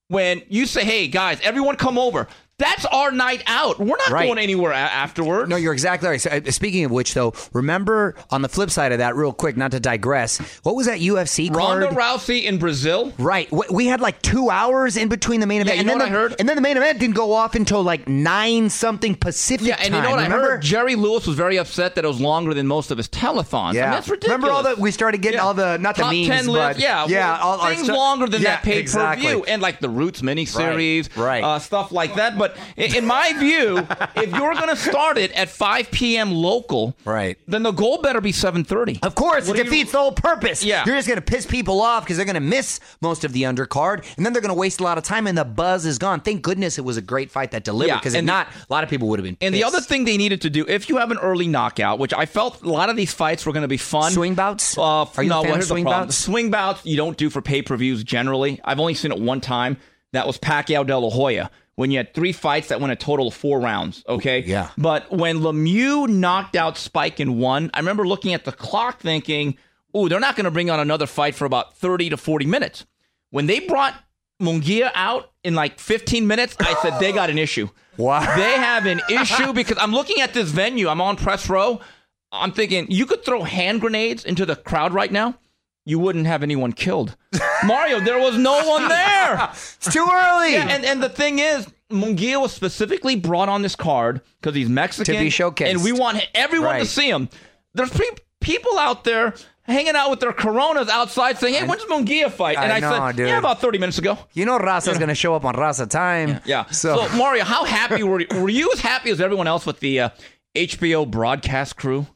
When 0.08 0.42
you 0.50 0.66
say, 0.66 0.84
"Hey 0.84 1.08
guys, 1.08 1.40
everyone 1.42 1.76
come 1.76 1.98
over." 1.98 2.28
That's 2.60 2.86
our 2.86 3.12
night 3.12 3.44
out. 3.46 3.78
We're 3.78 3.98
not 3.98 4.10
Right. 4.10 4.26
going 4.26 4.40
anywhere 4.40 4.72
a- 4.72 4.76
afterwards. 4.78 5.48
No, 5.48 5.58
you're 5.58 5.74
exactly 5.74 6.10
right. 6.10 6.20
So, 6.20 6.32
uh, 6.32 6.50
speaking 6.50 6.86
of 6.86 6.90
which, 6.92 7.14
though, 7.14 7.34
remember 7.54 8.16
on 8.32 8.42
the 8.42 8.50
flip 8.50 8.72
side 8.72 8.92
of 8.92 8.98
that, 8.98 9.16
real 9.16 9.32
quick, 9.32 9.56
not 9.58 9.70
to 9.72 9.80
digress, 9.80 10.40
what 10.64 10.76
was 10.76 10.88
that 10.88 11.00
UFC 11.00 11.50
card? 11.54 11.84
Ronda 11.84 11.96
Rousey 11.96 12.46
in 12.46 12.58
Brazil. 12.58 13.14
Right. 13.20 13.48
W- 13.52 13.72
We 13.72 13.86
had 13.86 14.02
like 14.02 14.24
two 14.24 14.50
hours 14.50 14.98
in 14.98 15.08
between 15.08 15.40
the 15.40 15.46
main 15.46 15.62
event. 15.62 15.76
you 15.76 15.82
and 15.82 15.90
then 15.90 16.00
what 16.00 16.06
the, 16.06 16.10
I 16.12 16.20
heard? 16.20 16.36
And 16.40 16.50
then 16.50 16.56
the 16.56 16.64
main 16.64 16.78
event 16.78 16.98
didn't 16.98 17.16
go 17.16 17.32
off 17.32 17.54
until 17.54 17.84
like 17.84 18.08
nine 18.10 18.72
something 18.72 19.14
Pacific 19.14 19.68
Yeah, 19.68 19.76
and 19.76 19.94
you 19.94 20.02
know 20.02 20.08
time, 20.08 20.10
what 20.12 20.20
I 20.20 20.24
remember? 20.24 20.50
heard? 20.54 20.62
Jerry 20.64 20.96
Lewis 20.96 21.28
was 21.28 21.36
very 21.36 21.58
upset 21.58 21.94
that 21.94 22.06
it 22.06 22.08
was 22.08 22.20
longer 22.20 22.56
than 22.56 22.66
most 22.66 22.90
of 22.90 22.98
his 22.98 23.08
telethons. 23.08 23.54
I 23.54 23.72
Yeah. 23.74 23.82
mean, 23.84 23.92
that's 23.92 24.10
ridiculous. 24.10 24.36
Remember 24.44 24.52
all 24.52 24.64
the- 24.76 24.82
we 24.82 24.90
started 24.90 25.22
getting 25.22 25.40
all 25.40 25.54
the- 25.54 25.78
not 25.78 25.96
the 25.96 26.02
Top 26.02 26.12
memes, 26.12 26.28
10 26.28 26.46
but- 26.48 26.52
lists, 26.54 26.82
yeah, 26.82 27.06
yeah, 27.08 27.38
well, 27.38 27.60
all 27.60 27.68
things 27.68 27.84
stu- 27.84 27.94
longer 27.94 28.26
than 28.26 28.42
Yeah, 28.42 28.50
that 28.56 28.64
pay 28.64 28.82
per 28.82 29.16
view, 29.16 29.46
and 29.48 29.62
like 29.62 29.80
the 29.80 29.90
Roots 29.90 30.22
miniseries, 30.24 31.08
Right, 31.16 31.24
right. 31.24 31.44
Uh, 31.44 31.60
stuff 31.60 31.92
like 31.92 32.16
that. 32.16 32.36
But 32.36 32.47
in, 32.76 32.96
in 32.98 33.06
my 33.06 33.34
view, 33.38 33.78
if 34.16 34.32
you're 34.32 34.54
going 34.54 34.70
to 34.70 34.76
start 34.76 35.18
it 35.18 35.32
at 35.34 35.50
5 35.50 35.92
p.m. 35.92 36.32
local, 36.32 36.96
Right. 37.06 37.38
then 37.48 37.64
the 37.64 37.72
goal 37.72 38.02
better 38.02 38.22
be 38.22 38.32
7:30. 38.32 39.00
Of 39.04 39.16
course, 39.16 39.48
What 39.48 39.58
it 39.58 39.64
do 39.64 39.66
you- 39.66 39.72
defeats 39.72 39.92
the 39.92 39.98
whole 40.00 40.12
purpose. 40.12 40.64
Yeah. 40.64 40.84
You're 40.86 40.96
just 40.96 41.08
going 41.08 41.18
to 41.18 41.22
piss 41.26 41.46
people 41.46 41.82
off 41.82 42.04
because 42.04 42.18
they're 42.18 42.26
going 42.26 42.36
to 42.36 42.40
miss 42.40 42.80
most 43.02 43.24
of 43.24 43.34
the 43.34 43.44
undercard, 43.44 44.06
and 44.18 44.26
then 44.26 44.34
they're 44.34 44.42
going 44.42 44.54
to 44.54 44.60
waste 44.60 44.80
a 44.80 44.84
lot 44.84 44.98
of 44.98 45.04
time, 45.04 45.28
and 45.28 45.38
the 45.38 45.46
buzz 45.46 45.86
is 45.86 45.98
gone. 45.98 46.20
Thank 46.22 46.42
goodness 46.42 46.78
it 46.78 46.86
was 46.86 46.98
a 46.98 47.02
great 47.02 47.32
fight 47.32 47.52
that 47.52 47.64
delivered, 47.64 47.90
Yeah, 47.90 47.98
because 48.00 48.14
if 48.14 48.20
and- 48.20 48.28
not, 48.28 48.48
a 48.48 48.74
lot 48.74 48.84
of 48.84 48.90
people 48.90 49.08
would 49.10 49.20
have 49.20 49.24
been 49.26 49.38
And 49.42 49.54
the 49.54 49.64
other 49.64 49.82
thing 49.82 50.06
they 50.06 50.18
needed 50.18 50.42
to 50.42 50.50
do, 50.50 50.66
if 50.68 50.90
you 50.90 50.98
have 50.98 51.12
an 51.12 51.18
early 51.20 51.48
knockout, 51.48 52.00
which 52.00 52.14
I 52.14 52.26
felt 52.26 52.62
a 52.64 52.70
lot 52.70 52.90
of 52.90 52.96
these 52.96 53.14
fights 53.14 53.46
were 53.46 53.52
going 53.54 53.62
to 53.64 53.68
be 53.68 53.78
fun. 53.78 54.12
Swing 54.12 54.36
bouts? 54.36 54.78
Uh, 54.78 54.82
Are 54.82 55.24
you 55.24 55.24
a 55.24 55.26
no, 55.36 55.42
fan 55.42 55.52
of 55.52 55.56
here's 55.58 55.66
the 55.66 55.74
swing 55.74 55.84
bouts? 55.86 56.18
Swing 56.18 56.52
bouts 56.52 56.86
you 56.86 56.98
don't 56.98 57.18
do 57.18 57.30
for 57.30 57.42
pay 57.42 57.62
per 57.62 57.76
views 57.78 58.04
generally. 58.04 58.60
I've 58.64 58.80
only 58.80 58.94
seen 58.94 59.12
it 59.12 59.20
one 59.20 59.42
time. 59.42 59.78
That 60.14 60.26
was 60.26 60.38
Pacquiao 60.38 60.86
De 60.88 60.98
La 60.98 61.10
Hoya 61.10 61.52
when 61.78 61.92
you 61.92 61.98
had 61.98 62.14
three 62.14 62.34
fights 62.34 62.68
that 62.68 62.82
went 62.82 62.92
a 62.92 62.96
total 62.98 63.30
of 63.30 63.34
four 63.34 63.60
rounds. 63.62 64.04
Okay. 64.10 64.44
Yeah. 64.46 64.72
But 64.78 65.10
when 65.12 65.38
Lemieux 65.40 66.10
knocked 66.10 66.56
out 66.58 66.78
Spike 66.78 67.20
in 67.22 67.40
one, 67.40 67.70
I 67.74 67.80
remember 67.80 68.06
looking 68.06 68.34
at 68.34 68.44
the 68.44 68.52
clock 68.52 69.00
thinking, 69.00 69.58
"Ooh, 69.96 70.10
they're 70.10 70.20
not 70.20 70.36
going 70.36 70.46
to 70.46 70.52
bring 70.52 70.70
on 70.70 70.80
another 70.80 71.06
fight 71.06 71.36
for 71.36 71.46
about 71.46 71.78
thirty 71.78 72.10
to 72.10 72.18
forty 72.18 72.46
minutes." 72.46 72.86
When 73.30 73.46
they 73.46 73.62
brought 73.62 73.94
Munguia 74.42 74.92
out 74.94 75.32
in 75.44 75.56
like 75.56 75.80
15 75.80 76.28
minutes, 76.28 76.56
I 76.60 76.76
said 76.82 77.00
they 77.00 77.12
got 77.12 77.30
an 77.30 77.38
issue. 77.38 77.70
Wow. 77.98 78.36
They 78.36 78.52
have 78.52 78.86
an 78.86 79.02
issue 79.10 79.54
because 79.56 79.80
I'm 79.80 79.92
looking 79.92 80.22
at 80.22 80.32
this 80.32 80.52
venue. 80.52 80.88
I'm 80.88 81.02
on 81.02 81.16
press 81.16 81.50
row. 81.50 81.82
I'm 82.32 82.52
thinking 82.52 82.86
you 82.92 83.08
could 83.08 83.26
throw 83.26 83.42
hand 83.42 83.82
grenades 83.82 84.24
into 84.24 84.46
the 84.46 84.56
crowd 84.56 84.94
right 84.94 85.12
now. 85.12 85.34
You 85.88 86.00
wouldn't 86.00 86.26
have 86.28 86.44
anyone 86.44 86.74
killed. 86.74 87.16
Mario, 87.64 88.02
there 88.02 88.20
was 88.20 88.38
no 88.38 88.62
one 88.68 88.90
there. 88.90 89.50
It's 89.54 89.94
too 89.94 90.06
early. 90.12 90.54
Yeah, 90.54 90.68
and, 90.70 90.84
and 90.84 91.02
the 91.02 91.08
thing 91.10 91.40
is, 91.40 91.66
Munguia 91.90 92.42
was 92.42 92.52
specifically 92.52 93.16
brought 93.16 93.48
on 93.48 93.62
this 93.62 93.76
card 93.76 94.20
because 94.42 94.54
he's 94.54 94.68
Mexican. 94.68 95.16
To 95.16 95.20
be 95.22 95.30
showcased. 95.30 95.70
And 95.70 95.84
we 95.84 95.94
want 95.94 96.20
everyone 96.36 96.80
to 96.80 96.86
see 96.86 97.10
him. 97.10 97.30
There's 97.74 97.90
pe- 97.90 98.04
people 98.42 98.78
out 98.78 99.06
there 99.06 99.34
hanging 99.64 99.96
out 99.96 100.10
with 100.10 100.20
their 100.20 100.34
coronas 100.34 100.90
outside 100.90 101.38
saying, 101.38 101.54
hey, 101.54 101.66
when's 101.68 101.84
Munguia 101.86 102.30
fight? 102.30 102.58
And 102.58 102.72
I 102.72 102.78
I, 102.78 102.80
know, 102.82 102.92
said, 103.08 103.16
dude. 103.16 103.28
yeah, 103.30 103.38
about 103.38 103.62
30 103.62 103.78
minutes 103.78 103.98
ago. 103.98 104.18
you 104.34 104.46
know 104.46 104.58
Rasa's 104.60 104.98
going 104.98 105.08
to 105.10 105.16
show 105.16 105.36
up 105.36 105.46
on 105.46 105.56
Raza 105.56 105.90
time. 105.90 106.42
Yeah. 106.46 106.66
So, 106.66 107.08
So, 107.08 107.18
Mario, 107.18 107.46
how 107.46 107.64
happy 107.64 108.04
were 108.04 108.20
you? 108.20 108.28
Were 108.42 108.50
you 108.50 108.72
as 108.74 108.82
happy 108.82 109.10
as 109.10 109.22
everyone 109.22 109.48
else 109.48 109.66
with 109.66 109.80
the 109.80 110.02
uh, 110.02 110.10
HBO 110.56 111.10
broadcast 111.10 111.78
crew? 111.78 112.08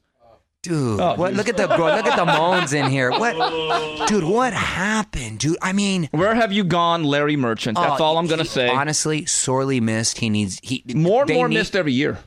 Dude, 0.64 1.00
Oh, 1.00 1.16
what, 1.16 1.34
look 1.34 1.50
at 1.50 1.58
the 1.58 1.68
look 1.68 2.06
at 2.06 2.16
the 2.16 2.26
moans 2.26 2.74
in 2.74 2.90
here. 2.90 3.12
What, 3.12 4.08
dude? 4.08 4.24
What 4.24 4.54
happened, 4.54 5.40
dude? 5.40 5.58
I 5.62 5.74
mean, 5.74 6.08
Where 6.12 6.36
have 6.36 6.52
you 6.52 6.64
gone, 6.64 7.04
Larry 7.04 7.36
Merchant? 7.36 7.78
That's 7.78 8.00
oh, 8.02 8.04
all 8.04 8.18
I'm 8.18 8.28
going 8.28 8.40
to 8.40 8.44
he- 8.44 8.50
say. 8.50 8.70
Honestly, 8.70 9.26
sorely 9.26 9.80
missed. 9.80 10.20
He 10.20 10.30
needs 10.30 10.60
he 10.64 10.84
more 10.94 11.24
and 11.24 11.34
more 11.34 11.48
need- 11.48 11.56
missed 11.56 11.76
every 11.76 11.94
year. 11.94 12.20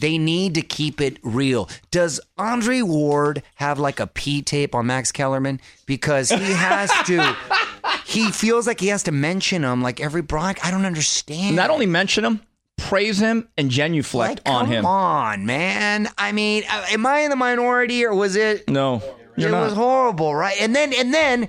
They 0.00 0.16
need 0.16 0.54
to 0.54 0.62
keep 0.62 1.00
it 1.00 1.18
real. 1.24 1.68
Does 1.90 2.20
Andre 2.36 2.82
Ward 2.82 3.42
have 3.56 3.80
like 3.80 3.98
a 3.98 4.06
P 4.06 4.42
tape 4.42 4.72
on 4.76 4.86
Max 4.86 5.10
Kellerman? 5.10 5.60
Because 5.86 6.28
he 6.28 6.52
has 6.52 6.88
to. 7.06 7.36
he 8.06 8.30
feels 8.30 8.64
like 8.68 8.78
he 8.78 8.88
has 8.88 9.02
to 9.04 9.12
mention 9.12 9.64
him 9.64 9.82
like 9.82 10.00
every 10.00 10.22
broad. 10.22 10.56
I 10.62 10.70
don't 10.70 10.84
understand. 10.84 11.56
Not 11.56 11.70
only 11.70 11.86
mention 11.86 12.24
him, 12.24 12.40
praise 12.78 13.18
him, 13.18 13.48
and 13.58 13.70
genuflect 13.70 14.40
like, 14.46 14.54
on 14.54 14.66
him. 14.66 14.82
come 14.82 14.86
on, 14.86 15.46
man. 15.46 16.08
I 16.16 16.32
mean, 16.32 16.64
uh, 16.70 16.86
am 16.90 17.04
I 17.04 17.20
in 17.20 17.30
the 17.30 17.36
minority 17.36 18.04
or 18.04 18.14
was 18.14 18.36
it? 18.36 18.68
No, 18.68 19.02
you're 19.36 19.48
it 19.48 19.52
not. 19.52 19.64
was 19.64 19.72
horrible, 19.74 20.34
right? 20.34 20.56
And 20.60 20.74
then 20.74 20.94
and 20.94 21.12
then 21.12 21.48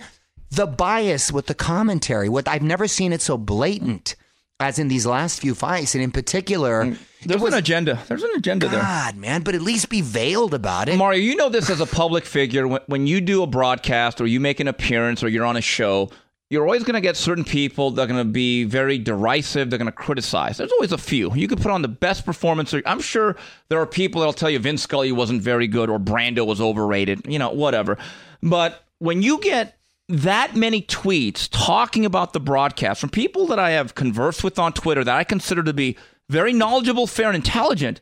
the 0.51 0.67
bias 0.67 1.31
with 1.31 1.47
the 1.47 1.55
commentary. 1.55 2.27
What 2.27 2.47
I've 2.47 2.63
never 2.63 2.87
seen 2.87 3.13
it 3.13 3.21
so 3.21 3.37
blatant 3.37 4.15
as 4.59 4.77
in 4.77 4.89
these 4.89 5.05
last 5.05 5.39
few 5.39 5.55
fights, 5.55 5.95
and 5.95 6.03
in 6.03 6.11
particular, 6.11 6.83
Mm. 6.85 6.97
There's 7.25 7.41
an 7.43 7.53
agenda. 7.53 7.99
There's 8.07 8.23
an 8.23 8.31
agenda 8.35 8.69
there. 8.69 8.81
God, 8.81 9.17
man. 9.17 9.41
But 9.41 9.53
at 9.55 9.61
least 9.61 9.89
be 9.89 10.01
veiled 10.01 10.53
about 10.53 10.87
it. 10.87 10.95
Mario, 10.95 11.19
you 11.19 11.35
know 11.35 11.49
this 11.49 11.69
as 11.69 11.81
a 11.81 11.85
public 11.85 12.25
figure. 12.25 12.65
When, 12.65 12.79
when 12.87 13.07
you 13.07 13.19
do 13.19 13.43
a 13.43 13.47
broadcast 13.47 14.21
or 14.21 14.27
you 14.27 14.39
make 14.39 14.61
an 14.61 14.69
appearance 14.69 15.21
or 15.21 15.27
you're 15.27 15.45
on 15.45 15.57
a 15.57 15.61
show, 15.61 16.11
you're 16.49 16.63
always 16.63 16.83
going 16.83 16.95
to 16.95 17.01
get 17.01 17.15
certain 17.15 17.43
people 17.43 17.91
that 17.91 18.01
are 18.03 18.07
going 18.07 18.25
to 18.25 18.31
be 18.31 18.63
very 18.63 18.97
derisive. 18.97 19.69
They're 19.69 19.77
going 19.77 19.85
to 19.85 19.91
criticize. 19.91 20.57
There's 20.57 20.71
always 20.71 20.91
a 20.91 20.97
few. 20.97 21.33
You 21.35 21.47
could 21.47 21.61
put 21.61 21.71
on 21.71 21.81
the 21.83 21.87
best 21.87 22.25
performance. 22.25 22.73
I'm 22.85 23.01
sure 23.01 23.35
there 23.69 23.79
are 23.79 23.85
people 23.85 24.21
that'll 24.21 24.33
tell 24.33 24.49
you 24.49 24.57
Vince 24.59 24.81
Scully 24.81 25.11
wasn't 25.11 25.41
very 25.43 25.67
good 25.67 25.89
or 25.89 25.99
Brando 25.99 26.45
was 26.45 26.59
overrated. 26.59 27.21
You 27.27 27.37
know, 27.37 27.51
whatever. 27.51 27.97
But 28.41 28.83
when 28.97 29.21
you 29.21 29.39
get 29.39 29.77
that 30.07 30.55
many 30.55 30.81
tweets 30.81 31.47
talking 31.51 32.03
about 32.03 32.33
the 32.33 32.39
broadcast 32.39 32.99
from 32.99 33.11
people 33.11 33.45
that 33.47 33.59
I 33.59 33.71
have 33.71 33.93
conversed 33.93 34.43
with 34.43 34.57
on 34.57 34.73
Twitter 34.73 35.03
that 35.03 35.15
I 35.15 35.23
consider 35.23 35.61
to 35.61 35.73
be 35.73 35.97
very 36.29 36.51
knowledgeable, 36.51 37.05
fair, 37.05 37.27
and 37.27 37.35
intelligent, 37.35 38.01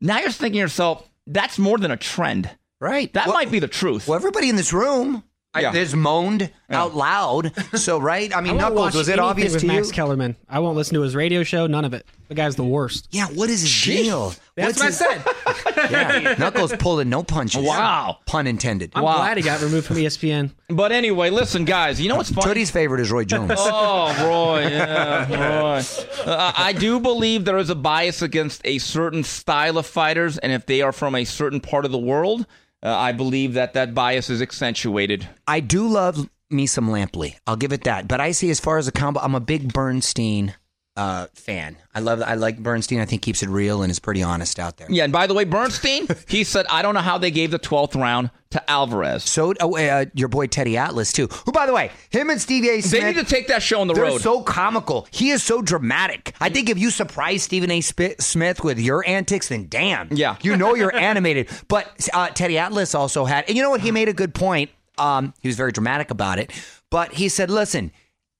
now 0.00 0.20
you're 0.20 0.30
thinking 0.30 0.58
to 0.58 0.60
yourself, 0.60 1.08
that's 1.26 1.58
more 1.58 1.78
than 1.78 1.90
a 1.90 1.96
trend. 1.96 2.48
Right. 2.80 3.12
That 3.14 3.26
Well- 3.26 3.34
might 3.34 3.50
be 3.50 3.58
the 3.58 3.66
truth. 3.68 4.06
Well, 4.06 4.16
everybody 4.16 4.48
in 4.48 4.54
this 4.56 4.72
room 4.72 5.24
Yeah. 5.54 5.70
I, 5.72 5.76
is 5.76 5.94
moaned 5.94 6.50
out 6.70 6.94
loud. 6.94 7.52
So, 7.78 7.98
right? 7.98 8.34
I 8.34 8.40
mean, 8.42 8.52
I 8.52 8.70
won't 8.70 8.74
Knuckles, 8.74 8.94
was 8.94 9.08
it 9.08 9.18
obvious 9.18 9.52
with 9.52 9.60
to 9.62 9.66
you? 9.66 9.72
Max 9.74 9.90
Kellerman. 9.90 10.36
I 10.48 10.60
won't 10.60 10.76
listen 10.76 10.94
to 10.94 11.02
his 11.02 11.14
radio 11.14 11.42
show. 11.42 11.66
None 11.66 11.84
of 11.84 11.92
it. 11.92 12.06
The 12.28 12.34
guy's 12.34 12.56
the 12.56 12.64
worst. 12.64 13.08
Yeah, 13.10 13.26
what 13.26 13.50
is 13.50 13.60
his 13.60 13.84
deal? 13.84 14.32
That's 14.54 14.78
What's 14.82 15.00
what 15.00 15.10
I 15.10 15.20
said. 15.20 15.24
Yeah, 15.90 16.34
Knuckles 16.38 16.74
pulling 16.76 17.08
no 17.10 17.22
punches. 17.22 17.62
Wow. 17.64 18.18
Pun 18.26 18.46
intended. 18.46 18.92
I'm 18.94 19.02
Wow. 19.02 19.16
glad 19.16 19.36
he 19.36 19.42
got 19.42 19.60
removed 19.60 19.86
from 19.86 19.96
ESPN. 19.96 20.52
But 20.68 20.90
anyway, 20.92 21.28
listen, 21.28 21.66
guys, 21.66 22.00
you 22.00 22.08
know 22.08 22.16
what's 22.16 22.30
funny? 22.30 22.54
Tootie's 22.54 22.70
favorite 22.70 23.00
is 23.00 23.10
Roy 23.10 23.24
Jones. 23.24 23.52
Oh, 23.56 24.06
Roy, 24.26 24.68
yeah, 24.68 25.28
Roy. 25.60 25.82
Uh, 26.24 26.52
I 26.56 26.72
do 26.72 26.98
believe 26.98 27.44
there 27.44 27.58
is 27.58 27.68
a 27.68 27.74
bias 27.74 28.22
against 28.22 28.62
a 28.64 28.78
certain 28.78 29.22
style 29.22 29.76
of 29.76 29.84
fighters, 29.86 30.38
and 30.38 30.50
if 30.50 30.64
they 30.64 30.80
are 30.80 30.92
from 30.92 31.14
a 31.14 31.24
certain 31.24 31.60
part 31.60 31.84
of 31.84 31.90
the 31.92 31.98
world, 31.98 32.46
uh, 32.82 32.94
I 32.94 33.12
believe 33.12 33.54
that 33.54 33.74
that 33.74 33.94
bias 33.94 34.30
is 34.30 34.42
accentuated. 34.42 35.28
I 35.46 35.60
do 35.60 35.86
love 35.86 36.28
me 36.50 36.66
some 36.66 36.88
Lampley. 36.88 37.36
I'll 37.46 37.56
give 37.56 37.72
it 37.72 37.84
that. 37.84 38.08
But 38.08 38.20
I 38.20 38.32
see 38.32 38.50
as 38.50 38.60
far 38.60 38.78
as 38.78 38.88
a 38.88 38.92
combo, 38.92 39.20
I'm 39.20 39.34
a 39.34 39.40
big 39.40 39.72
Bernstein 39.72 40.54
uh, 40.96 41.26
fan. 41.34 41.76
I 41.94 42.00
love. 42.00 42.20
I 42.22 42.34
like 42.34 42.58
Bernstein. 42.58 43.00
I 43.00 43.04
think 43.06 43.22
keeps 43.22 43.42
it 43.42 43.48
real 43.48 43.82
and 43.82 43.90
is 43.90 43.98
pretty 43.98 44.22
honest 44.22 44.58
out 44.58 44.76
there. 44.76 44.86
Yeah, 44.90 45.04
and 45.04 45.12
by 45.12 45.26
the 45.26 45.34
way, 45.34 45.44
Bernstein, 45.44 46.06
he 46.28 46.44
said, 46.44 46.66
I 46.68 46.82
don't 46.82 46.94
know 46.94 47.00
how 47.00 47.16
they 47.18 47.30
gave 47.30 47.50
the 47.50 47.58
12th 47.58 47.94
round 47.98 48.30
to 48.50 48.70
Alvarez. 48.70 49.24
So, 49.24 49.54
oh, 49.60 49.76
uh, 49.76 50.04
your 50.12 50.28
boy 50.28 50.46
Teddy 50.48 50.76
Atlas 50.76 51.12
too. 51.12 51.28
Who, 51.46 51.52
by 51.52 51.64
the 51.64 51.72
way, 51.72 51.90
him 52.10 52.28
and 52.28 52.38
Stevie 52.40 52.68
A. 52.68 52.80
Smith. 52.82 53.00
They 53.00 53.12
need 53.12 53.18
to 53.18 53.24
take 53.24 53.48
that 53.48 53.62
show 53.62 53.80
on 53.80 53.86
the 53.86 53.94
They're 53.94 54.04
road. 54.04 54.20
so 54.20 54.42
comical. 54.42 55.08
He 55.10 55.30
is 55.30 55.42
so 55.42 55.62
dramatic. 55.62 56.34
I 56.40 56.50
think 56.50 56.68
if 56.68 56.78
you 56.78 56.90
surprise 56.90 57.42
Stephen 57.42 57.70
A. 57.70 57.80
Smith 57.80 58.62
with 58.62 58.78
your 58.78 59.06
antics, 59.06 59.48
then 59.48 59.68
damn, 59.68 60.08
Yeah. 60.12 60.36
you 60.42 60.56
know 60.56 60.74
you're 60.74 60.94
animated. 60.94 61.48
But 61.68 62.08
uh, 62.12 62.28
Teddy 62.28 62.58
Atlas 62.58 62.94
also 62.94 63.24
had, 63.24 63.46
and 63.48 63.56
you 63.56 63.62
know 63.62 63.70
what? 63.70 63.80
He 63.80 63.90
made 63.90 64.08
a 64.10 64.14
good 64.14 64.34
point. 64.34 64.70
Um, 64.98 65.32
he 65.40 65.48
was 65.48 65.56
very 65.56 65.72
dramatic 65.72 66.10
about 66.10 66.38
it, 66.38 66.52
but 66.90 67.14
he 67.14 67.30
said, 67.30 67.48
"Listen." 67.50 67.92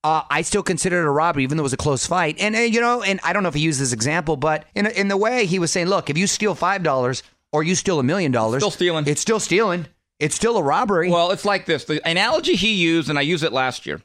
Uh, 0.04 0.22
I 0.30 0.42
still 0.42 0.62
consider 0.64 1.00
it 1.00 1.06
a 1.06 1.10
robbery, 1.10 1.44
even 1.44 1.56
though 1.56 1.62
it 1.62 1.64
was 1.64 1.72
a 1.72 1.76
close 1.76 2.06
fight. 2.06 2.36
And, 2.40 2.56
and 2.56 2.74
you 2.74 2.80
know, 2.80 3.02
and 3.02 3.20
I 3.22 3.32
don't 3.32 3.42
know 3.44 3.48
if 3.48 3.54
he 3.54 3.60
used 3.60 3.80
this 3.80 3.92
example, 3.92 4.36
but 4.36 4.64
in 4.74 4.86
in 4.86 5.08
the 5.08 5.16
way 5.16 5.46
he 5.46 5.58
was 5.58 5.70
saying, 5.70 5.86
look, 5.86 6.10
if 6.10 6.18
you 6.18 6.26
steal 6.26 6.54
five 6.56 6.82
dollars 6.82 7.22
or 7.52 7.62
you 7.62 7.74
steal 7.74 8.00
a 8.00 8.02
million 8.02 8.32
dollars, 8.32 8.62
Still 8.62 8.70
stealing. 8.70 9.06
It's 9.06 9.20
still 9.20 9.38
stealing. 9.40 9.86
It's 10.18 10.34
still 10.34 10.56
a 10.56 10.62
robbery. 10.62 11.10
Well, 11.10 11.30
it's 11.30 11.44
like 11.44 11.66
this. 11.66 11.84
The 11.84 12.00
analogy 12.08 12.54
he 12.54 12.74
used, 12.74 13.10
and 13.10 13.18
I 13.18 13.22
used 13.22 13.44
it 13.44 13.52
last 13.52 13.86
year. 13.86 14.00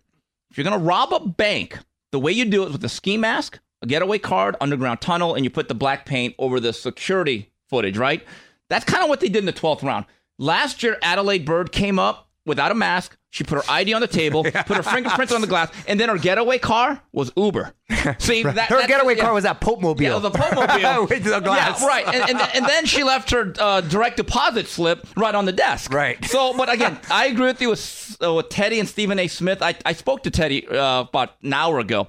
If 0.50 0.58
you're 0.58 0.64
going 0.64 0.80
to 0.80 0.86
rob 0.86 1.14
a 1.14 1.20
bank, 1.20 1.78
the 2.12 2.20
way 2.20 2.32
you 2.32 2.46
do 2.46 2.64
it 2.64 2.68
is 2.68 2.72
with 2.74 2.84
a 2.86 2.90
ski 2.90 3.18
mask, 3.18 3.60
a 3.82 3.86
getaway 3.86 4.18
card, 4.18 4.56
underground 4.60 5.00
tunnel, 5.02 5.36
and 5.36 5.44
you 5.44 5.50
put 5.52 5.68
the 5.68 5.76
black 5.76 6.06
paint 6.06 6.34
over 6.40 6.60
the 6.60 6.74
security 6.74 7.52
footage, 7.70 7.98
right? 7.98 8.26
That's 8.70 8.86
kind 8.86 9.04
of 9.04 9.10
what 9.10 9.20
they 9.20 9.30
did 9.30 9.40
in 9.40 9.46
the 9.46 9.54
12th 9.54 9.84
round. 9.84 10.06
Last 10.40 10.82
year, 10.82 10.98
Adelaide 11.04 11.46
Byrd 11.46 11.72
came 11.72 12.00
up 12.00 12.27
without 12.48 12.72
a 12.72 12.76
mask. 12.76 13.16
She 13.30 13.44
put 13.44 13.64
her 13.64 13.72
ID 13.72 13.94
on 13.94 14.02
the 14.02 14.08
table, 14.08 14.44
put 14.66 14.78
her 14.78 14.82
fingerprints 14.82 15.32
on 15.34 15.42
the 15.42 15.48
glass, 15.48 15.70
and 15.88 16.00
then 16.00 16.10
her 16.10 16.18
getaway 16.18 16.58
car 16.58 17.04
was 17.12 17.32
Uber. 17.38 17.74
See, 18.18 18.42
that, 18.42 18.70
her 18.70 18.88
getaway 18.88 19.16
yeah. 19.16 19.24
car 19.24 19.34
was 19.34 19.44
that 19.44 19.60
Pope 19.60 19.82
mobile. 19.82 20.02
Yeah, 20.02 20.18
the 20.18 20.32
Pope 20.32 20.56
mobile. 20.56 21.06
with 21.10 21.24
the 21.24 21.40
glass. 21.42 21.82
Yeah, 21.82 21.88
right. 21.88 22.06
And, 22.08 22.30
and, 22.32 22.50
and 22.56 22.66
then 22.66 22.86
she 22.86 23.04
left 23.04 23.30
her 23.32 23.54
uh, 23.60 23.82
direct 23.82 24.18
deposit 24.18 24.68
slip 24.68 25.06
right 25.16 25.36
on 25.36 25.46
the 25.46 25.52
desk. 25.52 25.94
Right. 25.94 26.24
So, 26.26 26.58
but 26.58 26.74
again, 26.74 27.00
I 27.12 27.28
agree 27.28 27.48
with 27.48 27.62
you 27.62 27.70
with, 27.70 28.18
uh, 28.24 28.34
with 28.34 28.50
Teddy 28.50 28.80
and 28.80 28.90
Stephen 28.90 29.20
A. 29.20 29.28
Smith. 29.28 29.62
I, 29.62 29.76
I 29.86 29.94
spoke 29.94 30.24
to 30.24 30.32
Teddy 30.32 30.68
uh, 30.68 31.02
about 31.02 31.36
an 31.44 31.54
hour 31.54 31.80
ago, 31.80 32.08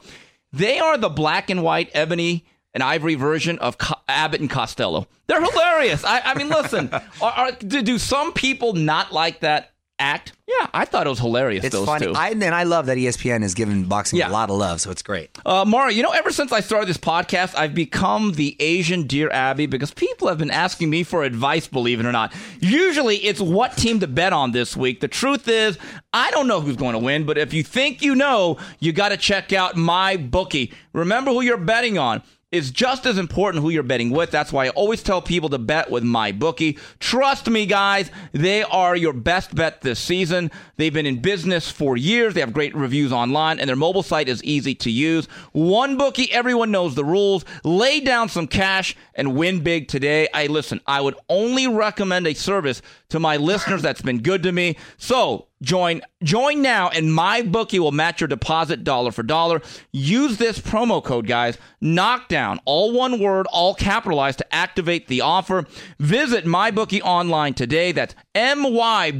They 0.52 0.78
are 0.78 0.96
the 0.96 1.10
black 1.10 1.50
and 1.50 1.62
white 1.62 1.90
ebony 1.92 2.46
and 2.72 2.82
ivory 2.82 3.16
version 3.16 3.58
of 3.58 3.76
Co- 3.76 3.98
Abbott 4.08 4.40
and 4.40 4.48
Costello. 4.48 5.08
They're 5.26 5.42
hilarious. 5.42 6.04
I, 6.04 6.20
I 6.20 6.34
mean, 6.34 6.48
listen, 6.48 6.90
are, 6.92 7.02
are, 7.20 7.52
do, 7.52 7.82
do 7.82 7.98
some 7.98 8.32
people 8.32 8.72
not 8.74 9.12
like 9.12 9.40
that 9.40 9.72
act? 9.98 10.32
Yeah, 10.46 10.66
I 10.72 10.86
thought 10.86 11.06
it 11.06 11.10
was 11.10 11.18
hilarious. 11.18 11.62
It's 11.64 11.74
those 11.74 11.84
funny. 11.86 12.06
two. 12.06 12.14
I, 12.14 12.30
and 12.30 12.42
I 12.44 12.62
love 12.62 12.86
that 12.86 12.96
ESPN 12.96 13.42
is 13.44 13.52
giving 13.54 13.84
boxing 13.84 14.18
Yeah. 14.18 14.30
a 14.30 14.32
lot 14.32 14.48
of 14.48 14.56
love, 14.56 14.80
so 14.80 14.90
it's 14.90 15.02
great. 15.02 15.30
Uh, 15.44 15.64
Mario, 15.66 15.94
you 15.94 16.02
know, 16.02 16.10
ever 16.12 16.30
since 16.32 16.52
I 16.52 16.60
started 16.60 16.88
this 16.88 16.96
podcast, 16.96 17.54
I've 17.54 17.74
become 17.74 18.32
the 18.32 18.56
Asian 18.58 19.06
Dear 19.06 19.28
Abby 19.30 19.66
because 19.66 19.92
people 19.92 20.26
have 20.28 20.38
been 20.38 20.50
asking 20.50 20.88
me 20.88 21.02
for 21.02 21.22
advice, 21.22 21.66
believe 21.68 22.00
it 22.00 22.06
or 22.06 22.12
not. 22.12 22.32
Usually 22.60 23.16
it's 23.16 23.40
what 23.40 23.76
team 23.76 24.00
to 24.00 24.06
bet 24.06 24.32
on 24.32 24.52
this 24.52 24.74
week. 24.76 25.00
The 25.00 25.08
truth 25.08 25.48
is, 25.48 25.76
I 26.14 26.30
don't 26.30 26.48
know 26.48 26.60
who's 26.62 26.76
going 26.76 26.94
to 26.94 26.98
win, 26.98 27.26
but 27.26 27.36
if 27.36 27.52
you 27.52 27.62
think 27.62 28.00
you 28.00 28.14
know, 28.14 28.56
you 28.80 28.92
got 28.92 29.10
to 29.10 29.16
check 29.18 29.52
out 29.52 29.76
my 29.76 30.16
bookie. 30.16 30.72
Remember 30.94 31.30
who 31.30 31.42
you're 31.42 31.58
betting 31.58 31.98
on. 31.98 32.22
Is 32.50 32.70
just 32.70 33.04
as 33.04 33.18
important 33.18 33.62
who 33.62 33.68
you're 33.68 33.82
betting 33.82 34.08
with. 34.08 34.30
That's 34.30 34.50
why 34.50 34.64
I 34.64 34.68
always 34.70 35.02
tell 35.02 35.20
people 35.20 35.50
to 35.50 35.58
bet 35.58 35.90
with 35.90 36.02
my 36.02 36.32
bookie. 36.32 36.78
Trust 36.98 37.50
me, 37.50 37.66
guys, 37.66 38.10
they 38.32 38.62
are 38.62 38.96
your 38.96 39.12
best 39.12 39.54
bet 39.54 39.82
this 39.82 39.98
season. 39.98 40.50
They've 40.78 40.94
been 40.94 41.04
in 41.04 41.20
business 41.20 41.70
for 41.70 41.94
years. 41.98 42.32
They 42.32 42.40
have 42.40 42.54
great 42.54 42.74
reviews 42.74 43.12
online, 43.12 43.60
and 43.60 43.68
their 43.68 43.76
mobile 43.76 44.02
site 44.02 44.30
is 44.30 44.42
easy 44.44 44.74
to 44.76 44.90
use. 44.90 45.26
One 45.52 45.98
bookie, 45.98 46.32
everyone 46.32 46.70
knows 46.70 46.94
the 46.94 47.04
rules. 47.04 47.44
Lay 47.64 48.00
down 48.00 48.30
some 48.30 48.46
cash 48.46 48.96
and 49.14 49.36
win 49.36 49.62
big 49.62 49.86
today. 49.88 50.26
I 50.32 50.46
listen. 50.46 50.80
I 50.86 51.02
would 51.02 51.16
only 51.28 51.66
recommend 51.66 52.26
a 52.26 52.32
service 52.32 52.80
to 53.10 53.20
my 53.20 53.36
listeners 53.36 53.82
that's 53.82 54.00
been 54.00 54.22
good 54.22 54.42
to 54.44 54.52
me. 54.52 54.78
So 54.96 55.47
join 55.62 56.00
join 56.22 56.62
now 56.62 56.88
and 56.88 57.12
my 57.12 57.42
bookie 57.42 57.78
will 57.78 57.92
match 57.92 58.20
your 58.20 58.28
deposit 58.28 58.84
dollar 58.84 59.10
for 59.12 59.22
dollar. 59.22 59.60
Use 59.92 60.36
this 60.38 60.58
promo 60.58 61.02
code 61.02 61.26
guys. 61.26 61.58
Knockdown 61.80 62.60
all 62.64 62.92
one 62.92 63.18
word 63.20 63.46
all 63.52 63.74
capitalized 63.74 64.38
to 64.38 64.54
activate 64.54 65.08
the 65.08 65.20
offer. 65.20 65.66
Visit 65.98 66.46
my 66.46 66.70
bookie 66.70 67.02
online 67.02 67.54
today. 67.54 67.92
That's 67.92 68.14
m-y-b-o-o-k-i-e 68.34 69.12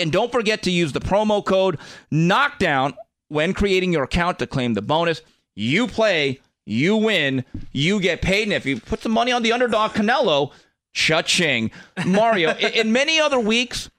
and 0.00 0.12
don't 0.12 0.32
forget 0.32 0.62
to 0.62 0.70
use 0.70 0.92
the 0.92 1.00
promo 1.00 1.44
code 1.44 1.78
knockdown 2.10 2.94
when 3.28 3.52
creating 3.54 3.92
your 3.92 4.04
account 4.04 4.38
to 4.38 4.46
claim 4.46 4.74
the 4.74 4.82
bonus. 4.82 5.22
You 5.54 5.86
play 5.86 6.40
you 6.68 6.96
win 6.96 7.44
you 7.72 8.00
get 8.00 8.22
paid. 8.22 8.44
And 8.44 8.52
if 8.52 8.66
you 8.66 8.80
put 8.80 9.02
some 9.02 9.12
money 9.12 9.32
on 9.32 9.42
the 9.42 9.52
underdog 9.52 9.92
canelo 9.92 10.52
Cha-ching. 10.96 11.70
Mario, 12.06 12.50
in, 12.56 12.72
in 12.72 12.92
many 12.92 13.20
other 13.20 13.38
weeks, 13.38 13.90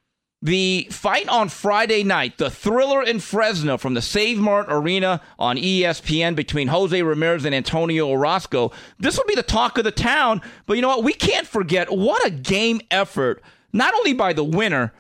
the 0.48 0.88
fight 0.90 1.28
on 1.28 1.50
Friday 1.50 2.04
night, 2.04 2.38
the 2.38 2.50
thriller 2.50 3.04
in 3.04 3.20
Fresno 3.20 3.78
from 3.78 3.96
the 3.96 4.02
Save 4.02 4.40
Mart 4.40 4.68
Arena 4.70 5.22
on 5.38 5.58
ESPN 5.58 6.38
between 6.38 6.70
Jose 6.70 7.02
Ramirez 7.02 7.44
and 7.44 7.54
Antonio 7.54 8.08
Orozco, 8.08 8.72
this 8.98 9.18
will 9.18 9.26
be 9.26 9.36
the 9.36 9.44
talk 9.44 9.78
of 9.78 9.84
the 9.84 9.92
town. 9.92 10.42
But 10.66 10.76
you 10.76 10.82
know 10.82 10.88
what? 10.88 11.04
We 11.04 11.12
can't 11.12 11.46
forget 11.46 11.92
what 11.92 12.26
a 12.26 12.30
game 12.30 12.80
effort, 12.90 13.44
not 13.74 13.94
only 13.94 14.14
by 14.14 14.32
the 14.32 14.44
winner, 14.46 14.94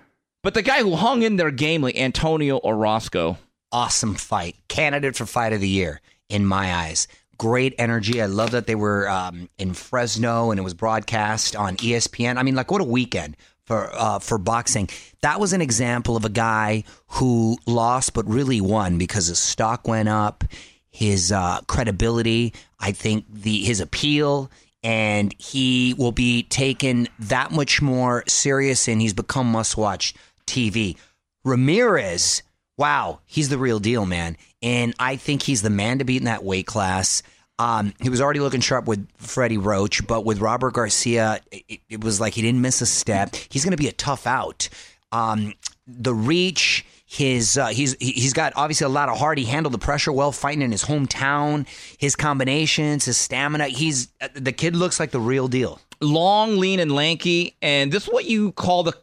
but 0.44 0.54
the 0.54 0.62
guy 0.62 0.80
who 0.82 0.98
hung 0.98 1.24
in 1.24 1.38
there 1.38 1.50
gamely, 1.50 1.98
Antonio 1.98 2.60
Orozco. 2.62 3.38
Awesome 3.72 4.16
fight. 4.16 4.58
Candidate 4.68 5.16
for 5.16 5.26
fight 5.26 5.54
of 5.54 5.62
the 5.62 5.70
year, 5.70 6.02
in 6.28 6.46
my 6.46 6.74
eyes. 6.74 7.08
Great 7.38 7.74
energy. 7.78 8.22
I 8.22 8.26
love 8.26 8.52
that 8.52 8.68
they 8.68 8.76
were 8.76 9.08
um, 9.10 9.48
in 9.58 9.74
Fresno 9.74 10.52
and 10.52 10.60
it 10.60 10.64
was 10.64 10.74
broadcast 10.74 11.56
on 11.56 11.78
ESPN. 11.78 12.36
I 12.36 12.44
mean, 12.44 12.56
like, 12.56 12.70
what 12.70 12.82
a 12.82 12.86
weekend 12.86 13.38
for 13.68 13.92
uh, 13.94 14.18
for 14.20 14.38
boxing. 14.38 14.90
That 15.22 15.40
was 15.40 15.54
an 15.54 15.62
example 15.62 16.16
of 16.16 16.26
a 16.26 16.30
guy 16.30 16.86
who 17.08 17.58
lost 17.68 18.14
but 18.14 18.28
really 18.28 18.62
won 18.62 18.98
because 18.98 19.28
his 19.28 19.40
stock 19.40 19.88
went 19.88 20.10
up, 20.10 20.46
his 20.90 21.32
uh, 21.32 21.62
credibility, 21.68 22.54
I 22.80 22.94
think 22.94 23.26
the 23.32 23.60
his 23.60 23.82
appeal, 23.82 24.50
and 24.82 25.36
he 25.38 25.94
will 25.98 26.14
be 26.14 26.44
taken 26.44 27.10
that 27.20 27.52
much 27.52 27.82
more 27.82 28.24
serious, 28.28 28.88
and 28.88 29.02
he's 29.02 29.14
become 29.14 29.52
must 29.52 29.78
watch 29.78 30.16
TV. 30.48 30.96
Ramirez, 31.44 32.42
wow, 32.78 33.20
he's 33.26 33.50
the 33.50 33.58
real 33.58 33.80
deal, 33.80 34.06
man, 34.06 34.38
and 34.62 34.96
I 34.98 35.18
think 35.18 35.44
he's 35.44 35.62
the 35.62 35.70
man 35.70 36.00
to 36.00 36.06
beat 36.06 36.18
in 36.18 36.26
that 36.26 36.44
weight 36.44 36.66
class. 36.68 37.22
Um, 37.60 37.94
he 38.02 38.10
was 38.10 38.22
already 38.22 38.40
looking 38.40 38.62
sharp 38.62 38.86
with 38.86 39.08
Freddie 39.18 39.58
Roach, 39.58 40.06
but 40.06 40.24
with 40.26 40.40
Robert 40.40 40.74
Garcia, 40.74 41.40
it, 41.52 41.80
it 41.90 42.04
was 42.04 42.22
like 42.22 42.34
he 42.36 42.42
didn't 42.44 42.62
miss 42.62 42.82
a 42.82 42.86
step. 42.86 43.36
He's 43.50 43.64
going 43.64 43.72
to 43.72 43.78
be 43.78 43.88
a 43.88 43.92
tough 43.94 44.28
out. 44.28 44.70
Um, 45.12 45.54
the 45.88 46.14
reach, 46.14 46.86
his 47.06 47.58
uh, 47.58 47.68
he's 47.68 47.96
he- 48.00 48.12
he's 48.12 48.34
got 48.34 48.54
obviously 48.56 48.86
a 48.86 48.90
lot 48.90 49.10
of 49.10 49.18
heart. 49.18 49.38
He 49.40 49.46
handled 49.46 49.74
the 49.74 49.80
pressure 49.80 50.12
well, 50.12 50.32
fighting 50.32 50.62
in 50.62 50.72
his 50.72 50.84
hometown. 50.84 51.66
His 51.98 52.16
combinations, 52.16 53.06
his 53.06 53.18
stamina. 53.18 53.68
He's 53.70 54.10
uh, 54.22 54.28
the 54.36 54.52
kid 54.52 54.76
looks 54.76 55.00
like 55.00 55.12
the 55.12 55.20
real 55.20 55.48
deal. 55.48 55.80
long, 56.02 56.58
lean, 56.58 56.80
and 56.80 56.92
lanky. 56.92 57.56
And 57.62 57.92
this 57.92 58.04
is 58.04 58.10
what 58.14 58.26
you 58.26 58.52
call 58.52 58.84
the 58.84 58.94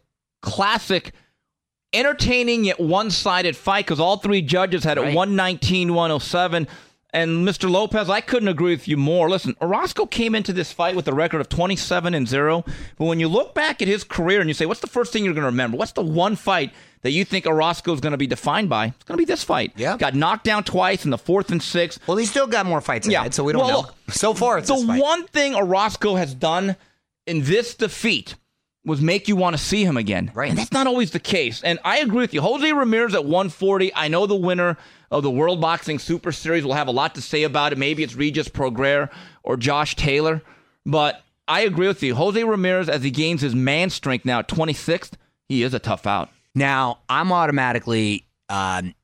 classic 0.42 1.12
entertaining 1.92 2.64
yet 2.64 2.78
one 2.80 3.10
sided 3.10 3.56
fight 3.56 3.84
because 3.86 4.00
all 4.00 4.16
three 4.18 4.42
judges 4.42 4.84
had 4.84 4.98
a 4.98 5.02
119 5.02 5.94
107. 5.94 6.68
And 7.14 7.46
Mr. 7.46 7.70
Lopez, 7.70 8.10
I 8.10 8.20
couldn't 8.20 8.48
agree 8.48 8.72
with 8.72 8.88
you 8.88 8.96
more. 8.96 9.30
Listen, 9.30 9.54
Orozco 9.62 10.04
came 10.04 10.34
into 10.34 10.52
this 10.52 10.72
fight 10.72 10.96
with 10.96 11.06
a 11.06 11.14
record 11.14 11.40
of 11.40 11.48
27 11.48 12.12
and 12.12 12.26
0. 12.28 12.64
But 12.98 13.04
when 13.04 13.20
you 13.20 13.28
look 13.28 13.54
back 13.54 13.80
at 13.80 13.86
his 13.86 14.02
career 14.02 14.40
and 14.40 14.50
you 14.50 14.54
say, 14.54 14.66
what's 14.66 14.80
the 14.80 14.88
first 14.88 15.12
thing 15.12 15.24
you're 15.24 15.32
going 15.32 15.42
to 15.42 15.46
remember? 15.46 15.76
What's 15.76 15.92
the 15.92 16.02
one 16.02 16.34
fight 16.34 16.72
that 17.02 17.12
you 17.12 17.24
think 17.24 17.46
Orozco 17.46 17.92
is 17.94 18.00
going 18.00 18.10
to 18.10 18.18
be 18.18 18.26
defined 18.26 18.68
by? 18.68 18.86
It's 18.86 19.04
going 19.04 19.16
to 19.16 19.22
be 19.22 19.26
this 19.32 19.44
fight. 19.44 19.72
Yeah. 19.76 19.96
Got 19.96 20.16
knocked 20.16 20.42
down 20.42 20.64
twice 20.64 21.04
in 21.04 21.12
the 21.12 21.18
fourth 21.18 21.52
and 21.52 21.62
sixth. 21.62 22.00
Well, 22.08 22.16
he's 22.16 22.30
still 22.30 22.48
got 22.48 22.66
more 22.66 22.80
fights 22.80 23.06
ahead, 23.06 23.32
so 23.32 23.44
we 23.44 23.52
don't 23.52 23.60
Well, 23.62 23.70
know. 23.70 23.78
look, 23.82 23.94
so 24.10 24.34
far, 24.34 24.58
it's 24.58 24.66
the 24.66 24.74
this 24.74 24.84
fight. 24.84 25.00
one 25.00 25.24
thing 25.28 25.54
Orozco 25.54 26.16
has 26.16 26.34
done 26.34 26.74
in 27.28 27.44
this 27.44 27.76
defeat 27.76 28.34
was 28.84 29.00
make 29.00 29.28
you 29.28 29.36
want 29.36 29.56
to 29.56 29.62
see 29.62 29.84
him 29.84 29.96
again. 29.96 30.30
Right. 30.34 30.50
And 30.50 30.58
that's 30.58 30.72
not 30.72 30.86
always 30.88 31.12
the 31.12 31.20
case. 31.20 31.62
And 31.62 31.78
I 31.84 31.98
agree 32.00 32.18
with 32.22 32.34
you. 32.34 32.42
Jose 32.42 32.70
Ramirez 32.72 33.14
at 33.14 33.24
140. 33.24 33.94
I 33.94 34.08
know 34.08 34.26
the 34.26 34.34
winner 34.34 34.76
of 35.14 35.22
the 35.22 35.30
World 35.30 35.60
Boxing 35.60 35.98
Super 35.98 36.32
Series 36.32 36.64
will 36.64 36.74
have 36.74 36.88
a 36.88 36.92
lot 36.92 37.14
to 37.14 37.22
say 37.22 37.44
about 37.44 37.72
it. 37.72 37.78
Maybe 37.78 38.02
it's 38.02 38.14
Regis 38.14 38.48
Prograis 38.48 39.08
or 39.42 39.56
Josh 39.56 39.94
Taylor. 39.96 40.42
But 40.84 41.22
I 41.46 41.60
agree 41.62 41.86
with 41.86 42.02
you. 42.02 42.14
Jose 42.14 42.42
Ramirez, 42.42 42.88
as 42.88 43.02
he 43.02 43.10
gains 43.10 43.40
his 43.40 43.54
man 43.54 43.90
strength 43.90 44.24
now 44.24 44.40
at 44.40 44.48
26th, 44.48 45.12
he 45.48 45.62
is 45.62 45.72
a 45.72 45.78
tough 45.78 46.06
out. 46.06 46.30
Now, 46.54 46.98
I'm 47.08 47.32
automatically 47.32 48.24
um, 48.48 48.94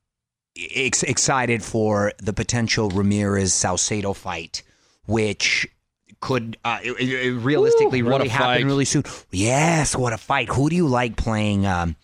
ex- 0.75 1.03
excited 1.03 1.63
for 1.63 2.13
the 2.21 2.33
potential 2.33 2.89
Ramirez 2.89 3.53
Saucedo 3.53 4.15
fight, 4.15 4.63
which 5.05 5.67
could 6.19 6.57
uh, 6.65 6.79
it- 6.83 6.99
it 6.99 7.31
realistically 7.39 8.01
Ooh, 8.01 8.09
really 8.09 8.27
happen 8.27 8.45
fight. 8.47 8.65
really 8.65 8.85
soon. 8.85 9.03
Yes, 9.31 9.95
what 9.95 10.13
a 10.13 10.17
fight! 10.17 10.49
Who 10.49 10.69
do 10.69 10.75
you 10.75 10.87
like 10.87 11.15
playing? 11.15 11.65
Um, 11.65 11.95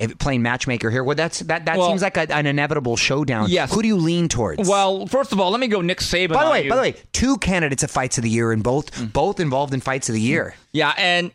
if 0.00 0.18
playing 0.18 0.42
matchmaker 0.42 0.90
here, 0.90 1.04
well, 1.04 1.14
that's 1.14 1.40
that. 1.40 1.66
That 1.66 1.78
Well- 1.78 1.88
seems 1.88 2.02
like 2.02 2.16
a, 2.16 2.32
an 2.34 2.46
inevitable 2.46 2.96
showdown. 2.96 3.48
Yes. 3.50 3.72
Who 3.72 3.82
do 3.82 3.88
you 3.88 3.96
lean 3.96 4.28
towards? 4.28 4.68
Well, 4.68 5.06
first 5.06 5.32
of 5.32 5.38
all, 5.38 5.50
let 5.50 5.60
me 5.60 5.68
go 5.68 5.80
Nick 5.80 5.98
Saban. 5.98 6.32
by 6.32 6.44
the 6.44 6.50
way, 6.50 6.64
you. 6.64 6.70
by 6.70 6.76
the 6.76 6.82
way, 6.82 6.94
two 7.12 7.36
candidates 7.38 7.82
of 7.82 7.90
fights 7.90 8.18
of 8.18 8.24
the 8.24 8.30
year, 8.30 8.50
and 8.50 8.62
both 8.62 8.92
mm. 8.92 9.12
both 9.12 9.38
involved 9.38 9.74
in 9.74 9.80
fights 9.80 10.08
of 10.08 10.14
the 10.14 10.20
year. 10.20 10.54
Yeah, 10.72 10.94
and 10.96 11.30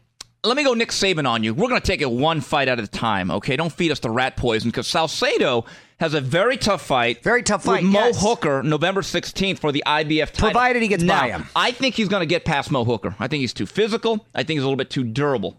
let 0.45 0.57
me 0.57 0.63
go 0.63 0.74
Nick 0.74 0.89
Saban 0.89 1.28
on 1.28 1.43
you. 1.43 1.53
We're 1.53 1.70
going 1.70 1.82
to 1.82 1.88
take 1.88 2.01
it 2.01 2.11
one 2.11 2.41
fight 2.41 2.68
at 2.68 2.80
a 2.80 2.88
time, 2.88 3.32
okay? 3.32 3.55
Don't 3.55 3.72
feed 3.72 3.91
us 3.91 3.99
the 3.99 4.09
rat 4.09 4.38
poison 4.38 4.70
because 4.70 4.88
Saucedo 4.88 5.66
has 5.99 6.13
a 6.13 6.22
very 6.22 6.57
tough 6.57 6.86
fight. 6.86 7.24
Very 7.24 7.41
tough 7.41 7.63
fight, 7.63 7.84
With 7.84 7.91
Mo 7.91 7.99
yes. 7.99 8.22
Hooker, 8.22 8.61
November 8.63 9.01
16th 9.01 9.59
for 9.59 9.72
the 9.72 9.84
IBF 9.86 10.32
title. 10.32 10.49
Provided 10.49 10.82
he 10.82 10.88
gets 10.88 11.03
now, 11.03 11.22
by 11.22 11.30
him. 11.30 11.47
I 11.55 11.72
think 11.72 11.95
he's 11.95 12.09
going 12.09 12.22
to 12.22 12.28
get 12.28 12.45
past 12.45 12.72
Mo 12.72 12.84
Hooker. 12.84 13.16
I 13.20 13.28
think 13.28 13.41
he's 13.41 13.53
too 13.53 13.66
physical. 13.66 14.26
I 14.34 14.43
think 14.43 14.57
he's 14.57 14.63
a 14.63 14.66
little 14.66 14.78
bit 14.78 14.89
too 14.89 15.03
durable. 15.03 15.57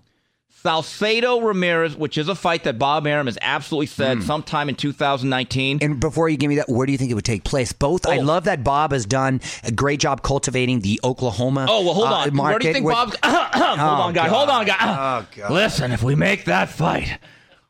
Saucedo 0.65 1.43
Ramirez, 1.45 1.97
which 1.97 2.19
is 2.19 2.29
a 2.29 2.35
fight 2.35 2.65
that 2.65 2.79
Bob 2.79 3.07
Arum 3.07 3.27
has 3.27 3.39
absolutely 3.41 3.87
said 3.87 4.23
sometime 4.25 4.69
in 4.69 4.75
2019. 4.75 5.79
Hmm. 5.79 5.85
And 5.85 6.01
before 6.01 6.29
you 6.29 6.37
give 6.37 6.49
me 6.49 6.57
that, 6.57 6.69
where 6.69 6.87
do 6.87 6.93
you 6.93 6.99
think 6.99 7.11
it 7.11 7.15
would 7.15 7.25
take 7.25 7.45
place? 7.45 7.73
Both. 7.73 8.07
I 8.07 8.19
Oh. 8.19 8.23
love 8.23 8.45
that 8.45 8.65
Bob 8.65 8.93
has 8.93 9.07
done 9.07 9.41
a 9.63 9.71
great 9.71 10.01
job 10.01 10.23
cultivating 10.23 10.81
the 10.81 10.99
Oklahoma. 11.05 11.67
Oh 11.69 11.85
well, 11.85 11.95
hold 11.95 12.09
uh, 12.09 12.15
on. 12.15 12.37
Where 12.37 12.59
do 12.59 12.67
you 12.67 12.73
think 12.73 12.87
with- 12.87 12.95
Bob's? 12.95 13.17
hold 13.25 13.81
on, 13.81 14.13
guy. 14.15 14.29
Hold 14.29 14.49
on, 14.49 14.67
guy. 14.67 14.77
Oh, 14.81 15.27
God. 15.37 15.51
Listen, 15.53 15.93
if 15.93 16.03
we 16.03 16.15
make 16.17 16.47
that 16.47 16.69
fight, 16.69 17.19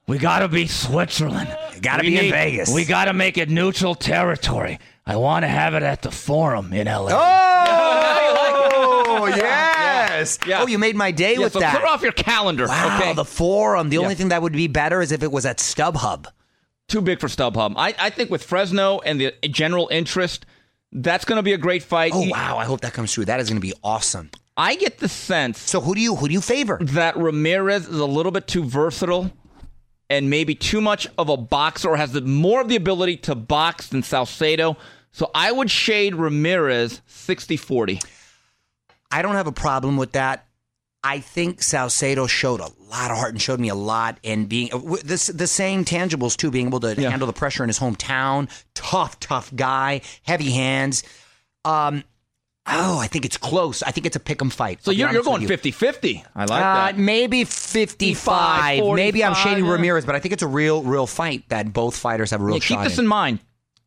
we 0.06 0.18
gotta 0.18 0.48
be 0.48 0.66
Switzerland. 0.66 1.54
Gotta 1.82 2.02
We 2.02 2.10
be 2.10 2.18
in 2.26 2.30
Vegas. 2.32 2.72
We 2.72 2.84
gotta 2.86 3.12
make 3.12 3.36
it 3.36 3.50
neutral 3.50 3.94
territory. 3.94 4.78
I 5.04 5.16
want 5.16 5.42
to 5.44 5.48
have 5.48 5.74
it 5.74 5.82
at 5.82 6.02
the 6.02 6.10
Forum 6.10 6.72
in 6.72 6.86
LA. 6.86 7.10
Oh, 7.12 9.26
yes. 10.18 10.38
Yeah. 10.46 10.62
Oh, 10.62 10.66
you 10.66 10.78
made 10.78 10.96
my 10.96 11.10
day 11.10 11.34
Yeah, 11.34 11.40
with 11.44 11.52
so 11.52 11.60
that. 11.60 11.74
clear 11.76 11.86
off 11.86 12.02
your 12.02 12.12
calendar. 12.12 12.66
wow, 12.66 12.98
okay? 12.98 13.12
the 13.14 13.24
forum. 13.24 13.88
The 13.90 13.96
Yeah. 13.96 14.02
only 14.02 14.14
thing 14.14 14.28
that 14.28 14.42
would 14.42 14.52
be 14.52 14.66
better 14.68 15.00
is 15.00 15.12
if 15.12 15.22
it 15.22 15.30
was 15.32 15.44
at 15.46 15.58
StubHub. 15.58 16.26
Too 16.88 17.00
big 17.00 17.20
for 17.20 17.26
StubHub. 17.28 17.74
I, 17.76 17.94
I 17.98 18.10
think 18.10 18.30
with 18.30 18.44
Fresno 18.44 19.00
and 19.00 19.20
the 19.20 19.34
general 19.50 19.88
interest, 19.90 20.46
that's 20.92 21.24
going 21.24 21.36
to 21.36 21.42
be 21.42 21.52
a 21.52 21.58
great 21.58 21.82
fight. 21.82 22.12
Oh 22.14 22.28
wow, 22.28 22.56
I 22.58 22.64
hope 22.64 22.80
that 22.82 22.92
comes 22.94 23.12
true. 23.12 23.24
That 23.24 23.40
is 23.40 23.48
going 23.48 23.60
to 23.60 23.66
be 23.66 23.74
awesome. 23.82 24.30
I 24.56 24.76
get 24.76 24.98
the 24.98 25.08
sense 25.08 25.58
So 25.60 25.80
who 25.82 25.94
do 25.94 26.00
you 26.00 26.14
who 26.16 26.28
do 26.28 26.32
you 26.34 26.40
favor? 26.40 26.78
that 26.80 27.16
Ramirez 27.16 27.86
is 27.88 27.98
a 27.98 28.06
little 28.06 28.32
bit 28.32 28.46
too 28.46 28.64
versatile 28.64 29.30
and 30.08 30.30
maybe 30.30 30.54
too 30.54 30.80
much 30.80 31.06
of 31.18 31.28
a 31.28 31.36
boxer 31.36 31.88
or 31.90 31.96
has 31.96 32.12
the, 32.12 32.20
more 32.22 32.60
of 32.62 32.68
the 32.68 32.76
ability 32.76 33.16
to 33.18 33.34
box 33.34 33.88
than 33.88 34.02
Saucedo. 34.02 34.76
So 35.12 35.30
I 35.34 35.50
would 35.50 35.70
shade 35.70 36.14
Ramirez 36.14 37.02
60-40. 37.10 38.02
I 39.10 39.22
don't 39.22 39.34
have 39.34 39.46
a 39.46 39.52
problem 39.52 39.96
with 39.96 40.12
that. 40.12 40.44
I 41.04 41.20
think 41.20 41.60
Saucedo 41.60 42.28
showed 42.28 42.58
a 42.60 42.68
lot 42.90 43.10
of 43.12 43.16
heart 43.18 43.30
and 43.32 43.40
showed 43.40 43.60
me 43.60 43.68
a 43.68 43.74
lot, 43.76 44.18
and 44.24 44.48
being 44.48 44.72
uh, 44.72 44.96
this 45.04 45.28
the 45.28 45.46
same 45.46 45.84
tangibles 45.84 46.36
too, 46.36 46.50
being 46.50 46.66
able 46.66 46.80
to 46.80 46.94
Yeah. 47.00 47.10
handle 47.10 47.26
the 47.26 47.32
pressure 47.32 47.62
in 47.62 47.68
his 47.68 47.78
hometown. 47.78 48.48
Tough, 48.74 49.20
tough 49.20 49.54
guy, 49.54 50.00
heavy 50.24 50.50
hands. 50.50 51.04
Um, 51.64 52.02
oh, 52.66 52.98
I 52.98 53.06
think 53.06 53.24
it's 53.24 53.36
close. 53.36 53.84
I 53.84 53.92
think 53.92 54.04
it's 54.06 54.16
a 54.16 54.20
pick 54.20 54.42
'em 54.42 54.50
fight. 54.50 54.84
So 54.84 54.90
you're, 54.90 55.12
you're 55.12 55.22
going 55.22 55.42
you. 55.42 55.48
50-50. 55.48 56.24
I 56.34 56.40
like 56.46 56.50
Uh, 56.50 56.54
that. 56.74 56.98
maybe 56.98 57.44
55. 57.44 58.78
45, 58.80 58.96
maybe 58.96 59.22
I'm 59.24 59.34
shading 59.34 59.64
45, 59.64 59.66
yeah. 59.66 59.72
Ramirez, 59.72 60.04
but 60.06 60.14
I 60.16 60.18
think 60.18 60.32
it's 60.32 60.42
a 60.42 60.48
real, 60.48 60.82
real 60.82 61.06
fight 61.06 61.48
that 61.50 61.72
both 61.72 61.96
fighters 61.96 62.30
have 62.32 62.40
a 62.40 62.44
real 62.44 62.56
Yeah, 62.56 62.60
keep 62.66 62.80
this 62.82 62.98
in. 62.98 63.04
in 63.04 63.08
mind. 63.08 63.38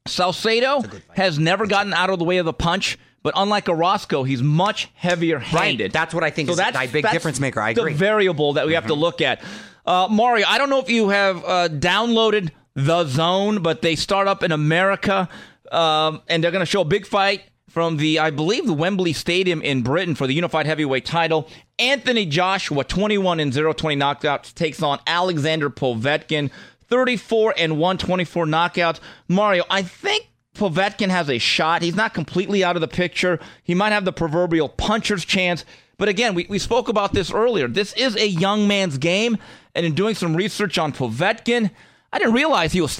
Saucedo 0.08 1.02
has 1.16 1.38
never 1.38 1.68
gotten 1.68 1.94
out 1.94 2.10
of 2.10 2.20
the 2.20 2.26
way 2.26 2.38
of 2.38 2.46
the 2.46 2.54
punch, 2.54 2.98
but 3.24 3.34
unlike 3.36 3.68
Orozco, 3.68 4.24
he's 4.24 4.42
much 4.42 4.90
heavier 4.96 5.40
handed. 5.40 5.84
Right. 5.84 5.94
That's 5.94 6.14
what 6.14 6.24
I 6.24 6.30
think 6.30 6.48
so 6.50 6.54
is 6.54 6.60
a 6.60 6.88
big 6.88 7.10
difference 7.10 7.40
maker. 7.40 7.60
I 7.62 7.72
agree. 7.72 7.92
the 7.92 7.98
variable 7.98 8.54
that 8.54 8.68
we 8.68 8.74
have 8.74 8.88
to 8.88 8.94
look 8.94 9.22
at. 9.22 9.42
Uh, 9.86 10.08
Mario, 10.10 10.46
I 10.48 10.58
don't 10.58 10.70
know 10.70 10.80
if 10.80 10.90
you 10.90 11.10
have 11.10 11.44
uh, 11.44 11.70
downloaded 11.70 12.52
DAZN, 12.78 13.64
but 13.64 13.82
they 13.82 13.96
start 13.96 14.28
up 14.28 14.44
in 14.44 14.52
America, 14.52 15.28
um, 15.72 16.22
and 16.28 16.44
they're 16.44 16.52
going 16.52 16.62
to 16.62 16.66
show 16.66 16.82
a 16.82 16.86
big 16.86 17.06
fight 17.06 17.44
from 17.70 17.98
the, 17.98 18.20
I 18.20 18.32
believe, 18.32 18.66
the 18.66 18.74
Wembley 18.74 19.14
Stadium 19.14 19.62
in 19.62 19.82
Britain 19.82 20.16
for 20.16 20.28
the 20.28 20.34
unified 20.34 20.66
heavyweight 20.66 21.06
title. 21.06 21.48
Anthony 21.78 22.26
Joshua, 22.26 22.84
21 22.84 23.40
and 23.40 23.54
0, 23.54 23.74
20 23.74 23.96
knockouts, 23.96 24.54
takes 24.54 24.82
on 24.82 25.00
Alexander 25.06 25.70
Povetkin, 25.70 26.52
34 26.88 27.54
and 27.58 27.78
1, 27.78 27.98
24 27.98 28.46
knockouts. 28.46 29.00
Mario, 29.28 29.64
I 29.70 29.84
think 29.84 30.29
Povetkin 30.60 31.10
has 31.10 31.30
a 31.30 31.38
shot. 31.38 31.82
He's 31.82 31.96
not 31.96 32.14
completely 32.14 32.64
out 32.64 32.76
of 32.76 32.82
the 32.82 32.88
picture. 32.88 33.40
He 33.64 33.74
might 33.74 33.92
have 33.92 34.06
the 34.06 34.14
proverbial 34.14 34.70
puncher's 34.70 35.26
chance. 35.26 35.66
But 35.98 36.10
again, 36.10 36.36
we, 36.36 36.46
we 36.50 36.60
spoke 36.60 36.90
about 36.90 37.14
this 37.14 37.32
earlier. 37.32 37.68
This 37.68 37.94
is 37.94 38.16
a 38.16 38.28
young 38.28 38.68
man's 38.68 38.98
game. 38.98 39.38
And 39.74 39.86
in 39.86 39.96
doing 39.96 40.16
some 40.16 40.36
research 40.36 40.78
on 40.78 40.92
Povetkin, 40.92 41.72
I 42.12 42.20
didn't 42.20 42.34
realize 42.34 42.74
he 42.74 42.82
was 42.82 42.92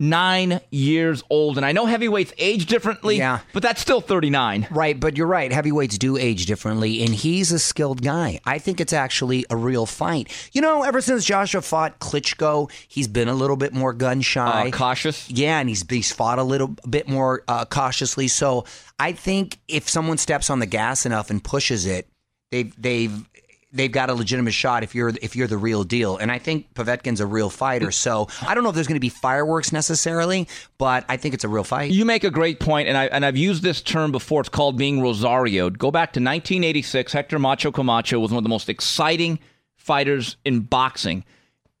39 0.00 0.60
years 0.70 1.22
old. 1.30 1.56
And 1.56 1.66
I 1.66 1.72
know 1.72 1.86
heavyweights 1.86 2.32
age 2.38 2.66
differently, 2.66 3.16
Yeah. 3.18 3.40
but 3.52 3.62
that's 3.62 3.80
still 3.80 4.00
39. 4.00 4.66
Right, 4.70 4.98
but 4.98 5.16
you're 5.16 5.26
right. 5.26 5.52
Heavyweights 5.52 5.98
do 5.98 6.16
age 6.16 6.46
differently, 6.46 7.02
and 7.02 7.14
he's 7.14 7.50
a 7.52 7.58
skilled 7.58 8.02
guy. 8.02 8.40
I 8.44 8.58
think 8.58 8.80
it's 8.80 8.92
actually 8.92 9.44
a 9.50 9.56
real 9.56 9.86
fight. 9.86 10.30
You 10.52 10.60
know, 10.60 10.82
ever 10.82 11.00
since 11.00 11.24
Joshua 11.24 11.62
fought 11.62 11.98
Klitschko, 11.98 12.70
he's 12.86 13.08
been 13.08 13.28
a 13.28 13.34
little 13.34 13.56
bit 13.56 13.72
more 13.72 13.92
gun 13.92 14.20
shy. 14.20 14.68
Uh, 14.68 14.70
cautious. 14.70 15.28
Yeah, 15.30 15.58
and 15.58 15.68
he's 15.68 15.84
he's 15.88 16.12
fought 16.12 16.38
a 16.38 16.42
little 16.44 16.68
bit 16.88 17.08
more 17.08 17.42
uh, 17.48 17.64
cautiously. 17.64 18.28
So 18.28 18.64
I 18.98 19.12
think 19.12 19.58
if 19.68 19.88
someone 19.88 20.18
steps 20.18 20.50
on 20.50 20.58
the 20.60 20.66
gas 20.66 21.06
enough 21.06 21.30
and 21.30 21.42
pushes 21.42 21.86
it, 21.86 22.08
they've 22.50 22.72
they've 22.80 23.28
they've 23.72 23.92
got 23.92 24.08
a 24.10 24.14
legitimate 24.14 24.52
shot 24.52 24.82
if 24.82 24.94
you're 24.94 25.12
if 25.20 25.36
you're 25.36 25.46
the 25.46 25.58
real 25.58 25.84
deal. 25.84 26.16
And 26.16 26.30
I 26.30 26.38
think 26.38 26.72
Povetkin's 26.74 27.20
a 27.20 27.26
real 27.26 27.50
fighter. 27.50 27.90
So 27.90 28.28
I 28.46 28.54
don't 28.54 28.62
know 28.62 28.70
if 28.70 28.74
there's 28.74 28.86
going 28.86 28.96
to 28.96 29.00
be 29.00 29.08
fireworks 29.08 29.72
necessarily, 29.72 30.48
but 30.78 31.04
I 31.08 31.16
think 31.16 31.34
it's 31.34 31.44
a 31.44 31.48
real 31.48 31.64
fight. 31.64 31.90
You 31.90 32.04
make 32.04 32.24
a 32.24 32.30
great 32.30 32.60
point, 32.60 32.88
and 32.88 32.96
I 32.96 33.06
and 33.06 33.24
I've 33.24 33.36
used 33.36 33.62
this 33.62 33.82
term 33.82 34.12
before. 34.12 34.40
It's 34.40 34.48
called 34.48 34.76
being 34.76 35.00
Rosarioed. 35.00 35.78
Go 35.78 35.90
back 35.90 36.12
to 36.12 36.20
1986. 36.20 37.12
Hector 37.12 37.38
Macho 37.38 37.70
Camacho 37.70 38.18
was 38.18 38.30
one 38.30 38.38
of 38.38 38.44
the 38.44 38.50
most 38.50 38.68
exciting 38.68 39.38
fighters 39.76 40.36
in 40.44 40.60
boxing. 40.60 41.24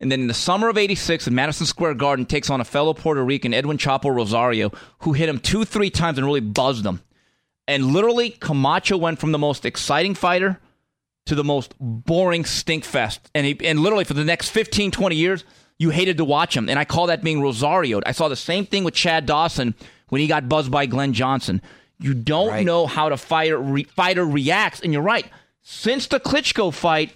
And 0.00 0.12
then 0.12 0.20
in 0.20 0.26
the 0.28 0.34
summer 0.34 0.68
of 0.68 0.78
86, 0.78 1.26
in 1.26 1.34
Madison 1.34 1.66
Square 1.66 1.94
Garden, 1.94 2.24
takes 2.24 2.50
on 2.50 2.60
a 2.60 2.64
fellow 2.64 2.94
Puerto 2.94 3.24
Rican, 3.24 3.52
Edwin 3.52 3.78
Chapo 3.78 4.14
Rosario, 4.14 4.70
who 5.00 5.12
hit 5.12 5.28
him 5.28 5.40
two, 5.40 5.64
three 5.64 5.90
times 5.90 6.18
and 6.18 6.24
really 6.24 6.40
buzzed 6.40 6.86
him. 6.86 7.00
And 7.66 7.86
literally, 7.86 8.30
Camacho 8.30 8.96
went 8.96 9.18
from 9.18 9.32
the 9.32 9.38
most 9.38 9.66
exciting 9.66 10.14
fighter 10.14 10.60
to 11.28 11.34
the 11.34 11.44
most 11.44 11.74
boring 11.78 12.44
stink 12.44 12.84
fest. 12.84 13.30
And 13.34 13.46
he, 13.46 13.56
and 13.64 13.80
literally 13.80 14.04
for 14.04 14.14
the 14.14 14.24
next 14.24 14.50
15, 14.50 14.90
20 14.90 15.16
years, 15.16 15.44
you 15.78 15.90
hated 15.90 16.16
to 16.18 16.24
watch 16.24 16.56
him. 16.56 16.68
And 16.68 16.78
I 16.78 16.84
call 16.84 17.06
that 17.06 17.22
being 17.22 17.40
Rosarioed. 17.40 18.02
I 18.06 18.12
saw 18.12 18.28
the 18.28 18.36
same 18.36 18.66
thing 18.66 18.84
with 18.84 18.94
Chad 18.94 19.26
Dawson 19.26 19.74
when 20.08 20.20
he 20.20 20.26
got 20.26 20.48
buzzed 20.48 20.70
by 20.70 20.86
Glenn 20.86 21.12
Johnson. 21.12 21.62
You 22.00 22.14
don't 22.14 22.48
Right. 22.48 22.66
know 22.66 22.86
how 22.86 23.08
the 23.08 23.16
fighter 23.16 23.58
re, 23.58 23.84
fighter 23.84 24.24
reacts, 24.24 24.80
and 24.80 24.92
you're 24.92 25.02
right. 25.02 25.26
Since 25.62 26.06
the 26.06 26.18
Klitschko 26.20 26.72
fight, 26.72 27.12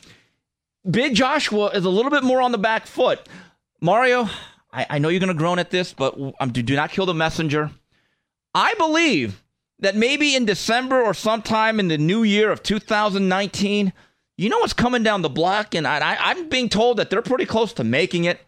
Big 0.88 1.14
Joshua 1.14 1.68
is 1.68 1.84
a 1.84 1.90
little 1.90 2.10
bit 2.10 2.22
more 2.24 2.40
on 2.42 2.52
the 2.52 2.58
back 2.58 2.86
foot. 2.86 3.20
Mario, 3.80 4.28
I, 4.72 4.86
I 4.90 4.98
know 4.98 5.08
you're 5.08 5.20
going 5.20 5.28
to 5.28 5.34
groan 5.34 5.58
at 5.58 5.70
this, 5.70 5.92
but 5.92 6.16
um, 6.40 6.50
do, 6.52 6.62
do 6.62 6.74
not 6.76 6.90
kill 6.90 7.06
the 7.06 7.14
messenger. 7.14 7.70
I 8.54 8.74
believe 8.74 9.41
that 9.82 9.94
maybe 9.96 10.34
in 10.34 10.44
December 10.46 11.00
or 11.02 11.12
sometime 11.14 11.78
in 11.78 11.88
the 11.88 11.98
new 11.98 12.22
year 12.22 12.50
of 12.50 12.62
2019, 12.62 13.92
you 14.38 14.48
know 14.48 14.58
what's 14.58 14.72
coming 14.72 15.02
down 15.02 15.22
the 15.22 15.28
block, 15.28 15.74
and 15.74 15.86
I, 15.86 15.98
I, 15.98 16.16
I'm 16.30 16.48
being 16.48 16.68
told 16.68 16.96
that 16.96 17.10
they're 17.10 17.22
pretty 17.22 17.44
close 17.46 17.72
to 17.74 17.84
making 17.84 18.24
it. 18.24 18.40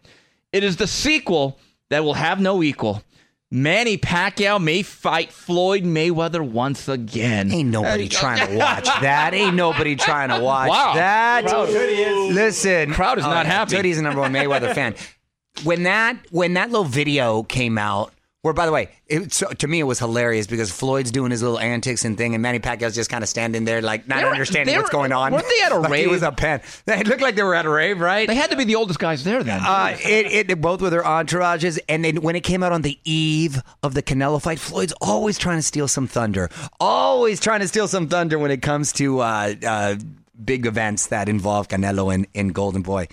It 0.51 0.63
is 0.63 0.77
the 0.77 0.87
sequel 0.87 1.59
that 1.89 2.03
will 2.03 2.15
have 2.15 2.39
no 2.41 2.63
equal. 2.63 3.03
Manny 3.51 3.97
Pacquiao 3.97 4.61
may 4.61 4.81
fight 4.81 5.31
Floyd 5.31 5.83
Mayweather 5.83 6.41
once 6.41 6.87
again. 6.89 7.51
Ain't 7.51 7.69
nobody 7.69 8.09
trying 8.09 8.45
to 8.47 8.57
watch 8.57 8.85
that. 8.85 9.33
Ain't 9.33 9.55
nobody 9.55 9.95
trying 9.95 10.29
to 10.29 10.39
watch 10.43 10.69
Wow. 10.69 10.93
that. 10.95 11.45
Crowd- 11.45 11.69
Listen, 11.69 12.91
Crowd 12.91 13.19
is 13.19 13.25
Oh, 13.25 13.29
not 13.29 13.45
yeah, 13.45 13.51
happy. 13.51 13.75
Tootie's 13.75 13.97
the 13.97 14.01
number 14.03 14.19
one 14.19 14.33
Mayweather 14.33 14.73
fan. 14.73 14.95
When 15.63 15.83
that 15.83 16.17
when 16.31 16.55
that 16.55 16.69
little 16.71 16.83
video 16.85 17.43
came 17.43 17.77
out, 17.77 18.11
where 18.45 18.53
by 18.53 18.67
the 18.67 18.71
way, 18.71 18.89
it, 19.07 19.33
so, 19.33 19.47
to 19.47 19.67
me 19.67 19.79
it 19.79 19.85
was 19.85 19.97
hilarious 19.97 20.45
because 20.45 20.71
Floyd's 20.71 21.09
doing 21.09 21.31
his 21.31 21.41
little 21.41 21.57
antics 21.57 22.05
and 22.05 22.15
thing, 22.15 22.35
and 22.35 22.43
Manny 22.43 22.59
Pacquiao's 22.59 22.93
just 22.93 23.09
kind 23.09 23.23
of 23.23 23.27
standing 23.27 23.65
there 23.65 23.81
like 23.81 24.07
not 24.07 24.21
were- 24.23 24.29
understanding 24.29 24.75
what's 24.75 24.89
were- 24.89 24.99
going 24.99 25.11
on. 25.11 25.33
weren't 25.33 25.47
they 25.49 25.65
at 25.65 25.71
a 25.71 25.77
like 25.79 25.91
rave? 25.91 26.05
It 26.05 26.11
was 26.11 26.21
a 26.21 26.31
pen. 26.31 26.61
They 26.85 27.01
looked 27.01 27.21
like 27.23 27.33
they 27.35 27.41
were 27.41 27.55
at 27.55 27.65
a 27.65 27.69
rave, 27.69 27.99
right? 27.99 28.27
They 28.27 28.35
had 28.35 28.51
to 28.51 28.55
be 28.55 28.63
the 28.63 28.75
oldest 28.75 28.99
guys 28.99 29.23
there 29.23 29.41
then. 29.43 29.61
Uh, 29.65 29.97
it, 29.99 30.51
it 30.51 30.61
both 30.61 30.79
with 30.79 30.91
their 30.91 31.01
entourages, 31.01 31.79
and 31.89 32.05
then 32.05 32.17
when 32.21 32.35
it 32.35 32.41
came 32.41 32.61
out 32.61 32.71
on 32.71 32.83
the 32.83 32.99
eve 33.03 33.59
of 33.81 33.95
the 33.95 34.03
Canelo 34.03 34.39
fight, 34.39 34.59
Floyd's 34.59 34.93
always 35.01 35.39
trying 35.39 35.57
to 35.57 35.63
steal 35.63 35.87
some 35.87 36.07
thunder. 36.07 36.51
Always 36.79 37.39
trying 37.39 37.61
to 37.61 37.67
steal 37.67 37.87
some 37.87 38.07
thunder 38.07 38.37
when 38.37 38.51
it 38.51 38.61
comes 38.61 38.93
to 38.93 39.21
uh, 39.21 39.55
uh, 39.65 39.95
big 40.43 40.67
events 40.67 41.07
that 41.07 41.29
involve 41.29 41.67
Canelo 41.67 42.13
and, 42.13 42.27
and 42.35 42.53
Golden 42.53 42.83
Boy. 42.83 43.07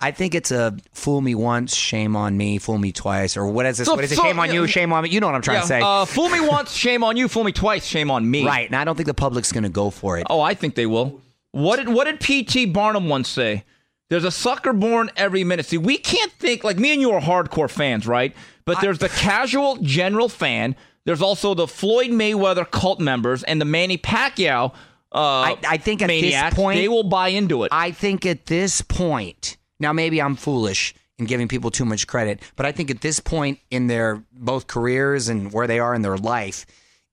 I 0.00 0.12
think 0.12 0.34
it's 0.36 0.52
a 0.52 0.76
fool 0.92 1.20
me 1.20 1.34
once, 1.34 1.74
shame 1.74 2.14
on 2.14 2.36
me, 2.36 2.58
fool 2.58 2.78
me 2.78 2.92
twice, 2.92 3.36
or 3.36 3.46
what 3.48 3.66
is 3.66 3.78
this? 3.78 3.86
So- 3.86 3.94
what 3.96 4.04
is 4.04 4.12
it? 4.12 4.16
so- 4.16 4.22
shame 4.22 4.38
on 4.38 4.52
you, 4.52 4.66
shame 4.68 4.92
on 4.92 5.02
me. 5.02 5.10
You 5.10 5.18
know 5.20 5.26
what 5.26 5.34
I'm 5.34 5.42
trying 5.42 5.56
Yeah, 5.56 5.62
to 5.62 5.66
say, 5.66 5.80
Uh, 5.82 6.04
fool 6.04 6.28
me 6.28 6.40
once, 6.40 6.72
shame 6.72 7.02
on 7.02 7.16
you. 7.16 7.26
Fool 7.26 7.42
me 7.44 7.50
twice, 7.52 7.84
shame 7.84 8.10
on 8.10 8.30
me. 8.30 8.46
right? 8.46 8.66
And 8.66 8.76
I 8.76 8.84
don't 8.84 8.94
think 8.94 9.08
the 9.08 9.14
public's 9.14 9.50
going 9.50 9.64
to 9.64 9.68
go 9.70 9.90
for 9.90 10.16
it. 10.18 10.26
Oh, 10.30 10.40
I 10.40 10.54
think 10.54 10.76
they 10.76 10.86
will. 10.86 11.20
What 11.50 11.76
did 11.76 11.88
what 11.88 12.04
did 12.04 12.20
P.T. 12.20 12.66
Barnum 12.66 13.08
once 13.08 13.28
say? 13.28 13.64
There's 14.10 14.24
a 14.24 14.30
sucker 14.30 14.72
born 14.72 15.10
every 15.16 15.44
minute. 15.44 15.66
See, 15.66 15.76
we 15.78 15.98
can't 15.98 16.32
think 16.32 16.64
like 16.64 16.78
me 16.78 16.92
and 16.92 17.00
you 17.00 17.10
are 17.12 17.20
hardcore 17.20 17.68
fans, 17.70 18.06
right? 18.06 18.34
But 18.64 18.80
there's 18.80 18.98
the 18.98 19.08
casual 19.10 19.76
general 19.82 20.28
fan. 20.30 20.76
There's 21.04 21.20
also 21.22 21.54
the 21.54 21.66
Floyd 21.66 22.10
Mayweather 22.10 22.70
cult 22.70 23.00
members 23.00 23.42
and 23.42 23.60
the 23.60 23.64
Manny 23.66 23.98
Pacquiao. 23.98 24.72
Uh, 25.12 25.18
I, 25.18 25.58
I 25.66 25.76
think 25.78 26.02
at 26.02 26.06
maniacs, 26.08 26.50
this 26.50 26.54
point 26.54 26.78
they 26.78 26.88
will 26.88 27.02
buy 27.02 27.28
into 27.28 27.64
it. 27.64 27.70
I 27.72 27.90
think 27.90 28.24
at 28.24 28.46
this 28.46 28.80
point, 28.82 29.56
now 29.80 29.92
maybe 29.92 30.20
I'm 30.20 30.36
foolish 30.36 30.94
in 31.18 31.26
giving 31.26 31.48
people 31.48 31.70
too 31.70 31.84
much 31.84 32.06
credit, 32.06 32.40
but 32.56 32.66
I 32.66 32.72
think 32.72 32.90
at 32.90 33.00
this 33.00 33.20
point 33.20 33.58
in 33.70 33.86
their 33.88 34.22
both 34.32 34.66
careers 34.66 35.28
and 35.28 35.52
where 35.52 35.66
they 35.66 35.78
are 35.80 35.94
in 35.94 36.02
their 36.02 36.16
life, 36.16 36.64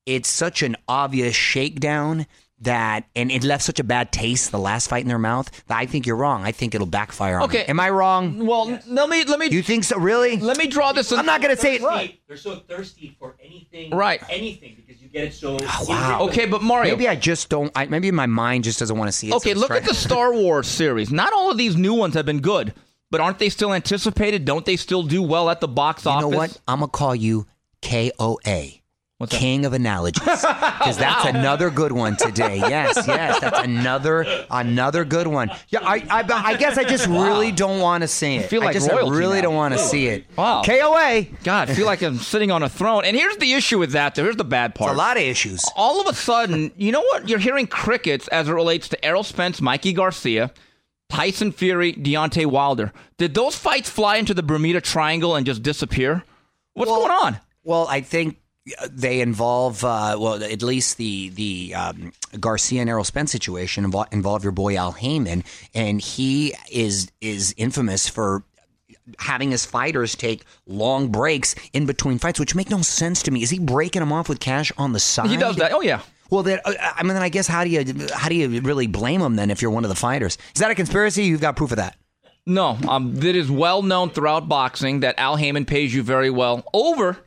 it's 0.06 0.30
such 0.30 0.62
an 0.62 0.76
obvious 0.88 1.36
shakedown 1.36 2.28
that 2.62 3.04
and 3.18 3.32
it 3.32 3.44
left 3.44 3.64
such 3.66 3.80
a 3.82 3.84
bad 3.84 4.14
taste 4.14 4.50
the 4.52 4.58
last 4.58 4.88
fight 4.90 5.02
in 5.02 5.10
their 5.10 5.20
mouth 5.20 5.50
that 5.68 5.78
I 5.78 5.86
think 5.86 6.06
you're 6.08 6.16
wrong. 6.16 6.44
I 6.46 6.54
think 6.54 6.74
it'll 6.74 6.88
backfire 6.88 7.36
on 7.38 7.44
Okay. 7.44 7.60
them. 7.60 7.72
Am 7.72 7.80
I 7.82 7.90
wrong? 7.90 8.46
well, 8.46 8.68
let 8.88 9.10
me 9.10 9.26
let 9.26 9.40
me 9.40 9.48
You 9.52 9.62
think 9.62 9.84
so? 9.84 9.98
Really? 10.00 10.38
let 10.38 10.58
me 10.58 10.66
draw 10.68 10.94
this. 10.94 11.12
I'm 11.12 11.26
not 11.26 11.42
going 11.42 11.54
to 11.54 11.62
say 11.62 11.76
it. 11.76 11.82
Thirsty- 11.82 12.22
They're 12.28 12.38
so 12.38 12.56
thirsty 12.56 13.16
for 13.20 13.36
anything, 13.44 13.92
Right. 13.92 14.22
Anything 14.30 14.76
because 14.78 15.02
you 15.02 15.10
get 15.10 15.26
it 15.26 15.34
so. 15.34 15.58
Oh, 15.62 15.86
wow. 15.90 16.20
Okay, 16.30 16.46
but 16.46 16.62
Mario. 16.64 16.92
Maybe 16.94 17.10
I 17.10 17.16
just 17.16 17.50
don't. 17.50 17.72
I, 17.76 17.86
maybe 17.88 18.10
my 18.12 18.26
mind 18.26 18.64
just 18.64 18.80
doesn't 18.80 18.98
want 18.98 19.10
to 19.10 19.12
see 19.12 19.28
it. 19.28 19.32
so 19.32 19.38
Okay, 19.38 19.52
it's 19.52 19.60
look 19.60 19.72
at 19.72 19.84
the 19.84 19.94
Star 19.94 20.34
Wars 20.42 20.68
series. 20.68 21.12
Not 21.12 21.34
all 21.34 21.52
of 21.52 21.58
these 21.58 21.76
new 21.76 21.94
ones 21.94 22.14
have 22.14 22.26
been 22.26 22.40
good, 22.40 22.74
but 23.12 23.20
aren't 23.20 23.38
they 23.40 23.50
still 23.50 23.74
anticipated? 23.74 24.46
Don't 24.46 24.66
they 24.66 24.78
still 24.78 25.04
do 25.04 25.22
well 25.22 25.50
at 25.50 25.60
the 25.60 25.68
box 25.68 26.06
You 26.06 26.12
office? 26.12 26.22
know 26.22 26.30
what? 26.38 26.62
I'm 26.70 26.80
gonna 26.80 26.90
call 26.90 27.14
you 27.16 27.48
KOA. 27.82 28.82
What's 29.18 29.32
that? 29.32 29.40
King 29.40 29.66
of 29.66 29.72
analogies, 29.72 30.22
because 30.24 30.98
that's 30.98 31.26
another 31.26 31.70
good 31.70 31.94
one 31.94 32.18
today. 32.18 32.58
Yes, 32.58 32.96
yes, 33.08 33.40
that's 33.40 33.60
another 33.60 34.26
another 34.52 35.06
good 35.06 35.26
one. 35.28 35.50
Yeah, 35.70 35.80
I 35.84 36.04
I, 36.10 36.26
I 36.52 36.58
guess 36.58 36.78
I 36.78 36.84
just 36.84 37.08
really 37.08 37.54
don't 37.54 37.80
want 37.80 38.02
to 38.02 38.10
see 38.10 38.36
it. 38.36 38.44
I 38.44 38.48
feel 38.48 38.62
I 38.62 38.66
like 38.66 38.74
just 38.74 38.90
I 38.92 38.96
royalty 38.96 39.18
really 39.18 39.36
now. 39.38 39.44
don't 39.44 39.56
want 39.56 39.74
to 39.74 39.80
see 39.80 40.08
it. 40.08 40.26
Wow. 40.38 40.64
KOA. 40.66 41.28
God, 41.46 41.70
I 41.70 41.74
feel 41.76 41.86
like 41.86 42.02
I'm 42.02 42.18
sitting 42.18 42.52
on 42.52 42.62
a 42.62 42.68
throne. 42.68 43.06
And 43.06 43.16
here's 43.16 43.38
the 43.38 43.54
issue 43.54 43.80
with 43.80 43.92
that. 43.94 44.16
Though. 44.16 44.24
Here's 44.24 44.36
the 44.36 44.44
bad 44.44 44.76
part. 44.76 44.94
A 44.94 44.98
lot 44.98 45.16
of 45.16 45.24
issues. 45.24 45.64
All 45.78 46.02
of 46.02 46.08
a 46.08 46.14
sudden, 46.14 46.74
you 46.76 46.92
know 46.92 47.02
what? 47.02 47.30
You're 47.30 47.40
hearing 47.40 47.68
crickets 47.68 48.28
as 48.28 48.50
it 48.50 48.54
relates 48.54 48.90
to 48.90 49.06
Errol 49.06 49.24
Spence, 49.24 49.62
Mikey 49.62 49.94
Garcia, 49.94 50.52
Tyson 51.10 51.54
Fury, 51.54 51.94
Deontay 51.94 52.48
Wilder. 52.48 52.92
Did 53.18 53.34
those 53.34 53.56
fights 53.56 53.90
fly 53.90 54.18
into 54.18 54.34
the 54.34 54.44
Bermuda 54.44 54.82
Triangle 54.82 55.38
and 55.38 55.46
just 55.46 55.64
disappear? 55.64 56.24
What's 56.74 56.92
Well- 56.92 57.00
going 57.08 57.12
on? 57.12 57.40
Well, 57.64 57.88
I 57.90 58.02
think 58.02 58.38
they 58.90 59.22
involve 59.22 59.84
uh, 59.84 60.18
well 60.20 60.44
at 60.44 60.64
least 60.64 60.98
the 60.98 61.30
the 61.30 61.76
um, 61.76 62.12
Garcia 62.40 62.82
and 62.82 62.90
Errol 62.90 63.04
Spence 63.04 63.32
situation 63.32 63.86
involve, 63.86 64.08
involve 64.12 64.44
your 64.44 64.52
boy 64.52 64.76
Al 64.76 64.94
Haymon 64.94 65.44
and 65.74 66.02
he 66.02 66.54
is 66.72 67.12
is 67.22 67.54
infamous 67.58 68.10
for 68.10 68.44
having 69.20 69.52
his 69.52 69.66
fighters 69.66 70.16
take 70.16 70.46
long 70.66 71.10
breaks 71.10 71.54
in 71.74 71.86
between 71.86 72.18
fights 72.18 72.40
which 72.40 72.56
make 72.56 72.72
no 72.72 72.82
sense 72.82 73.22
to 73.24 73.32
me. 73.32 73.44
Is 73.44 73.52
he 73.52 73.60
breaking 73.60 74.00
them 74.00 74.12
off 74.12 74.28
with 74.30 74.40
cash 74.40 74.72
on 74.78 74.94
the 74.94 75.00
side? 75.00 75.30
He 75.30 75.38
does 75.38 75.58
that. 75.58 75.72
Oh 75.72 75.82
yeah. 75.82 76.02
well 76.32 76.42
then 76.42 76.60
uh, 76.66 76.74
I 76.80 77.04
mean 77.04 77.14
then 77.14 77.22
I 77.22 77.30
guess 77.30 77.46
how 77.48 77.64
do 77.64 77.70
you 77.70 77.86
how 78.14 78.30
do 78.30 78.36
you 78.36 78.62
really 78.62 78.88
blame 78.88 79.22
him 79.22 79.36
then 79.36 79.52
if 79.52 79.62
you're 79.62 79.72
one 79.72 79.84
of 79.84 79.90
the 79.90 79.96
fighters? 79.96 80.40
Is 80.56 80.62
that 80.62 80.72
a 80.72 80.76
conspiracy? 80.76 81.24
You've 81.24 81.42
got 81.42 81.56
proof 81.56 81.72
of 81.72 81.78
that. 81.78 81.98
No, 82.48 82.78
um, 82.88 83.16
it 83.24 83.36
is 83.36 83.50
well 83.50 83.82
known 83.82 84.12
throughout 84.12 84.48
boxing 84.48 85.00
that 85.00 85.18
Al 85.18 85.36
Haymon 85.36 85.66
pays 85.66 85.94
you 85.94 86.04
very 86.04 86.30
well 86.30 86.64
over 86.74 87.18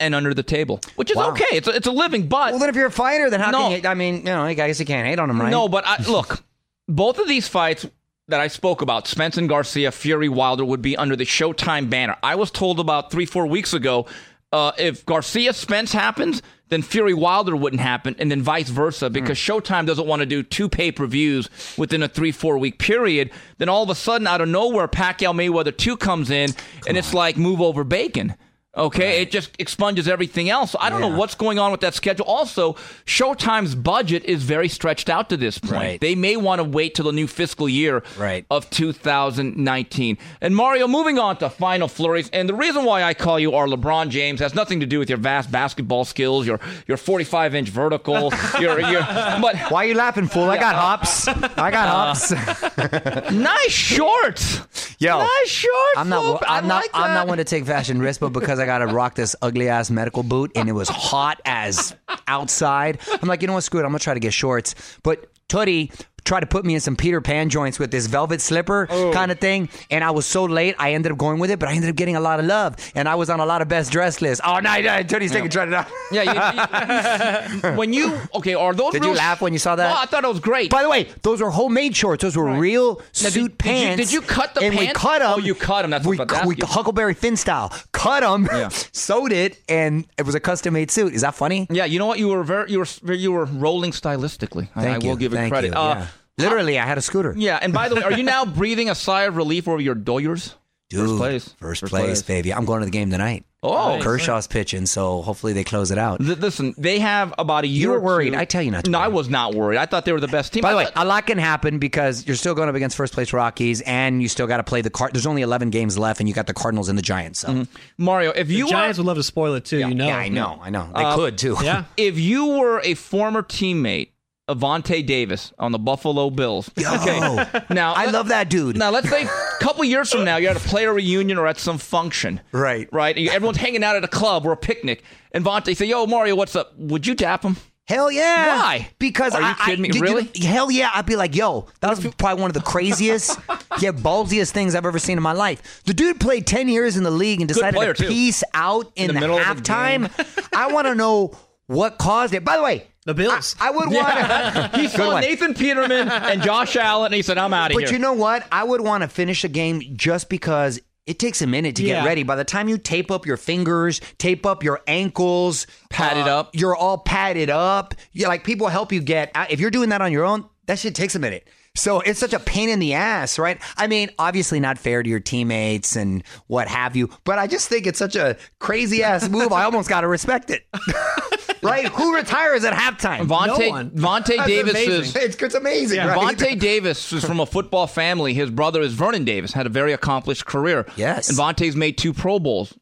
and 0.00 0.14
under 0.14 0.34
the 0.34 0.42
table, 0.42 0.80
which 0.96 1.10
is 1.10 1.16
Wow. 1.16 1.30
okay. 1.30 1.44
It's 1.52 1.68
a, 1.68 1.70
it's 1.70 1.86
a 1.86 1.92
living, 1.92 2.26
but 2.28 2.50
well 2.52 2.58
then 2.58 2.68
if 2.70 2.74
you're 2.74 2.86
a 2.86 2.90
fighter 2.90 3.30
then 3.30 3.38
how 3.40 3.50
No. 3.50 3.68
can 3.68 3.82
you 3.82 3.88
I 3.88 3.94
mean 3.94 4.16
you 4.18 4.22
know 4.24 4.42
I 4.42 4.54
guess 4.54 4.80
you 4.80 4.86
can't 4.86 5.06
hate 5.06 5.18
on 5.18 5.30
him 5.30 5.40
right 5.40 5.50
no. 5.50 5.68
But 5.68 5.86
I, 5.86 6.02
look, 6.10 6.42
both 6.88 7.18
of 7.18 7.28
these 7.28 7.46
fights 7.46 7.86
that 8.28 8.40
I 8.40 8.48
spoke 8.48 8.80
about, 8.80 9.06
Spence 9.08 9.36
and 9.36 9.48
Garcia, 9.48 9.90
Fury 9.92 10.28
Wilder, 10.28 10.64
would 10.64 10.82
be 10.82 10.96
under 10.96 11.16
the 11.16 11.24
Showtime 11.24 11.90
banner. 11.90 12.16
I 12.22 12.36
was 12.36 12.50
told 12.50 12.80
about 12.80 13.10
three 13.10 13.26
four 13.26 13.46
weeks 13.46 13.72
ago, 13.74 14.06
uh, 14.52 14.72
if 14.78 15.04
Garcia 15.04 15.52
Spence 15.52 15.92
happens, 15.92 16.40
then 16.68 16.82
Fury 16.82 17.14
Wilder 17.14 17.56
wouldn't 17.56 17.82
happen, 17.82 18.14
and 18.20 18.30
then 18.30 18.42
vice 18.42 18.68
versa, 18.68 19.10
because 19.10 19.36
Showtime 19.36 19.84
doesn't 19.86 20.06
want 20.06 20.20
to 20.20 20.26
do 20.26 20.44
two 20.44 20.68
pay 20.68 20.92
per 20.92 21.06
views 21.06 21.50
within 21.76 22.02
a 22.04 22.08
three 22.08 22.30
four 22.32 22.56
week 22.58 22.78
period. 22.78 23.30
Then 23.58 23.68
all 23.68 23.82
of 23.82 23.90
a 23.90 23.94
sudden, 23.96 24.28
out 24.28 24.40
of 24.40 24.48
nowhere, 24.48 24.86
Pacquiao 24.86 25.34
Mayweather 25.34 25.76
two 25.76 25.96
comes 25.96 26.30
in, 26.30 26.50
and 26.86 26.96
it's 26.96 27.12
like 27.12 27.36
move 27.36 27.60
over 27.60 27.82
bacon. 27.82 28.34
Okay, 28.76 29.20
it 29.20 29.32
just 29.32 29.50
expunges 29.58 30.06
everything 30.06 30.48
else. 30.48 30.76
I 30.78 30.90
don't 30.90 31.00
know 31.00 31.16
what's 31.16 31.34
going 31.34 31.58
on 31.58 31.72
with 31.72 31.80
that 31.80 31.92
schedule. 31.92 32.24
Also, 32.26 32.74
Showtime's 33.04 33.74
budget 33.74 34.24
is 34.24 34.44
very 34.44 34.68
stretched 34.68 35.10
out 35.10 35.28
to 35.30 35.36
this 35.36 35.58
point. 35.58 35.72
Right. 35.72 36.00
They 36.00 36.14
may 36.14 36.36
want 36.36 36.60
to 36.60 36.64
wait 36.64 36.94
till 36.94 37.06
the 37.06 37.12
new 37.12 37.26
fiscal 37.26 37.68
year 37.68 38.04
Right. 38.16 38.46
of 38.48 38.70
2019. 38.70 40.18
And 40.40 40.54
Mario, 40.54 40.86
moving 40.86 41.18
on 41.18 41.36
to 41.38 41.50
final 41.50 41.88
flurries, 41.88 42.30
and 42.32 42.48
the 42.48 42.54
reason 42.54 42.84
why 42.84 43.02
I 43.02 43.12
call 43.12 43.40
you 43.40 43.54
our 43.56 43.66
LeBron 43.66 44.08
James 44.10 44.38
has 44.38 44.54
nothing 44.54 44.78
to 44.78 44.86
do 44.86 45.00
with 45.00 45.08
your 45.08 45.18
vast 45.18 45.50
basketball 45.50 46.04
skills, 46.04 46.46
your 46.46 46.60
your 46.86 46.96
45 46.96 47.56
inch 47.56 47.68
vertical, 47.70 48.32
your 48.60 48.78
your. 48.80 49.02
But 49.02 49.56
Why 49.70 49.84
are 49.84 49.88
you 49.88 49.94
laughing, 49.94 50.28
fool? 50.28 50.48
I 50.48 50.56
got 50.58 50.76
hops. 50.76 51.26
I 51.26 51.72
got 51.72 51.88
uh, 51.88 52.14
hops. 52.14 52.30
nice 53.32 53.72
shorts. 53.72 54.60
Yo, 55.00 55.18
nice 55.18 55.48
shorts. 55.48 55.96
I'm 55.96 56.08
not. 56.08 56.22
Swoop. 56.22 56.42
I 56.48 56.58
I'm 56.58 56.68
not. 56.68 56.82
like 56.82 56.90
I'm 56.94 57.14
not 57.14 57.26
one 57.26 57.38
to 57.38 57.44
take 57.44 57.64
fashion 57.66 57.98
risks, 58.00 58.20
but 58.20 58.28
because 58.30 58.59
I 58.60 58.66
got 58.66 58.78
to 58.78 58.86
rock 58.86 59.14
this 59.14 59.34
ugly 59.42 59.68
ass 59.68 59.90
medical 59.90 60.22
boot, 60.22 60.52
and 60.54 60.68
it 60.68 60.72
was 60.72 60.88
hot 60.88 61.40
as 61.44 61.94
outside, 62.26 62.98
I'm 63.20 63.28
like, 63.28 63.42
you 63.42 63.48
know 63.48 63.54
what? 63.54 63.64
Screw 63.64 63.80
it. 63.80 63.84
I'm 63.84 63.90
gonna 63.90 63.98
try 63.98 64.14
to 64.14 64.20
get 64.20 64.32
shorts. 64.32 64.74
But 65.02 65.26
Tootie 65.48 65.92
tried 66.24 66.40
to 66.40 66.46
put 66.46 66.64
me 66.64 66.74
in 66.74 66.80
some 66.80 66.96
Peter 66.96 67.20
Pan 67.20 67.48
joints 67.48 67.78
with 67.78 67.90
this 67.90 68.06
velvet 68.06 68.40
slipper 68.40 68.86
Oh. 68.90 69.12
kind 69.12 69.30
of 69.30 69.38
thing, 69.38 69.68
and 69.90 70.02
I 70.04 70.10
was 70.10 70.26
so 70.26 70.44
late. 70.44 70.74
I 70.78 70.92
ended 70.94 71.12
up 71.12 71.18
going 71.18 71.38
with 71.38 71.50
it, 71.50 71.58
but 71.58 71.68
I 71.68 71.72
ended 71.74 71.90
up 71.90 71.96
getting 71.96 72.16
a 72.16 72.20
lot 72.20 72.40
of 72.40 72.46
love, 72.46 72.76
and 72.94 73.08
I 73.08 73.14
was 73.14 73.30
on 73.30 73.40
a 73.40 73.46
lot 73.46 73.62
of 73.62 73.68
best 73.68 73.90
dress 73.92 74.20
lists. 74.20 74.40
Oh 74.44 74.58
no, 74.60 74.80
no 74.80 75.02
Tootie's 75.02 75.32
taking 75.32 75.50
trying 75.50 75.68
it 75.68 75.74
out. 75.74 75.86
Yeah, 76.12 76.24
you, 76.24 77.70
you, 77.70 77.76
when 77.76 77.92
you 77.92 78.18
okay, 78.34 78.54
are 78.54 78.74
those? 78.74 78.92
Did 78.92 79.02
real 79.02 79.12
you 79.12 79.16
laugh 79.18 79.40
when 79.40 79.52
you 79.52 79.58
saw 79.58 79.76
that? 79.76 79.92
Oh, 79.94 80.00
I 80.00 80.06
thought 80.06 80.24
it 80.24 80.28
was 80.28 80.40
great. 80.40 80.70
By 80.70 80.82
the 80.82 80.88
way, 80.88 81.08
those 81.22 81.40
were 81.40 81.50
homemade 81.50 81.94
shorts. 81.96 82.22
Those 82.22 82.36
were 82.36 82.52
real 82.58 82.96
Now, 82.96 83.04
suit 83.12 83.32
did- 83.32 83.32
did 83.32 83.40
you- 83.42 83.48
pants. 83.50 83.96
did 83.96 84.12
you 84.12 84.20
cut 84.22 84.54
the 84.54 84.62
and 84.62 84.76
we 84.76 84.88
cut 84.88 85.20
them. 85.20 85.32
Oh, 85.34 85.38
you 85.38 85.54
cut 85.54 85.84
'em. 85.84 85.90
That's 85.90 86.04
what 86.04 86.10
we, 86.12 86.18
I 86.18 86.22
about 86.24 86.46
we. 86.46 86.56
Huckleberry 86.60 87.14
Finn 87.14 87.36
style. 87.36 87.72
Cut 87.92 88.20
them, 88.22 88.48
yeah. 88.52 88.68
sewed 88.92 89.32
it, 89.32 89.58
and 89.68 90.04
it 90.18 90.26
was 90.26 90.34
a 90.34 90.40
custom 90.40 90.74
made 90.74 90.90
suit. 90.90 91.14
Is 91.14 91.20
that 91.22 91.34
funny? 91.34 91.66
yeah, 91.70 91.84
you 91.84 91.98
know 92.00 92.06
what? 92.06 92.18
You 92.18 92.28
were 92.28 92.42
very, 92.42 92.70
you 92.72 92.80
were, 92.80 93.12
you 93.12 93.32
were 93.32 93.44
rolling 93.44 93.92
stylistically. 93.92 94.68
I- 94.74 94.82
Thank 94.82 95.02
I, 95.02 95.04
you. 95.04 95.08
will 95.10 95.16
give 95.16 95.32
you 95.32 95.38
Thank 95.38 95.52
credit. 95.52 95.68
you. 95.68 95.74
Uh, 95.78 95.94
yeah. 95.94 96.06
Literally, 96.42 96.78
I 96.78 96.86
had 96.86 96.98
a 96.98 97.02
scooter. 97.02 97.34
Yeah, 97.36 97.58
and 97.60 97.72
by 97.72 97.88
the 97.88 97.96
way, 97.96 98.02
are 98.02 98.12
you 98.12 98.22
now 98.22 98.44
breathing 98.44 98.90
a 98.90 98.94
sigh 98.94 99.22
of 99.24 99.36
relief 99.36 99.68
over 99.68 99.80
your 99.80 99.94
Doyers? 99.94 100.54
Dude, 100.88 101.06
First 101.06 101.16
place. 101.18 101.54
First, 101.60 101.84
place, 101.84 102.22
baby. 102.22 102.52
I'm 102.52 102.64
going 102.64 102.80
to 102.80 102.84
the 102.84 102.90
game 102.90 103.10
tonight. 103.10 103.44
Oh, 103.62 104.00
Kershaw's 104.02 104.46
pitching, 104.48 104.86
so 104.86 105.20
hopefully 105.22 105.52
they 105.52 105.62
close 105.62 105.90
it 105.92 105.98
out. 105.98 106.20
L- 106.20 106.26
listen, 106.34 106.74
they 106.78 106.98
have 106.98 107.32
about 107.38 107.62
a 107.62 107.66
year. 107.68 107.82
You 107.82 107.90
were 107.90 108.00
worried. 108.00 108.32
two- 108.32 108.38
I 108.38 108.44
tell 108.46 108.62
you 108.62 108.70
not 108.72 108.86
to 108.86 108.90
No, 108.90 108.98
worry. 108.98 109.04
I 109.04 109.08
was 109.08 109.28
not 109.28 109.54
worried. 109.54 109.76
I 109.78 109.86
thought 109.86 110.04
they 110.06 110.12
were 110.12 110.18
the 110.18 110.26
best 110.28 110.52
team. 110.54 110.62
By 110.62 110.70
the 110.70 110.74
I 110.74 110.78
way, 110.78 110.84
thought- 110.86 111.04
a 111.04 111.04
lot 111.04 111.26
can 111.26 111.36
happen 111.38 111.78
because 111.78 112.26
you're 112.26 112.34
still 112.36 112.54
going 112.56 112.68
up 112.70 112.74
against 112.74 112.96
first 112.96 113.12
place 113.12 113.32
Rockies, 113.32 113.82
and 113.82 114.20
you 114.22 114.28
still 114.28 114.46
got 114.48 114.56
to 114.56 114.64
play 114.64 114.80
the 114.80 114.90
Card. 114.90 115.12
There's 115.12 115.26
only 115.26 115.42
11 115.42 115.68
games 115.70 115.96
left, 115.98 116.18
and 116.20 116.28
you 116.28 116.34
got 116.34 116.46
the 116.48 116.54
Cardinals 116.54 116.88
and 116.88 116.96
the 116.98 117.02
Giants. 117.02 117.40
So 117.40 117.66
Mario, 117.98 118.30
if 118.30 118.50
you 118.50 118.64
The 118.64 118.70
Giants 118.70 118.98
were, 118.98 119.02
would 119.02 119.08
love 119.08 119.16
to 119.18 119.22
spoil 119.22 119.54
it 119.54 119.66
too. 119.66 119.78
You 119.78 119.94
know. 119.94 120.06
yeah, 120.08 120.16
I 120.16 120.28
know, 120.28 120.58
I 120.60 120.70
know. 120.70 120.88
They 120.96 121.04
Uh, 121.04 121.14
could 121.16 121.38
too. 121.38 121.56
Yeah. 121.62 121.84
if 121.98 122.18
you 122.18 122.46
were 122.58 122.80
a 122.82 122.94
former 122.94 123.42
teammate 123.42 124.08
of 124.50 124.58
Vontae 124.58 125.06
Davis 125.06 125.52
on 125.58 125.70
the 125.72 125.78
Buffalo 125.78 126.28
Bills, 126.30 126.68
okay. 126.78 127.46
Now 127.70 127.92
I 127.94 128.06
love 128.06 128.28
that 128.28 128.50
dude. 128.50 128.76
Now 128.76 128.90
let's 128.90 129.08
say 129.08 129.22
a 129.24 129.28
couple 129.60 129.84
years 129.84 130.10
from 130.10 130.24
now 130.24 130.36
you're 130.36 130.50
at 130.50 130.56
a 130.56 130.68
player 130.68 130.92
reunion 130.92 131.38
or 131.38 131.46
at 131.46 131.58
some 131.58 131.78
function, 131.78 132.40
Right. 132.52 132.88
Right. 132.92 133.16
and 133.16 133.28
Everyone's 133.28 133.58
hanging 133.58 133.84
out 133.84 133.96
at 133.96 134.04
a 134.04 134.08
club 134.08 134.44
or 134.44 134.52
a 134.52 134.56
picnic, 134.56 135.04
and 135.32 135.44
Vontae 135.44 135.76
say, 135.76 135.86
"Yo, 135.86 136.06
Mario, 136.06 136.34
what's 136.34 136.56
up? 136.56 136.76
Would 136.78 137.06
you 137.06 137.14
tap 137.14 137.42
him?" 137.44 137.56
Hell 137.86 138.10
yeah! 138.12 138.56
Why? 138.60 138.88
Because 139.00 139.34
Are 139.34 139.40
you 139.40 139.46
I, 139.48 139.56
I- 139.58 139.66
kidding 139.66 139.82
me? 139.82 139.88
did 139.88 139.96
you- 139.96 140.02
Really? 140.02 140.30
hell 140.44 140.70
yeah! 140.70 140.90
I'd 140.94 141.06
be 141.06 141.16
like, 141.16 141.34
yo, 141.34 141.66
that 141.80 141.90
was 141.90 142.00
probably 142.18 142.40
one 142.40 142.48
of 142.50 142.54
the 142.54 142.60
craziest, 142.60 143.36
yeah, 143.80 143.90
ballsiest 143.90 144.52
things 144.52 144.76
I've 144.76 144.86
ever 144.86 145.00
seen 145.00 145.16
in 145.16 145.22
my 145.24 145.32
life. 145.32 145.82
The 145.86 145.94
dude 145.94 146.20
played 146.20 146.46
ten 146.46 146.68
years 146.68 146.96
in 146.96 147.02
the 147.02 147.10
league 147.10 147.40
and 147.40 147.48
decided 147.48 147.74
player, 147.76 147.92
to 147.94 148.02
too. 148.02 148.08
peace 148.08 148.44
out 148.54 148.92
in, 148.94 149.08
the 149.08 149.14
the, 149.14 149.20
middle 149.20 149.38
of 149.38 149.42
a 149.42 149.54
halftime. 149.54 150.48
I 150.56 150.72
want 150.72 150.86
to 150.86 150.94
know 150.94 151.32
what 151.66 151.98
caused 151.98 152.32
it. 152.34 152.44
By 152.44 152.56
the 152.56 152.62
way, 152.62 152.86
The 153.06 153.14
Bills. 153.14 153.56
I, 153.58 153.68
I 153.68 153.70
would 153.70 153.88
want 153.90 154.08
to. 154.08 154.70
He 154.80 154.88
saw 154.88 155.18
Nathan 155.20 155.54
Peterman 155.54 156.08
and 156.08 156.42
Josh 156.42 156.76
Allen, 156.76 157.06
and 157.06 157.14
he 157.14 157.22
said, 157.22 157.38
"I'm 157.38 157.54
out 157.54 157.70
of 157.70 157.76
here." 157.78 157.86
But 157.86 157.92
you 157.92 157.98
know 157.98 158.12
what? 158.12 158.46
I 158.52 158.62
would 158.62 158.82
want 158.82 159.02
to 159.02 159.08
finish 159.08 159.42
a 159.44 159.48
game 159.48 159.82
just 159.96 160.28
because 160.28 160.80
it 161.06 161.18
takes 161.18 161.40
a 161.40 161.46
minute 161.46 161.76
to 161.76 161.82
Yeah. 161.82 162.00
get 162.02 162.06
ready. 162.06 162.22
By 162.24 162.36
the 162.36 162.44
time 162.44 162.68
you 162.68 162.76
tape 162.76 163.10
up 163.10 163.24
your 163.26 163.38
fingers, 163.38 164.00
tape 164.18 164.44
up 164.44 164.62
your 164.62 164.80
ankles, 164.86 165.66
Pad 165.88 166.18
it 166.18 166.28
uh, 166.28 166.40
up. 166.40 166.50
you're 166.54 166.76
all 166.76 166.98
padded 166.98 167.48
up. 167.48 167.94
Yeah, 168.12 168.28
like 168.28 168.44
people 168.44 168.68
help 168.68 168.92
you 168.92 169.00
get. 169.00 169.30
out. 169.34 169.50
If 169.50 169.60
you're 169.60 169.70
doing 169.70 169.88
that 169.88 170.02
on 170.02 170.12
your 170.12 170.24
own, 170.24 170.44
that 170.66 170.78
shit 170.78 170.94
takes 170.94 171.14
a 171.14 171.18
minute. 171.18 171.48
So 171.76 172.00
it's 172.00 172.18
such 172.20 172.32
a 172.34 172.38
pain 172.40 172.68
in 172.68 172.80
the 172.80 172.94
ass, 172.94 173.38
right? 173.38 173.58
I 173.76 173.86
mean, 173.86 174.10
obviously 174.18 174.60
not 174.60 174.76
fair 174.76 175.02
to 175.02 175.08
your 175.08 175.20
teammates 175.20 175.96
and 175.96 176.22
what 176.48 176.66
have 176.68 176.96
you, 176.96 177.08
but 177.24 177.38
I 177.38 177.46
just 177.46 177.68
think 177.68 177.86
it's 177.86 177.98
such 177.98 178.16
a 178.16 178.36
crazy 178.58 179.02
ass 179.04 179.28
move. 179.28 179.52
I 179.52 179.64
almost 179.64 179.88
got 179.88 180.00
to 180.02 180.08
respect 180.08 180.50
it. 180.50 180.64
right? 181.62 181.86
Who 181.86 182.14
retires 182.14 182.64
at 182.64 182.72
halftime? 182.72 183.26
Vontae, 183.26 183.92
No. 183.94 184.08
Vontae 184.08 184.36
That's 184.36 184.48
Davis 184.48 184.70
amazing. 184.72 184.92
is 184.92 185.16
It's, 185.16 185.42
it's 185.42 185.54
amazing, 185.54 185.98
right? 185.98 186.36
Vontae 186.36 186.58
Davis 186.58 187.12
is 187.12 187.24
from 187.24 187.40
a 187.40 187.46
football 187.46 187.86
family. 187.86 188.34
His 188.34 188.50
brother 188.50 188.80
is 188.80 188.94
Vernon 188.94 189.24
Davis, 189.24 189.52
had 189.52 189.66
a 189.66 189.70
very 189.70 189.92
accomplished 189.92 190.46
career. 190.46 190.86
Yes. 190.96 191.28
And 191.28 191.38
Vontae's 191.38 191.76
made 191.76 191.98
two 191.98 192.12
Pro 192.12 192.38
Bowls. 192.38 192.74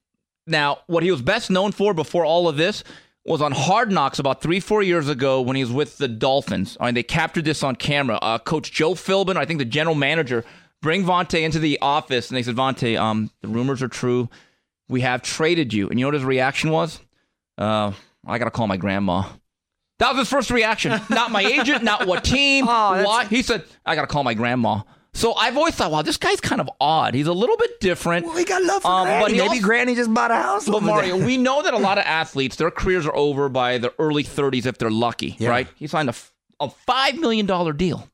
Now, 0.47 0.79
what 0.87 1.03
he 1.03 1.11
was 1.11 1.21
best 1.23 1.51
known 1.51 1.73
for 1.73 1.93
before 1.95 2.25
all 2.25 2.49
of 2.49 2.57
this 2.57 2.83
was 3.27 3.43
on 3.43 3.53
Hard 3.53 3.93
Knocks 3.93 4.19
about 4.19 4.41
three, 4.41 4.61
four 4.61 4.83
years 4.83 5.09
ago 5.09 5.43
when 5.43 5.57
he 5.57 5.63
was 5.63 5.73
with 5.73 5.99
the 5.99 6.09
Dolphins. 6.09 6.77
And 6.81 6.97
they 6.97 7.03
captured 7.03 7.45
this 7.45 7.63
on 7.63 7.77
camera. 7.77 8.19
Uh, 8.23 8.39
Coach 8.39 8.73
Joe 8.73 8.95
Philbin, 8.95 9.37
I 9.37 9.45
think 9.45 9.59
the 9.59 9.67
general 9.67 9.95
manager, 9.95 10.45
bring 10.81 11.05
Vontae 11.05 11.43
into 11.43 11.59
the 11.59 11.79
office 11.83 12.31
and 12.31 12.37
they 12.37 12.43
said, 12.43 12.57
Vontae, 12.57 12.99
um, 12.99 13.31
the 13.43 13.49
rumors 13.49 13.83
are 13.83 13.89
true. 13.89 14.31
We 14.89 15.03
have 15.03 15.21
traded 15.21 15.75
you. 15.75 15.89
And 15.91 15.99
you 15.99 16.05
know 16.05 16.09
what 16.09 16.15
his 16.15 16.25
reaction 16.25 16.71
was? 16.71 17.01
Uh, 17.59 17.93
I 18.29 18.39
got 18.39 18.45
to 18.45 18.51
call 18.51 18.67
my 18.67 18.77
grandma. 18.77 19.25
That 19.99 20.11
was 20.11 20.19
his 20.21 20.29
first 20.29 20.51
reaction. 20.51 21.01
Not 21.11 21.33
my 21.33 21.43
agent, 21.43 21.83
not 21.83 22.07
what 22.07 22.23
team, 22.23 22.65
Oh, 22.69 23.03
why. 23.05 23.25
He 23.25 23.43
said, 23.43 23.65
I 23.85 23.95
got 23.97 24.03
to 24.03 24.07
call 24.07 24.23
my 24.23 24.35
grandma. 24.35 24.83
So 25.15 25.35
I've 25.35 25.57
always 25.57 25.75
thought, 25.75 25.91
wow, 25.91 26.03
this 26.03 26.17
guy's 26.19 26.41
kind 26.41 26.61
of 26.61 26.71
odd. 26.81 27.15
He's 27.15 27.27
a 27.27 27.33
little 27.33 27.57
bit 27.57 27.81
different. 27.81 28.25
Well, 28.27 28.37
he 28.37 28.45
got 28.45 28.63
love 28.63 28.83
for 28.83 28.89
Um, 28.91 29.07
Granny. 29.07 29.23
but 29.25 29.31
Maybe 29.33 29.41
also- 29.49 29.63
Granny 29.63 29.95
just 29.97 30.15
bought 30.15 30.31
a 30.31 30.37
house. 30.37 30.69
But 30.69 30.83
Mario, 30.85 31.17
we 31.17 31.37
know 31.37 31.63
that 31.63 31.75
a 31.75 31.79
lot 31.79 31.99
of 31.99 32.05
athletes, 32.05 32.55
their 32.57 32.71
careers 32.71 33.07
are 33.07 33.17
over 33.17 33.49
by 33.49 33.79
the 33.79 33.93
early 33.99 34.23
30s 34.23 34.67
if 34.67 34.79
they're 34.79 34.91
lucky, 34.91 35.35
Yeah. 35.41 35.49
right? 35.49 35.67
He 35.75 35.89
signed 35.89 36.09
a, 36.11 36.15
a 36.61 36.69
$5 36.69 37.19
million 37.19 37.47
deal. 37.77 38.09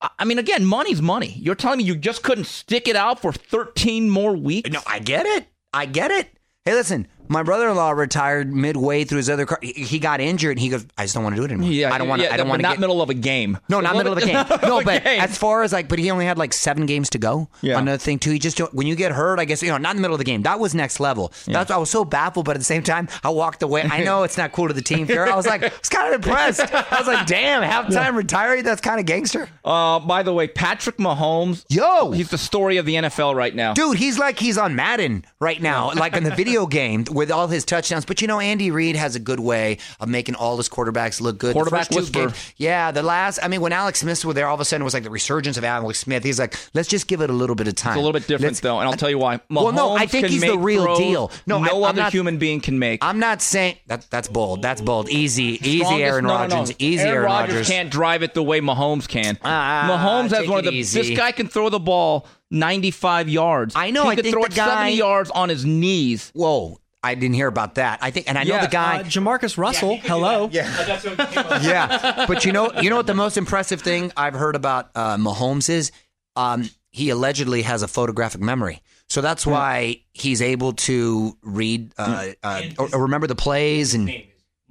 I- 0.00 0.10
I 0.20 0.24
mean, 0.24 0.38
again, 0.38 0.64
money's 0.64 1.02
money. 1.02 1.34
You're 1.40 1.56
telling 1.56 1.78
me 1.78 1.84
you 1.84 1.96
just 1.96 2.22
couldn't 2.22 2.44
stick 2.44 2.86
it 2.86 2.94
out 2.94 3.20
for 3.20 3.32
13 3.32 4.08
more 4.10 4.36
weeks? 4.36 4.70
No, 4.70 4.80
I 4.86 5.00
get 5.00 5.26
it. 5.26 5.46
I 5.72 5.86
get 5.86 6.12
it. 6.12 6.28
Hey, 6.64 6.74
listen, 6.74 7.08
my 7.28 7.42
brother-in-law 7.42 7.90
retired 7.92 8.52
midway 8.54 9.04
through 9.04 9.18
his 9.18 9.30
other 9.30 9.46
car. 9.46 9.58
He 9.62 9.98
got 9.98 10.20
injured, 10.20 10.52
and 10.52 10.60
he 10.60 10.68
goes, 10.68 10.86
"I 10.98 11.02
just 11.04 11.14
don't 11.14 11.24
want 11.24 11.36
to 11.36 11.40
do 11.40 11.44
it 11.44 11.50
anymore. 11.52 11.70
Yeah, 11.70 11.92
I 11.92 11.98
don't 11.98 12.08
want 12.08 12.20
to. 12.22 12.28
yeah, 12.28 12.34
I 12.34 12.36
don't 12.36 12.48
want 12.48 12.60
to 12.60 12.62
not 12.62 12.74
get." 12.74 12.80
middle 12.80 13.00
of 13.02 13.10
a 13.10 13.14
game. 13.14 13.58
no, 13.68 13.80
not 13.80 13.96
middle 13.96 14.12
of 14.12 14.18
a 14.18 14.26
game. 14.26 14.34
No, 14.64 14.82
but 14.82 15.04
game. 15.04 15.20
as 15.20 15.36
far 15.38 15.62
as 15.62 15.72
like, 15.72 15.88
but 15.88 15.98
he 15.98 16.10
only 16.10 16.24
had 16.26 16.38
like 16.38 16.52
seven 16.52 16.86
games 16.86 17.10
to 17.10 17.18
go. 17.18 17.48
Yeah. 17.62 17.78
Another 17.78 17.98
thing 17.98 18.18
too, 18.18 18.30
he 18.30 18.38
just 18.38 18.56
don't- 18.56 18.72
when 18.74 18.86
you 18.86 18.94
get 18.96 19.12
hurt, 19.12 19.38
I 19.38 19.44
guess 19.44 19.62
you 19.62 19.68
know, 19.70 19.78
not 19.78 19.90
in 19.90 19.96
the 19.96 20.02
middle 20.02 20.14
of 20.14 20.18
the 20.18 20.24
game. 20.24 20.42
That 20.42 20.58
was 20.60 20.74
next 20.74 21.00
level. 21.00 21.32
That's 21.46 21.70
I 21.70 21.76
was 21.76 21.90
so 21.90 22.04
baffled, 22.04 22.46
but 22.46 22.56
at 22.56 22.58
the 22.60 22.64
same 22.64 22.82
time, 22.82 23.08
I 23.22 23.30
walked 23.30 23.62
away. 23.62 23.82
I 23.82 24.02
know 24.04 24.22
it's 24.22 24.36
not 24.38 24.52
cool 24.52 24.68
to 24.68 24.74
the 24.74 24.82
team 24.82 25.06
fair. 25.08 25.26
I 25.26 25.34
was 25.36 25.46
like, 25.46 25.62
I 25.64 25.68
was 25.78 25.88
kind 25.88 26.14
of 26.14 26.24
impressed. 26.24 26.60
I 26.74 26.98
was 26.98 27.06
like, 27.06 27.26
damn, 27.26 27.62
halftime 27.62 28.14
retiring. 28.16 28.64
That's 28.64 28.80
kind 28.80 29.00
of 29.00 29.06
gangster. 29.06 29.48
Uh, 29.64 29.98
by 30.00 30.22
the 30.22 30.32
way, 30.32 30.46
Patrick 30.48 30.98
Mahomes, 30.98 31.64
Yo, 31.68 32.10
he's 32.12 32.30
the 32.30 32.38
story 32.38 32.76
of 32.76 32.86
the 32.86 32.94
NFL 32.94 33.34
right 33.34 33.54
now. 33.54 33.74
Dude, 33.74 33.96
he's 33.98 34.18
like 34.18 34.38
he's 34.38 34.58
on 34.58 34.74
Madden 34.76 35.24
right 35.40 35.60
now, 35.60 35.92
like 35.94 36.14
in 36.16 36.24
the 36.24 36.34
video 36.34 36.66
game. 36.74 37.04
With 37.14 37.30
all 37.30 37.48
his 37.48 37.64
touchdowns. 37.64 38.04
But 38.04 38.20
you 38.20 38.28
know, 38.28 38.40
Andy 38.40 38.70
Reid 38.70 38.96
has 38.96 39.16
a 39.16 39.20
good 39.20 39.40
way 39.40 39.78
of 40.00 40.08
making 40.08 40.34
all 40.34 40.56
his 40.58 40.68
quarterbacks 40.68 41.20
look 41.20 41.38
good. 41.38 41.54
Quarterback 41.54 41.88
two 41.88 41.96
whisperer. 41.96 42.26
games- 42.26 42.52
yeah, 42.58 42.90
the 42.90 43.02
last. 43.02 43.38
I 43.42 43.48
mean, 43.48 43.60
when 43.62 43.72
Alex 43.72 44.00
Smith 44.00 44.22
was 44.24 44.34
there, 44.34 44.46
all 44.48 44.54
of 44.54 44.60
a 44.60 44.64
sudden 44.64 44.82
it 44.82 44.84
was 44.84 44.92
like 44.94 45.04
the 45.04 45.10
resurgence 45.10 45.56
of 45.56 45.64
Alex 45.64 46.00
Smith. 46.00 46.22
He's 46.24 46.38
like, 46.38 46.56
let's 46.74 46.88
just 46.88 47.06
give 47.06 47.20
it 47.22 47.30
a 47.30 47.32
little 47.32 47.56
bit 47.56 47.68
of 47.68 47.74
time. 47.76 47.92
It's 47.92 47.96
a 47.96 48.00
little 48.00 48.12
bit 48.12 48.22
different 48.26 48.42
Let's- 48.52 48.60
though, 48.60 48.80
and 48.80 48.88
I'll 48.88 48.96
tell 48.96 49.08
you 49.10 49.18
why. 49.18 49.40
Well, 49.48 49.72
no, 49.72 49.96
I 49.96 50.06
think 50.06 50.26
he's 50.26 50.42
the 50.42 50.58
real 50.58 50.82
throws 50.84 50.98
deal. 50.98 51.30
No, 51.46 51.58
no 51.62 51.84
I- 51.84 51.88
other 51.90 52.02
not- 52.02 52.12
human 52.12 52.38
being 52.38 52.60
can 52.60 52.78
make. 52.78 53.02
I'm 53.04 53.18
not 53.20 53.40
saying 53.40 53.76
that. 53.86 54.06
That's 54.10 54.28
bold. 54.28 54.60
That's 54.62 54.80
bold. 54.80 55.08
Easy, 55.08 55.58
easy, 55.62 55.78
Strongest- 55.80 56.02
Aaron 56.02 56.24
no, 56.24 56.30
no, 56.38 56.46
no. 56.46 56.56
Rodgers. 56.56 56.76
Easy, 56.78 57.00
Aaron 57.02 57.14
Aaron 57.14 57.24
Rodgers 57.24 57.54
Rodgers. 57.54 57.68
can't 57.68 57.90
drive 57.90 58.22
it 58.22 58.34
the 58.34 58.42
way 58.42 58.60
Mahomes 58.60 59.06
can. 59.08 59.38
Ah, 59.44 59.86
Mahomes 59.88 60.30
has 60.36 60.48
one 60.48 60.58
of 60.58 60.64
the. 60.64 60.70
easy. 60.72 61.00
This 61.02 61.16
guy 61.16 61.30
can 61.32 61.46
throw 61.48 61.68
the 61.68 61.78
ball 61.78 62.26
95 62.50 63.28
yards. 63.28 63.74
I 63.76 63.90
know, 63.90 64.04
He 64.04 64.08
I 64.10 64.14
could 64.16 64.24
think 64.24 64.32
throw 64.34 64.42
the 64.42 64.48
it 64.48 64.54
70 64.54 64.96
yards 64.96 65.30
on 65.30 65.48
his 65.48 65.64
knees. 65.64 66.30
Whoa, 66.34 66.78
I 67.04 67.14
didn't 67.14 67.34
hear 67.34 67.48
about 67.48 67.74
that. 67.74 67.98
I 68.00 68.10
think, 68.10 68.28
and 68.28 68.38
I 68.38 68.44
know 68.44 68.58
the 68.60 68.66
guy. 68.66 69.00
Uh, 69.00 69.02
Jamarcus 69.04 69.58
Russell, 69.58 69.98
hello. 69.98 70.48
yeah, 70.50 71.60
yeah. 71.62 72.24
but 72.28 72.46
you 72.46 72.52
know, 72.52 72.72
you 72.80 72.88
know 72.88 72.96
what 72.96 73.06
the 73.06 73.14
most 73.14 73.36
impressive 73.36 73.82
thing 73.82 74.10
I've 74.16 74.32
heard 74.32 74.56
about 74.56 74.90
uh, 74.94 75.16
Mahomes 75.18 75.68
is, 75.68 75.92
um, 76.34 76.70
he 76.90 77.10
allegedly 77.10 77.60
has 77.62 77.82
a 77.82 77.88
photographic 77.88 78.40
memory. 78.40 78.80
So 79.08 79.20
that's 79.20 79.46
why 79.46 80.00
he's 80.14 80.40
able 80.40 80.72
to 80.72 81.36
read, 81.42 81.92
uh, 81.98 82.28
uh, 82.42 82.62
or, 82.78 82.88
or 82.94 83.02
remember 83.02 83.26
the 83.26 83.36
plays 83.36 83.94
and. 83.94 84.08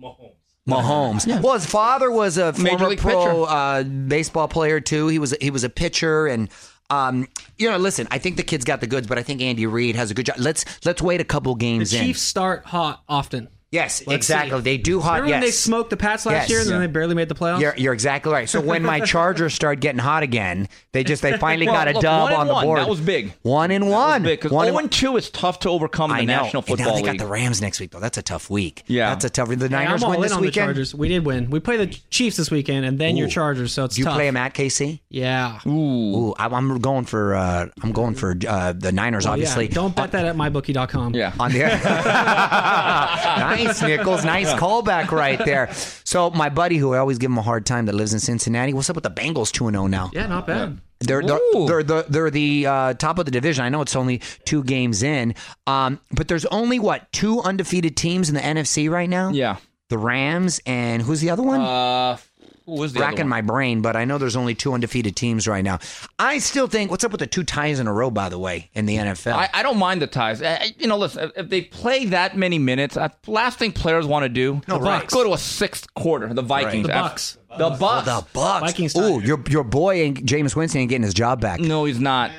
Mahomes. 0.02 0.32
Mahomes. 0.68 1.42
Well, 1.42 1.54
his 1.54 1.66
father 1.66 2.10
was 2.10 2.38
a 2.38 2.54
Major 2.54 2.70
former 2.70 2.88
league 2.90 3.00
pro 3.00 3.44
uh, 3.44 3.84
baseball 3.84 4.48
player 4.48 4.80
too. 4.80 5.08
He 5.08 5.20
was 5.20 5.36
he 5.42 5.52
was 5.52 5.66
a 5.66 5.70
pitcher, 5.70 6.26
and 6.26 6.50
um, 6.90 7.28
you 7.58 7.70
know, 7.70 7.78
listen, 7.78 8.08
I 8.12 8.18
think 8.18 8.38
the 8.38 8.44
kid's 8.44 8.66
got 8.66 8.82
the 8.82 8.88
goods, 8.88 9.08
but 9.08 9.18
I 9.18 9.24
think 9.24 9.42
Andy 9.42 9.66
Reid 9.66 9.96
has 9.96 10.12
a 10.12 10.14
good 10.14 10.26
job. 10.26 10.36
Let's 10.40 10.66
let's 10.86 11.02
wait 11.02 11.22
a 11.22 11.26
couple 11.26 11.56
The 11.56 11.60
games 11.60 11.94
in. 11.94 12.06
Chiefs 12.06 12.22
start 12.22 12.66
hot 12.66 13.04
often. 13.08 13.50
Yes, 13.74 14.04
Let's 14.06 14.30
exactly. 14.30 14.60
see. 14.60 14.64
They 14.64 14.78
do 14.78 15.02
hot. 15.02 15.14
Remember 15.22 15.32
when 15.34 15.42
yes. 15.42 15.48
they 15.48 15.52
smoked 15.52 15.90
the 15.90 15.98
Pats 15.98 16.28
last 16.28 16.44
Yes. 16.44 16.50
year 16.52 16.60
and 16.60 16.70
then 16.70 16.76
Yeah. 16.82 16.88
they 16.88 16.94
barely 16.94 17.16
made 17.16 17.28
the 17.28 17.34
playoffs? 17.34 17.60
You're, 17.60 17.74
you're 17.76 17.94
exactly 17.94 18.32
right. 18.32 18.48
So 18.48 18.62
when 18.62 18.84
my 18.84 19.00
Chargers 19.00 19.56
start 19.56 19.80
getting 19.80 19.98
hot 20.00 20.22
again, 20.22 20.70
they 20.92 21.04
just 21.04 21.24
they 21.24 21.38
finally 21.38 21.66
Well, 21.66 21.76
got 21.76 21.88
a 21.88 21.94
look, 21.94 22.04
dub 22.04 22.22
one 22.30 22.34
on 22.34 22.48
the 22.48 22.54
one. 22.54 22.66
board. 22.66 22.80
That 22.80 22.88
was 22.88 23.02
big. 23.02 23.34
One 23.42 23.72
and 23.72 23.90
one. 23.90 24.22
Because 24.22 24.52
One 24.52 24.68
and 24.68 24.76
0 24.76 24.84
and 24.84 24.92
2 24.92 25.18
is 25.18 25.32
tough 25.32 25.60
to 25.62 25.70
overcome 25.70 26.12
in 26.12 26.18
I 26.18 26.20
the 26.20 26.26
know. 26.28 26.44
National 26.44 26.64
and 26.68 26.78
now 26.78 26.84
Football 26.86 26.96
they 26.98 27.02
got 27.02 27.18
the 27.18 27.26
Rams 27.26 27.62
next 27.64 27.80
week 27.80 27.90
though. 27.92 28.00
That's 28.00 28.20
a 28.20 28.22
tough 28.22 28.48
week. 28.50 28.84
Yeah. 28.86 29.10
that's 29.10 29.26
a 29.26 29.30
tough. 29.32 29.50
The 29.50 29.56
Hey, 29.58 29.68
Niners 29.70 30.04
I'm 30.04 30.06
all 30.06 30.10
win 30.12 30.18
in 30.18 30.22
this 30.22 30.32
on 30.34 30.42
weekend. 30.42 30.70
the 30.70 30.74
Chargers. 30.74 30.94
We 30.96 31.08
did 31.08 31.26
win. 31.26 31.50
We 31.50 31.60
play 31.60 31.78
the 31.78 31.88
Chiefs 31.88 32.38
this 32.38 32.52
weekend 32.52 32.86
and 32.86 33.00
then 33.00 33.18
your 33.18 33.28
Chargers, 33.28 33.74
so 33.74 33.86
it's 33.86 33.96
Do 33.96 34.02
you 34.02 34.06
tough. 34.06 34.16
play 34.16 34.28
them 34.28 34.38
at 34.38 34.54
KC? 34.54 35.00
yeah. 35.10 35.60
Ooh, 35.66 36.36
I'm, 36.38 36.54
I'm 36.54 36.80
going 36.80 37.06
for 37.06 37.34
uh, 37.34 37.68
I'm 37.82 37.92
going 37.92 38.14
for 38.14 38.36
uh, 38.48 38.74
the 38.74 38.92
Niners. 38.92 39.26
Well, 39.26 39.34
obviously, 39.34 39.66
yeah. 39.68 39.74
Don't 39.74 39.96
bet 39.96 40.12
that 40.12 40.26
at 40.26 40.36
mybookie.com. 40.36 41.16
yeah. 41.16 41.34
on 41.40 41.52
the 41.52 41.64
nice 43.66 43.82
Nichols, 43.82 44.24
nice 44.38 44.52
callback 44.54 45.12
right 45.12 45.44
there. 45.44 45.72
So 46.04 46.30
my 46.32 46.50
buddy, 46.50 46.78
who 46.78 46.94
I 46.94 46.98
always 47.00 47.18
give 47.18 47.32
him 47.32 47.38
a 47.38 47.42
hard 47.42 47.66
time, 47.66 47.86
that 47.88 47.94
lives 47.96 48.14
in 48.14 48.20
Cincinnati. 48.20 48.74
What's 48.74 48.90
up 48.90 48.96
with 48.96 49.04
the 49.04 49.12
Bengals 49.12 49.52
two 49.52 49.68
and 49.68 49.76
zero 49.76 49.88
now? 49.88 50.10
Yeah, 50.14 50.28
not 50.28 50.48
bad. 50.48 50.80
They're 51.00 51.22
they're 51.22 51.40
they're 51.68 51.84
the 51.84 52.06
they're 52.08 52.30
the 52.30 52.66
uh, 52.66 52.94
top 52.94 53.20
of 53.20 53.26
the 53.26 53.32
division. 53.32 53.66
I 53.66 53.70
know 53.70 53.82
it's 53.82 53.96
only 53.96 54.20
two 54.46 54.64
games 54.64 55.04
in, 55.04 55.36
um, 55.68 56.00
but 56.12 56.28
there's 56.30 56.46
only 56.46 56.80
what 56.80 57.12
two 57.12 57.42
undefeated 57.42 57.98
teams 57.98 58.30
in 58.30 58.36
the 58.36 58.42
NFC 58.42 58.90
right 58.90 59.10
now. 59.10 59.30
Yeah. 59.30 59.58
the 59.90 59.98
Rams 59.98 60.62
and 60.66 61.02
who's 61.02 61.20
the 61.20 61.30
other 61.30 61.44
one? 61.44 61.60
Uh, 61.60 62.18
who 62.66 62.74
was 62.80 62.94
the 62.94 63.00
other 63.00 63.08
Racking 63.08 63.20
one? 63.26 63.30
my 63.30 63.42
brain, 63.42 63.82
but 63.82 63.96
I 63.96 64.06
know 64.06 64.18
there's 64.18 64.36
only 64.36 64.56
two 64.56 64.74
undefeated 64.74 65.16
teams 65.16 65.48
right 65.48 65.64
now. 65.64 65.80
I 66.20 66.38
still 66.40 66.68
think. 66.68 66.90
What's 66.92 67.04
up 67.04 67.12
with 67.12 67.20
the 67.20 67.28
two 67.28 67.44
ties 67.44 67.80
in 67.80 67.88
a 67.88 67.94
row? 67.94 68.10
By 68.10 68.30
the 68.30 68.40
way, 68.40 68.70
in 68.74 68.86
the 68.86 68.96
NFL. 68.98 69.34
I, 69.34 69.50
I 69.54 69.64
don't 69.64 69.78
mind 69.78 70.02
the 70.02 70.08
ties. 70.08 70.42
Uh, 70.42 70.64
You 70.78 70.88
know, 70.88 70.98
listen, 70.98 71.26
if- 71.26 71.32
if 71.44 71.50
they 71.50 71.62
play 71.62 72.06
that 72.06 72.38
many 72.38 72.60
minutes, 72.60 72.96
uh, 72.98 73.10
last 73.28 73.60
thing 73.60 73.72
players 73.72 74.06
want 74.06 74.24
to 74.24 74.30
do, 74.30 74.62
No, 74.68 74.80
right. 74.80 75.08
go 75.10 75.24
to 75.24 75.34
a 75.34 75.38
sixth 75.38 75.94
quarter. 75.94 76.34
The 76.34 76.42
Vikings, 76.42 76.88
The 76.88 76.94
Bucks. 76.94 77.38
the 77.58 77.70
Bucks. 77.72 78.06
the 78.06 78.26
Bucks. 78.34 78.62
Vikings 78.72 78.96
Ooh, 78.98 79.20
tied. 79.20 79.28
your 79.28 79.44
your 79.50 79.64
boy 79.64 79.96
ain't 80.02 80.26
Jameis 80.26 80.56
Winston 80.56 80.82
ain't 80.82 80.90
getting 80.90 81.04
his 81.04 81.14
job 81.14 81.42
back. 81.42 81.60
No, 81.60 81.86
he's 81.86 82.00
not. 82.00 82.32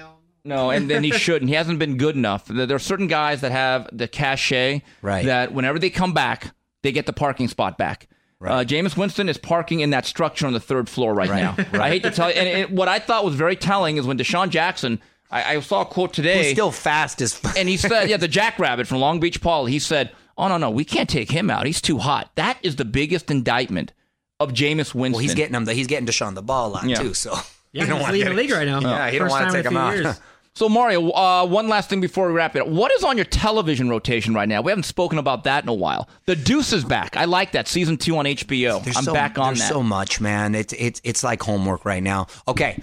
No, 0.47 0.70
and 0.70 0.91
then 0.91 1.03
he 1.05 1.11
shouldn't. 1.25 1.49
He 1.49 1.55
hasn't 1.55 1.79
been 1.79 1.97
good 1.97 2.16
enough. 2.16 2.47
There 2.47 2.66
there 2.66 2.77
are 2.77 2.81
certain 2.81 3.07
guys 3.07 3.41
that 3.43 3.53
have 3.53 3.89
the 3.93 4.09
cachet 4.09 4.83
Right. 5.03 5.25
that 5.27 5.53
whenever 5.53 5.79
they 5.79 5.91
come 5.91 6.12
back, 6.12 6.55
they 6.83 6.93
get 6.93 7.07
the 7.07 7.12
parking 7.12 7.49
spot 7.49 7.79
back. 7.79 8.09
Uh, 8.43 8.64
Jameis 8.64 8.97
Winston 8.97 9.28
is 9.28 9.39
parking 9.39 9.80
in 9.80 9.91
that 9.91 10.05
structure 10.07 10.47
on 10.47 10.53
the 10.53 10.61
third 10.61 10.89
floor 10.89 11.14
right, 11.14 11.30
now. 11.30 11.57
I 11.72 11.89
hate 11.89 12.03
to 12.03 12.11
tell 12.11 12.30
you. 12.30 12.37
And 12.37 12.49
it, 12.49 12.70
what 12.70 12.89
I 12.89 12.99
thought 12.99 13.24
was 13.24 13.35
very 13.35 13.57
telling 13.57 13.97
is 13.97 14.07
when 14.07 14.18
DeSean 14.18 14.51
Jackson, 14.51 15.01
I, 15.30 15.57
I 15.57 15.61
saw 15.61 15.82
a 15.82 15.87
quote 15.87 16.12
today. 16.12 16.45
He's 16.45 16.53
still 16.53 16.70
fast 16.70 17.22
as. 17.22 17.41
F- 17.43 17.57
and 17.57 17.68
he 17.68 17.76
said, 17.76 18.05
yeah, 18.11 18.18
the 18.18 18.28
Jackrabbit 18.28 18.87
from 18.87 18.99
Long 18.99 19.18
Beach 19.20 19.41
Paul, 19.41 19.66
he 19.66 19.78
said, 19.78 20.12
oh, 20.37 20.49
no, 20.49 20.59
no, 20.59 20.70
we 20.70 20.85
can't 20.85 21.09
take 21.09 21.30
him 21.30 21.49
out. 21.51 21.64
He's 21.64 21.80
too 21.80 21.99
hot. 21.99 22.30
That 22.35 22.59
is 22.62 22.76
the 22.76 22.85
biggest 22.85 23.30
indictment 23.30 23.93
of 24.41 24.53
Jameis 24.53 24.95
Winston. 24.95 25.12
well, 25.12 25.20
he's 25.20 25.35
getting 25.35 25.55
him. 25.55 25.66
He's 25.66 25.87
getting 25.87 26.07
DeSean 26.07 26.35
the 26.35 26.43
ball 26.43 26.68
a 26.68 26.72
lot 26.72 26.85
Yeah. 26.87 26.97
too. 26.97 27.14
So 27.14 27.35
Yeah, 27.72 27.87
don't 27.87 27.97
he's 27.97 28.03
want 28.03 28.12
leading 28.12 28.28
to 28.28 28.35
the 28.35 28.41
league 28.43 28.51
right 28.53 28.66
now. 28.66 28.80
Yeah, 28.80 29.11
he 29.11 29.18
don't 29.18 29.28
wanna 29.30 29.51
take 29.51 29.64
a 29.64 29.68
him 29.68 29.72
few 29.72 30.09
out. 30.09 30.20
Years. 30.55 30.59
So, 30.59 30.68
Mario, 30.68 31.11
uh, 31.11 31.46
one 31.46 31.68
last 31.68 31.88
thing 31.88 32.00
before 32.00 32.28
we 32.28 32.32
wrap 32.32 32.55
it 32.57 32.62
up. 32.62 32.68
What 32.68 32.92
is 32.92 33.05
on 33.05 33.16
your 33.16 33.24
television 33.26 33.88
rotation 33.88 34.34
right 34.34 34.48
now? 34.48 34.62
We 34.62 34.70
haven't 34.70 34.84
spoken 34.84 35.18
about 35.18 35.44
that 35.44 35.64
in 35.64 35.68
a 35.68 35.74
while. 35.74 36.09
The 36.26 36.36
Deuce 36.36 36.72
is 36.72 36.84
back. 36.84 37.16
I 37.16 37.24
like 37.24 37.52
that. 37.52 37.68
Season 37.68 37.96
two 37.96 38.16
on 38.16 38.24
HBO. 38.24 38.82
There's 38.82 38.96
I'm 38.96 39.05
so, 39.05 39.12
back 39.12 39.38
on 39.38 39.48
there's 39.55 39.61
that. 39.61 39.68
so 39.68 39.82
much, 39.82 40.20
man. 40.20 40.55
It's 40.55 40.72
it's 40.74 41.00
it's 41.05 41.24
like 41.24 41.42
homework 41.42 41.84
right 41.84 42.02
now. 42.02 42.26
Okay, 42.46 42.80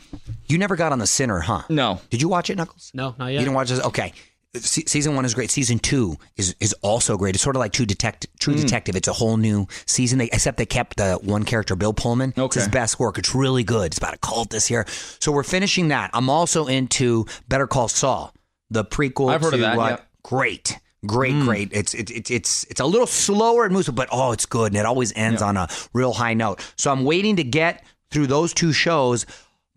you 0.48 0.58
never 0.58 0.76
got 0.76 0.92
on 0.92 1.00
the 1.00 1.08
Sinner, 1.08 1.40
huh? 1.40 1.64
No. 1.70 2.02
Did 2.10 2.22
you 2.22 2.30
watch 2.30 2.50
it, 2.50 2.58
Knuckles? 2.58 2.92
No, 2.94 3.16
not 3.18 3.28
yet. 3.28 3.34
You 3.34 3.40
didn't 3.40 3.54
watch 3.54 3.70
this? 3.70 3.80
Okay. 3.86 4.14
Se- 4.54 4.84
season 4.86 5.16
one 5.16 5.24
is 5.24 5.34
great. 5.34 5.50
Season 5.50 5.80
two 5.80 6.18
is 6.36 6.56
is 6.60 6.74
also 6.82 7.18
great. 7.18 7.36
It's 7.36 7.44
sort 7.44 7.56
of 7.56 7.62
like 7.62 7.72
True 7.72 7.86
Detective. 7.86 8.30
True 8.40 8.54
Hmm. 8.56 8.62
Detective. 8.62 8.96
It's 8.98 9.08
a 9.08 9.14
whole 9.14 9.38
new 9.38 9.66
season. 9.86 10.20
They, 10.20 10.26
except 10.26 10.58
they 10.58 10.66
kept 10.66 10.98
the 10.98 11.18
one 11.24 11.44
character, 11.46 11.76
Bill 11.78 11.94
Pullman. 11.94 12.34
It's 12.36 12.56
his 12.56 12.68
best 12.68 13.00
work. 13.00 13.18
It's 13.18 13.34
really 13.34 13.64
good. 13.64 13.86
It's 13.88 13.98
about 13.98 14.14
a 14.14 14.18
cult 14.18 14.50
this 14.50 14.70
year. 14.70 14.86
So 15.20 15.32
we're 15.32 15.44
finishing 15.44 15.88
that. 15.88 16.10
I'm 16.14 16.30
also 16.30 16.66
into 16.68 17.26
Better 17.48 17.66
Call 17.66 17.88
Saul, 17.88 18.34
the 18.70 18.84
prequel. 18.84 19.34
I've 19.34 19.42
heard 19.42 19.52
to, 19.52 19.56
of 19.56 19.62
that, 19.62 19.78
uh, 19.78 19.88
yeah. 19.88 19.98
Great. 20.24 20.78
Great, 21.06 21.32
Hmm. 21.34 21.46
great. 21.46 21.70
It's 21.72 21.94
it, 21.94 22.12
it, 22.12 22.30
it's 22.30 22.66
it's 22.66 22.82
a 22.82 22.86
little 22.86 23.08
slower 23.08 23.64
and 23.64 23.74
moves, 23.74 23.88
but 23.90 24.10
oh, 24.12 24.34
it's 24.34 24.46
good, 24.46 24.74
and 24.74 24.78
it 24.78 24.86
always 24.86 25.14
ends 25.16 25.42
on 25.42 25.56
a 25.56 25.68
real 25.94 26.12
high 26.14 26.34
note. 26.34 26.60
So 26.76 26.92
I'm 26.92 27.06
waiting 27.06 27.38
to 27.38 27.44
get 27.46 27.84
through 28.12 28.28
those 28.28 28.54
two 28.54 28.74
shows 28.74 29.26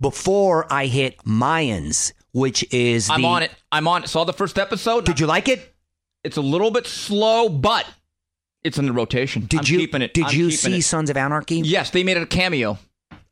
before 0.00 0.66
I 0.70 0.86
hit 0.86 1.16
Mayans, 1.24 2.12
which 2.34 2.66
is 2.74 3.08
I'm 3.08 3.22
the- 3.22 3.28
on 3.28 3.42
it. 3.44 3.50
I'm 3.72 3.88
on 3.88 4.02
it. 4.04 4.08
Saw 4.08 4.24
the 4.24 4.32
first 4.34 4.58
episode. 4.58 5.06
Did 5.06 5.18
you 5.20 5.26
like 5.26 5.48
it? 5.48 5.74
It's 6.24 6.36
a 6.36 6.42
little 6.42 6.70
bit 6.70 6.86
slow, 6.86 7.48
but 7.48 7.86
it's 8.62 8.76
in 8.76 8.86
the 8.86 8.92
rotation. 8.92 9.46
Did 9.46 9.60
I'm 9.60 9.66
you 9.66 9.78
keeping 9.78 10.02
it. 10.02 10.12
Did 10.14 10.24
I'm 10.26 10.34
you 10.36 10.50
see 10.50 10.78
it. 10.78 10.82
Sons 10.82 11.10
of 11.10 11.16
Anarchy? 11.16 11.56
Yes, 11.60 11.90
they 11.90 12.02
made 12.02 12.16
it 12.16 12.22
a 12.22 12.26
cameo. 12.26 12.78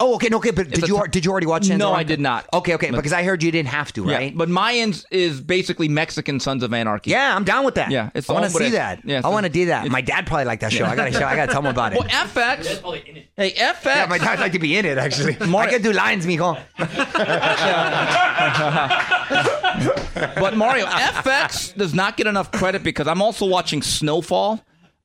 Oh, 0.05 0.17
okay, 0.17 0.27
no, 0.29 0.39
okay, 0.39 0.51
but 0.51 0.69
did 0.69 0.89
you 0.89 0.97
t- 1.01 1.09
did 1.11 1.25
you 1.25 1.31
already 1.31 1.47
watch 1.47 1.67
Sons 1.67 1.79
No, 1.79 1.93
I 1.93 2.03
did 2.03 2.19
not. 2.19 2.49
Okay, 2.53 2.75
okay, 2.75 2.91
because 2.91 3.13
I 3.13 3.23
heard 3.23 3.41
you 3.41 3.53
didn't 3.53 3.69
have 3.69 3.93
to, 3.93 4.05
Yeah, 4.05 4.17
right? 4.17 4.37
but 4.37 4.49
Mayans 4.49 5.05
is 5.13 5.41
basically 5.41 5.89
Mexican 5.89 6.41
Sons 6.41 6.65
of 6.65 6.75
Anarchy. 6.75 7.13
Yeah, 7.13 7.37
I'm 7.37 7.45
down 7.45 7.65
with 7.65 7.77
that. 7.77 7.93
Yeah, 7.93 8.11
it's 8.13 8.29
I 8.29 8.33
want 8.33 8.47
to 8.47 8.51
see 8.51 8.71
that. 8.71 9.05
Yeah, 9.05 9.21
I 9.23 9.29
want 9.29 9.47
to 9.47 9.53
do 9.53 9.67
that. 9.67 9.87
My 9.89 10.01
dad 10.01 10.27
probably 10.27 10.47
liked 10.47 10.63
that 10.63 10.73
show. 10.73 10.85
I 10.85 10.97
gotta 10.97 11.13
show. 11.21 11.25
I 11.25 11.37
gotta 11.37 11.53
tell 11.53 11.61
him 11.63 11.69
about 11.71 11.93
it. 11.93 12.01
Well, 12.01 12.09
FX. 12.09 12.81
probably 12.81 13.05
in 13.09 13.17
it. 13.19 13.29
Hey, 13.37 13.53
FX. 13.53 13.85
yeah, 13.85 14.07
my 14.07 14.19
dad'd 14.19 14.41
like 14.41 14.53
to 14.53 14.59
be 14.59 14.77
in 14.77 14.87
it. 14.87 14.99
Actually, 14.99 15.37
I 15.41 15.67
can 15.69 15.83
do 15.83 15.93
lines, 15.93 16.27
mijo. 16.27 16.59
But 20.37 20.57
Mario, 20.57 20.87
FX 20.87 21.75
does 21.77 21.95
not 21.95 22.17
get 22.17 22.27
enough 22.27 22.51
credit 22.51 22.83
because 22.83 23.07
I'm 23.07 23.23
also 23.23 23.47
watching 23.47 23.83
Snowfall. 23.83 24.61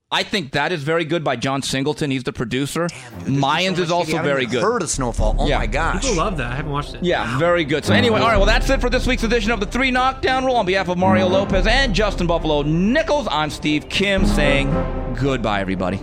I 0.09 0.23
think 0.23 0.51
that 0.53 0.71
is 0.71 0.83
very 0.83 1.03
good 1.03 1.21
by 1.25 1.35
John 1.35 1.61
Singleton. 1.61 2.11
He's 2.11 2.23
the 2.23 2.31
producer. 2.31 2.87
Mayans 3.25 3.77
is 3.77 3.91
also 3.91 4.13
I 4.13 4.15
haven't 4.17 4.31
very 4.31 4.45
good. 4.45 4.63
Heard 4.63 4.81
of 4.81 4.89
Snowfall? 4.89 5.35
Oh 5.37 5.47
Yeah. 5.47 5.57
my 5.57 5.67
gosh. 5.67 6.01
People 6.03 6.15
love 6.15 6.37
that. 6.37 6.49
I 6.53 6.55
haven't 6.55 6.71
watched 6.71 6.93
it. 6.93 7.03
Yeah, 7.03 7.37
very 7.37 7.65
good. 7.65 7.83
So 7.83 7.93
anyway, 7.93 8.21
all 8.21 8.27
right. 8.27 8.37
Well, 8.37 8.45
that's 8.45 8.69
it 8.69 8.79
for 8.79 8.89
this 8.89 9.05
week's 9.05 9.23
edition 9.23 9.51
of 9.51 9.59
the 9.59 9.65
Three 9.65 9.91
Knockdown 9.91 10.45
Rule. 10.45 10.55
On 10.55 10.65
behalf 10.65 10.87
of 10.87 10.97
Mario 10.97 11.27
Lopez 11.27 11.67
and 11.67 11.93
Justin 11.93 12.25
Buffalo 12.25 12.61
Nichols, 12.61 13.27
I'm 13.29 13.49
Steve 13.49 13.89
Kim 13.89 14.25
saying 14.25 14.71
goodbye, 15.19 15.59
everybody. 15.59 15.99